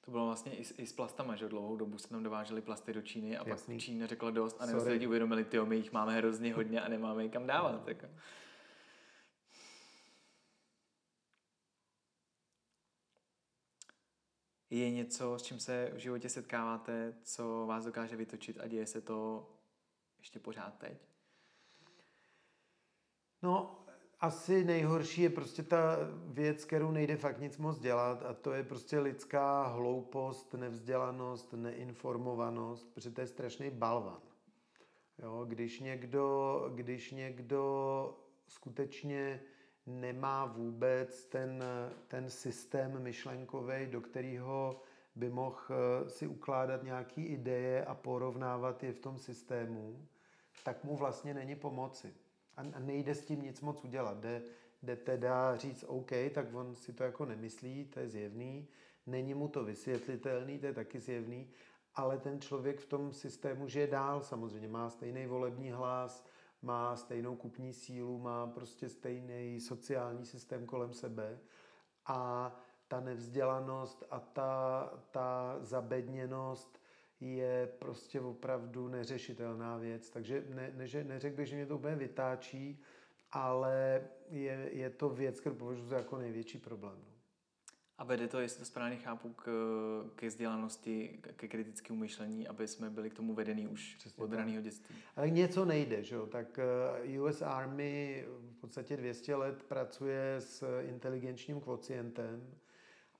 [0.00, 3.02] To bylo vlastně i, i s plastama, že dlouhou dobu se tam dovážely plasty do
[3.02, 3.74] Číny a Jasný.
[3.74, 6.80] pak Čína řekla dost a nebo se lidi uvědomili, ty my jich máme hrozně hodně
[6.80, 7.72] a nemáme je kam dávat.
[7.72, 7.84] No.
[7.86, 8.06] Jako.
[14.70, 19.00] Je něco, s čím se v životě setkáváte, co vás dokáže vytočit a děje se
[19.00, 19.50] to
[20.18, 21.15] ještě pořád teď?
[23.46, 23.84] No,
[24.20, 25.96] asi nejhorší je prostě ta
[26.26, 32.94] věc, kterou nejde fakt nic moc dělat a to je prostě lidská hloupost, nevzdělanost, neinformovanost,
[32.94, 34.20] protože to je strašný balvan.
[35.18, 38.18] Jo, když někdo, když někdo
[38.48, 39.40] skutečně
[39.86, 41.64] nemá vůbec ten,
[42.08, 44.80] ten systém myšlenkový, do kterého
[45.16, 50.06] by mohl eh, si ukládat nějaké ideje a porovnávat je v tom systému,
[50.64, 52.25] tak mu vlastně není pomoci.
[52.56, 54.18] A nejde s tím nic moc udělat.
[54.18, 54.42] Jde,
[54.82, 58.68] jde teda říct OK, tak on si to jako nemyslí, to je zjevný.
[59.06, 61.50] Není mu to vysvětlitelný, to je taky zjevný.
[61.94, 64.68] Ale ten člověk v tom systému žije dál samozřejmě.
[64.68, 66.26] Má stejný volební hlas,
[66.62, 71.38] má stejnou kupní sílu, má prostě stejný sociální systém kolem sebe
[72.06, 72.52] a
[72.88, 76.85] ta nevzdělanost a ta, ta zabedněnost
[77.20, 80.10] je prostě opravdu neřešitelná věc.
[80.10, 82.82] Takže ne, ne, neřekl bych, že mě to úplně vytáčí,
[83.32, 86.98] ale je, je to věc, kterou považuji za jako největší problém.
[87.04, 87.16] No.
[87.98, 89.46] A vede to, jestli to správně chápu, k,
[90.14, 94.62] ke vzdělanosti, ke kritickému myšlení, aby jsme byli k tomu vedení už Přesně od raného
[94.62, 94.96] dětství.
[95.16, 96.26] Ale něco nejde, že jo?
[96.26, 96.58] Tak
[97.04, 102.54] eh, US Army v podstatě 200 let pracuje s inteligenčním kvocientem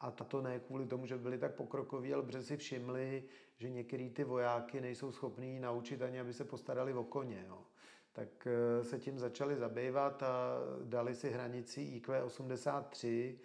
[0.01, 3.24] a tato ne kvůli tomu, že byli tak pokrokoví, ale protože si všimli,
[3.59, 7.45] že některý ty vojáky nejsou schopní naučit ani, aby se postarali o koně.
[7.49, 7.59] Jo.
[8.12, 13.39] Tak eh, se tím začali zabývat a dali si hranici IQ 83,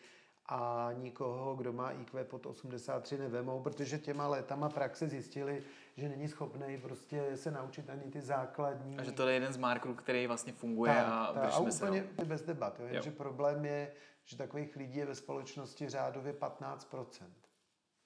[0.53, 5.63] a nikoho, kdo má IQ pod 83 nevemou, protože těma letama praxe zjistili,
[5.97, 8.97] že není schopný prostě se naučit ani ty základní.
[8.97, 12.07] A že to je jeden z markerů, který vlastně funguje ta, a ta, a úplně
[12.19, 12.79] se bez debat.
[12.79, 12.87] Jo?
[12.89, 13.91] Jenže problém je,
[14.25, 17.05] že takových lidí je ve společnosti řádově 15%.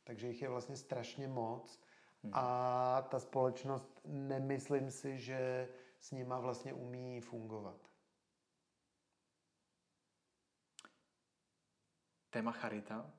[0.03, 1.79] Takže jich je vlastně strašně moc
[2.25, 2.33] hmm.
[2.33, 5.69] a ta společnost nemyslím si, že
[5.99, 7.85] s nima vlastně umí fungovat.
[12.35, 13.11] téma charita.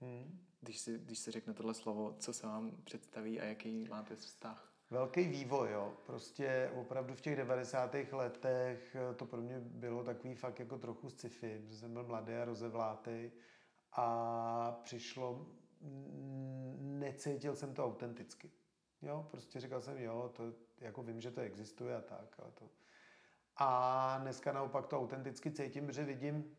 [0.00, 0.38] Hmm.
[0.60, 4.72] Když, si, když se řekne tohle slovo, co se vám představí a jaký máte vztah?
[4.90, 5.96] Velký vývoj, jo.
[6.06, 7.94] Prostě opravdu v těch 90.
[8.12, 12.32] letech eh, to pro mě bylo takový fakt jako trochu sci-fi, protože jsem byl mladý
[12.32, 13.30] a rozevlátý
[13.92, 15.46] a přišlo,
[16.80, 18.50] necítil jsem to autenticky.
[19.02, 22.68] Jo, prostě říkal jsem, jo, to jako vím, že to existuje a tak, ale to...
[23.56, 26.56] A dneska naopak to autenticky cítím, protože vidím,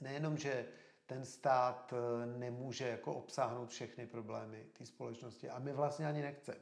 [0.00, 0.66] nejenom, že
[1.06, 6.58] ten stát eh, nemůže jako obsáhnout všechny problémy té společnosti a my vlastně ani nechceme.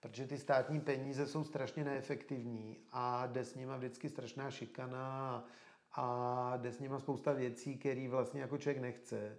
[0.00, 5.44] Protože ty státní peníze jsou strašně neefektivní a jde s nima vždycky strašná šikana
[5.92, 9.38] a jde s nima spousta věcí, které vlastně jako člověk nechce.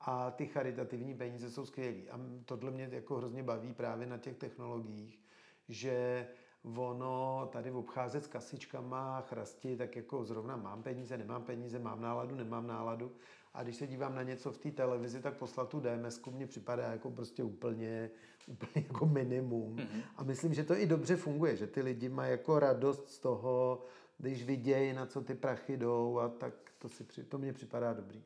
[0.00, 2.00] A ty charitativní peníze jsou skvělé.
[2.10, 5.20] A tohle mě jako hrozně baví právě na těch technologiích,
[5.68, 6.26] že
[6.64, 12.34] ono tady obcházet s kasičkama, chrasti, tak jako zrovna mám peníze, nemám peníze, mám náladu,
[12.34, 13.12] nemám náladu.
[13.54, 16.82] A když se dívám na něco v té televizi, tak poslat tu DMS mně připadá
[16.82, 18.10] jako prostě úplně,
[18.46, 19.76] úplně jako minimum.
[19.76, 20.02] Mm-hmm.
[20.16, 23.82] A myslím, že to i dobře funguje, že ty lidi mají jako radost z toho,
[24.18, 28.22] když vidějí, na co ty prachy jdou a tak to, si, to mně připadá dobrý.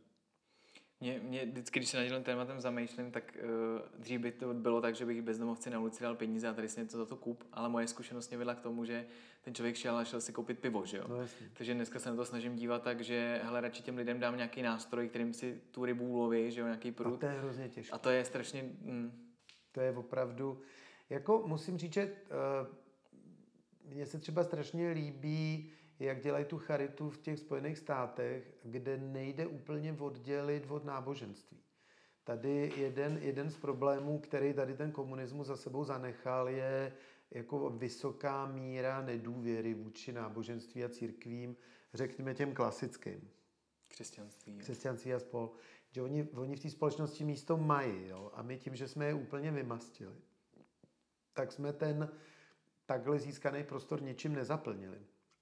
[1.01, 4.81] Mě, mě vždycky, když se nad tím tématem zamýšlím, tak uh, dřív by to bylo
[4.81, 7.45] tak, že bych bezdomovci na ulici dal peníze a tady si něco za to kup,
[7.53, 9.07] ale moje zkušenost mě vedla k tomu, že
[9.43, 11.05] ten člověk šel a šel si koupit pivo, že jo?
[11.09, 11.17] No,
[11.53, 14.63] Takže dneska se na to snažím dívat tak, že hele, radši těm lidem dám nějaký
[14.63, 17.15] nástroj, kterým si tu rybu uloví, že jo, nějaký prut.
[17.15, 17.93] A to je hrozně těžké.
[17.95, 18.63] A to je strašně...
[18.63, 19.33] Mm.
[19.73, 20.61] To je opravdu...
[21.11, 27.19] Jako musím říct, že uh, mně se třeba strašně líbí jak dělají tu charitu v
[27.19, 31.59] těch Spojených státech, kde nejde úplně oddělit od náboženství.
[32.25, 36.93] Tady jeden, jeden z problémů, který tady ten komunismus za sebou zanechal, je
[37.31, 41.57] jako vysoká míra nedůvěry vůči náboženství a církvím,
[41.95, 43.31] řekněme těm klasickým.
[43.89, 44.59] Křesťanství.
[44.59, 45.53] Křesťanství a spol.
[45.91, 48.09] Že oni, oni v té společnosti místo mají.
[48.09, 48.31] Jo?
[48.35, 50.15] A my tím, že jsme je úplně vymastili,
[51.33, 52.11] tak jsme ten
[52.87, 54.99] takhle získaný prostor něčím nezaplnili.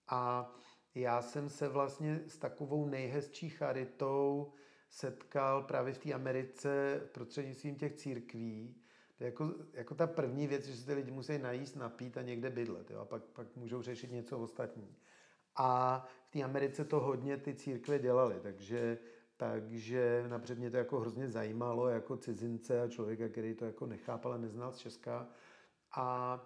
[0.09, 0.53] A
[0.95, 4.53] já jsem se vlastně s takovou nejhezčí charitou
[4.91, 8.77] setkal právě v té Americe prostřednictvím těch církví.
[9.21, 12.91] Jako, jako ta první věc, že se ty lidi musí najíst, napít a někde bydlet.
[12.91, 13.01] Jo?
[13.01, 14.97] A pak, pak můžou řešit něco ostatní.
[15.57, 18.99] A v té Americe to hodně ty církve dělaly, takže,
[19.37, 24.33] takže napřed mě to jako hrozně zajímalo jako cizince a člověka, který to jako nechápal
[24.33, 25.29] a neznal z Česka.
[25.97, 26.37] A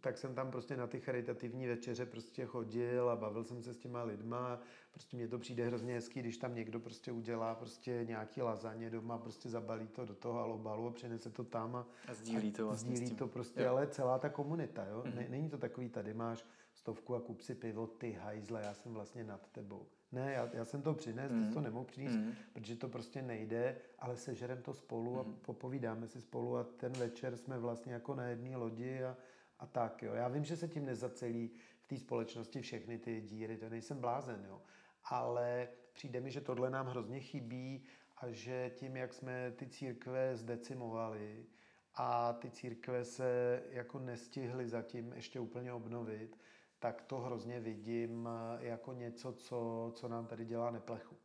[0.00, 3.76] tak jsem tam prostě na ty charitativní večeře prostě chodil a bavil jsem se s
[3.76, 4.60] těma lidma.
[4.92, 9.18] Prostě mně to přijde hrozně hezký, když tam někdo prostě udělá prostě nějaký lazaně doma,
[9.18, 12.96] prostě zabalí to do toho alobalu a přinese to tam a, a sdílí to vlastně
[12.96, 13.70] sdílí to prostě, jo.
[13.70, 15.02] ale celá ta komunita, jo.
[15.06, 15.30] Mm-hmm.
[15.30, 16.44] Není to takový, tady máš
[16.74, 19.86] stovku a kup si pivo, ty hajzle, já jsem vlastně nad tebou.
[20.12, 21.46] Ne, já, já jsem to přines, mm.
[21.46, 21.64] ty to mhm.
[21.64, 22.32] nemohl přinést, mm.
[22.52, 25.34] protože to prostě nejde, ale sežerem to spolu a mm.
[25.42, 29.16] popovídáme si spolu a ten večer jsme vlastně jako na jedné lodi a,
[29.62, 30.14] a tak, jo.
[30.14, 34.44] Já vím, že se tím nezacelí v té společnosti všechny ty díry, to nejsem blázen,
[34.48, 34.62] jo.
[35.04, 37.84] Ale přijde mi, že tohle nám hrozně chybí
[38.16, 41.46] a že tím, jak jsme ty církve zdecimovali
[41.94, 46.38] a ty církve se jako nestihly zatím ještě úplně obnovit,
[46.78, 48.28] tak to hrozně vidím
[48.58, 51.21] jako něco, co, co nám tady dělá neplechu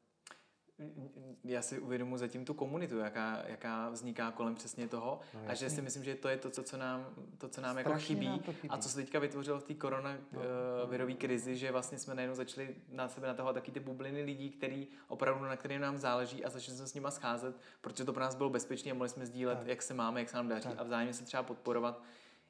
[1.44, 5.70] já si uvědomuji zatím tu komunitu, jaká, jaká vzniká kolem přesně toho no, a že
[5.70, 8.40] si myslím, že to je to, co, co nám, to, co nám jako chybí, nám
[8.40, 12.36] chybí a co se teďka vytvořilo v té koronavirové no, krizi, že vlastně jsme najednou
[12.36, 16.50] začali na sebe natahovat taky ty bubliny lidí, který opravdu na kterým nám záleží a
[16.50, 19.58] začali jsme s nimi scházet, protože to pro nás bylo bezpečné a mohli jsme sdílet,
[19.58, 19.68] tak.
[19.68, 20.80] jak se máme, jak se nám daří tak.
[20.80, 22.02] a vzájemně se třeba podporovat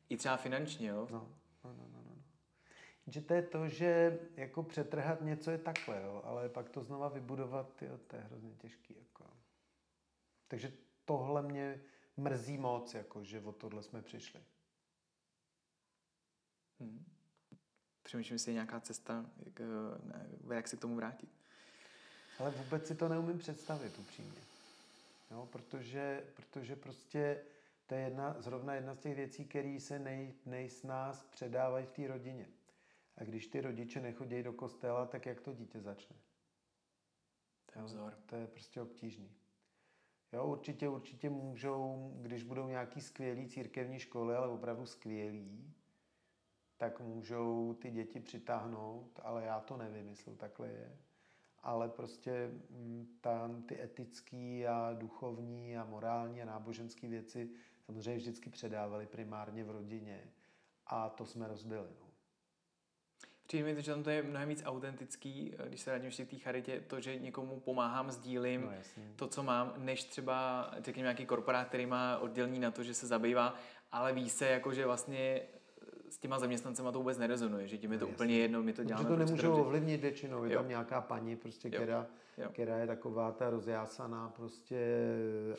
[0.10, 0.88] i třeba finančně.
[0.88, 1.08] Jo?
[1.12, 1.47] No, no, no, no.
[3.07, 7.09] Že to je to, že jako přetrhat něco je takhle, jo, ale pak to znova
[7.09, 8.95] vybudovat, jo, to je hrozně těžký.
[8.99, 9.25] Jako.
[10.47, 10.73] Takže
[11.05, 11.81] tohle mě
[12.17, 14.41] mrzí moc, jako, že o tohle jsme přišli.
[16.79, 17.05] Hmm.
[18.03, 19.59] Přemýšlím, jestli je nějaká cesta, jak,
[20.03, 21.29] ne, jak se k tomu vrátit.
[22.39, 24.41] Ale vůbec si to neumím představit upřímně.
[25.31, 27.43] Jo, protože, protože prostě
[27.88, 32.07] to je jedna, zrovna jedna z těch věcí, které se nej, nejsnáz předávají v té
[32.07, 32.47] rodině.
[33.18, 36.15] A když ty rodiče nechodí do kostela, tak jak to dítě začne?
[37.73, 38.18] To je vzor.
[38.26, 39.31] To je prostě obtížný.
[40.34, 45.73] Jo, určitě, určitě můžou, když budou nějaký skvělý církevní školy, ale opravdu skvělý,
[46.77, 50.98] tak můžou ty děti přitáhnout, ale já to nevím, jestli takhle je.
[51.60, 57.49] Ale prostě mm, tam ty etické a duchovní a morální a náboženské věci
[57.85, 60.34] samozřejmě vždycky předávali primárně v rodině
[60.85, 61.89] a to jsme rozbili.
[61.99, 62.06] No.
[63.48, 66.15] Přijde mi to, že tam to je mnohem víc autentický, eh, když se radím v
[66.15, 71.26] té charitě, to, že někomu pomáhám, sdílím no, to, co mám, než třeba, řekněme, nějaký
[71.26, 73.56] korporát, který má oddělení na to, že se zabývá,
[73.91, 77.91] ale ví se, jako, že vlastně eh, s těma zaměstnancema to vůbec nerezonuje, že tím
[77.91, 79.03] je to no, úplně jedno, my to děláme.
[79.03, 80.60] Protože to nemůžou prostě ovlivnit většinou, je jo.
[80.60, 82.07] tam nějaká paní, prostě, která,
[82.38, 82.49] jo.
[82.49, 84.80] která je taková ta rozjásaná prostě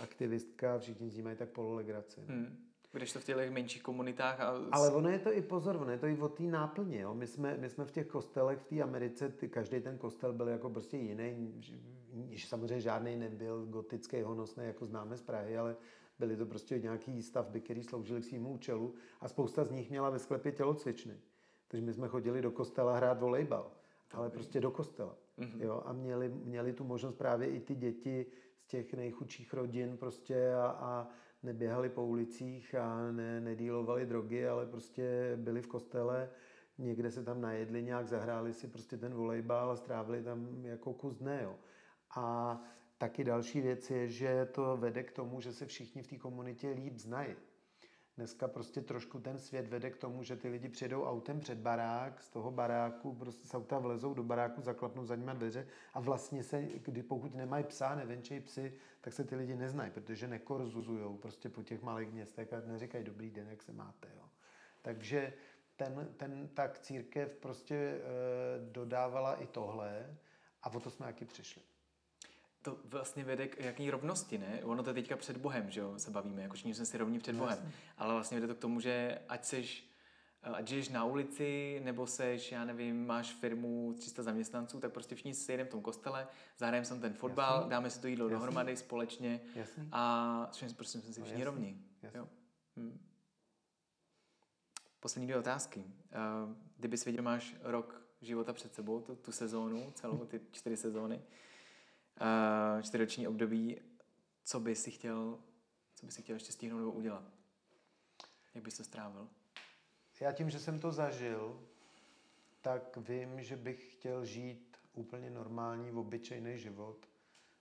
[0.01, 2.21] aktivistka, všichni z ní mají tak pololegraci.
[2.29, 2.68] Hmm.
[2.99, 4.41] Když to v těch menších komunitách.
[4.41, 4.55] A...
[4.73, 7.01] Ale ono je to i pozor, ono je to i o té náplně.
[7.01, 7.15] Jo.
[7.15, 10.49] My, jsme, my jsme v těch kostelech v té Americe, ty, každý ten kostel byl
[10.49, 11.61] jako prostě jiný.
[12.47, 15.77] Samozřejmě žádný nebyl gotický, honosný, jako známe z Prahy, ale
[16.19, 20.11] byly to prostě nějaké stavby, které sloužily k svýmu účelu a spousta z nich měla
[20.11, 21.15] ve sklepě tělocvičny.
[21.69, 23.71] Takže my jsme chodili do kostela hrát volejbal,
[24.13, 25.17] ale prostě do kostela.
[25.39, 25.63] Mm-hmm.
[25.63, 28.27] Jo, a měli, měli tu možnost právě i ty děti
[28.59, 31.09] z těch nejchudších rodin prostě a, a
[31.43, 36.31] neběhali po ulicích a ne, nedílovali drogy, ale prostě byli v kostele,
[36.79, 41.17] někde se tam najedli, nějak zahráli si prostě ten volejbal a strávili tam jako kus
[41.17, 41.41] dne.
[41.43, 41.57] Jo.
[42.17, 42.61] A
[42.99, 46.71] taky další věc je, že to vede k tomu, že se všichni v té komunitě
[46.71, 47.37] líp znají.
[48.19, 52.23] Dneska prostě trošku ten svět vede k tomu, že ty lidi přijedou autem před barák,
[52.23, 56.43] z toho baráku prostě z auta vlezou do baráku, zaklapnou za nimi dveře a vlastně
[56.43, 61.49] se, kdy pokud nemají psa, nevenčej psy, tak se ty lidi neznají, protože nekorzuzují prostě
[61.49, 64.09] po těch malých městech a neříkají dobrý den, jak se máte.
[64.17, 64.29] Jo.
[64.83, 65.33] Takže
[65.77, 68.01] ten, ten, tak církev prostě e,
[68.73, 70.17] dodávala i tohle
[70.63, 71.68] a o to jsme taky přišli
[72.71, 74.61] to vlastně vede k jaký rovnosti, ne?
[74.63, 77.37] Ono to je teďka před Bohem, že jo, se bavíme, jako jsme si rovní před
[77.37, 77.59] Bohem.
[77.59, 77.73] Jasně.
[77.99, 79.91] Ale vlastně vede to k tomu, že ať seš,
[80.43, 85.35] ať žiješ na ulici, nebo seš, já nevím, máš firmu 300 zaměstnanců, tak prostě všichni
[85.35, 86.29] se jedeme v tom kostele,
[86.59, 87.71] zahrajeme sem ten fotbal, jasný.
[87.71, 88.39] dáme si to jídlo jasný.
[88.39, 89.89] dohromady společně jasný.
[89.93, 91.85] a jsme prostě jsme si no, všichni no, rovní.
[92.15, 92.29] Jo.
[92.77, 93.01] Hm.
[95.01, 95.85] Poslední dvě otázky.
[96.77, 101.23] Kdybys věděl, máš rok života před sebou, tu, tu sezónu, celou ty čtyři sezóny,
[102.21, 103.81] uh, čtyřroční období,
[104.45, 105.39] co by si chtěl,
[105.95, 107.25] co by si chtěl ještě stihnout nebo udělat?
[108.55, 109.29] Jak bys to strávil?
[110.21, 111.61] Já tím, že jsem to zažil,
[112.61, 117.09] tak vím, že bych chtěl žít úplně normální, obyčejný život.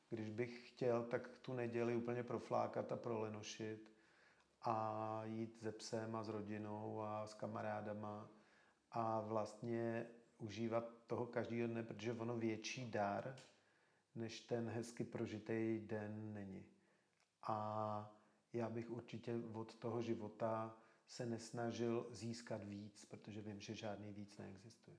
[0.10, 3.94] Když bych chtěl, tak tu neděli úplně proflákat a prolenošit
[4.62, 8.30] a jít se psem a s rodinou a s kamarádama
[8.92, 10.06] a vlastně
[10.38, 13.36] užívat toho každého dne, protože ono větší dar,
[14.18, 16.65] než ten hezky prožitý den není.
[17.41, 18.18] A
[18.53, 20.77] já bych určitě od toho života
[21.07, 24.98] se nesnažil získat víc, protože vím, že žádný víc neexistuje.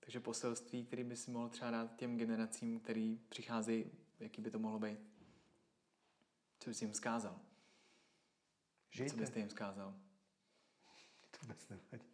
[0.00, 3.90] Takže poselství, který by si mohl třeba dát těm generacím, který přicházejí,
[4.20, 4.98] jaký by to mohlo být?
[6.58, 7.40] Co bys jim vzkázal?
[8.90, 9.10] Žijte.
[9.10, 9.94] Co byste jim vzkázal?
[11.30, 12.10] To vůbec nevadí.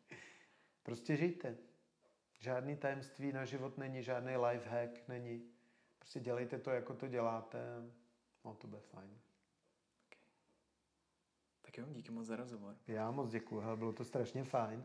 [0.83, 1.59] Prostě žijte.
[2.45, 5.43] Žádný tajemství na život není, žádný life hack není.
[5.99, 7.59] Prostě dělejte to, jako to děláte.
[8.45, 9.19] No, to bude fajn.
[11.63, 12.77] Tak jo, díky moc za rozhovor.
[12.87, 14.85] Já moc děkuji, bylo to strašně fajn.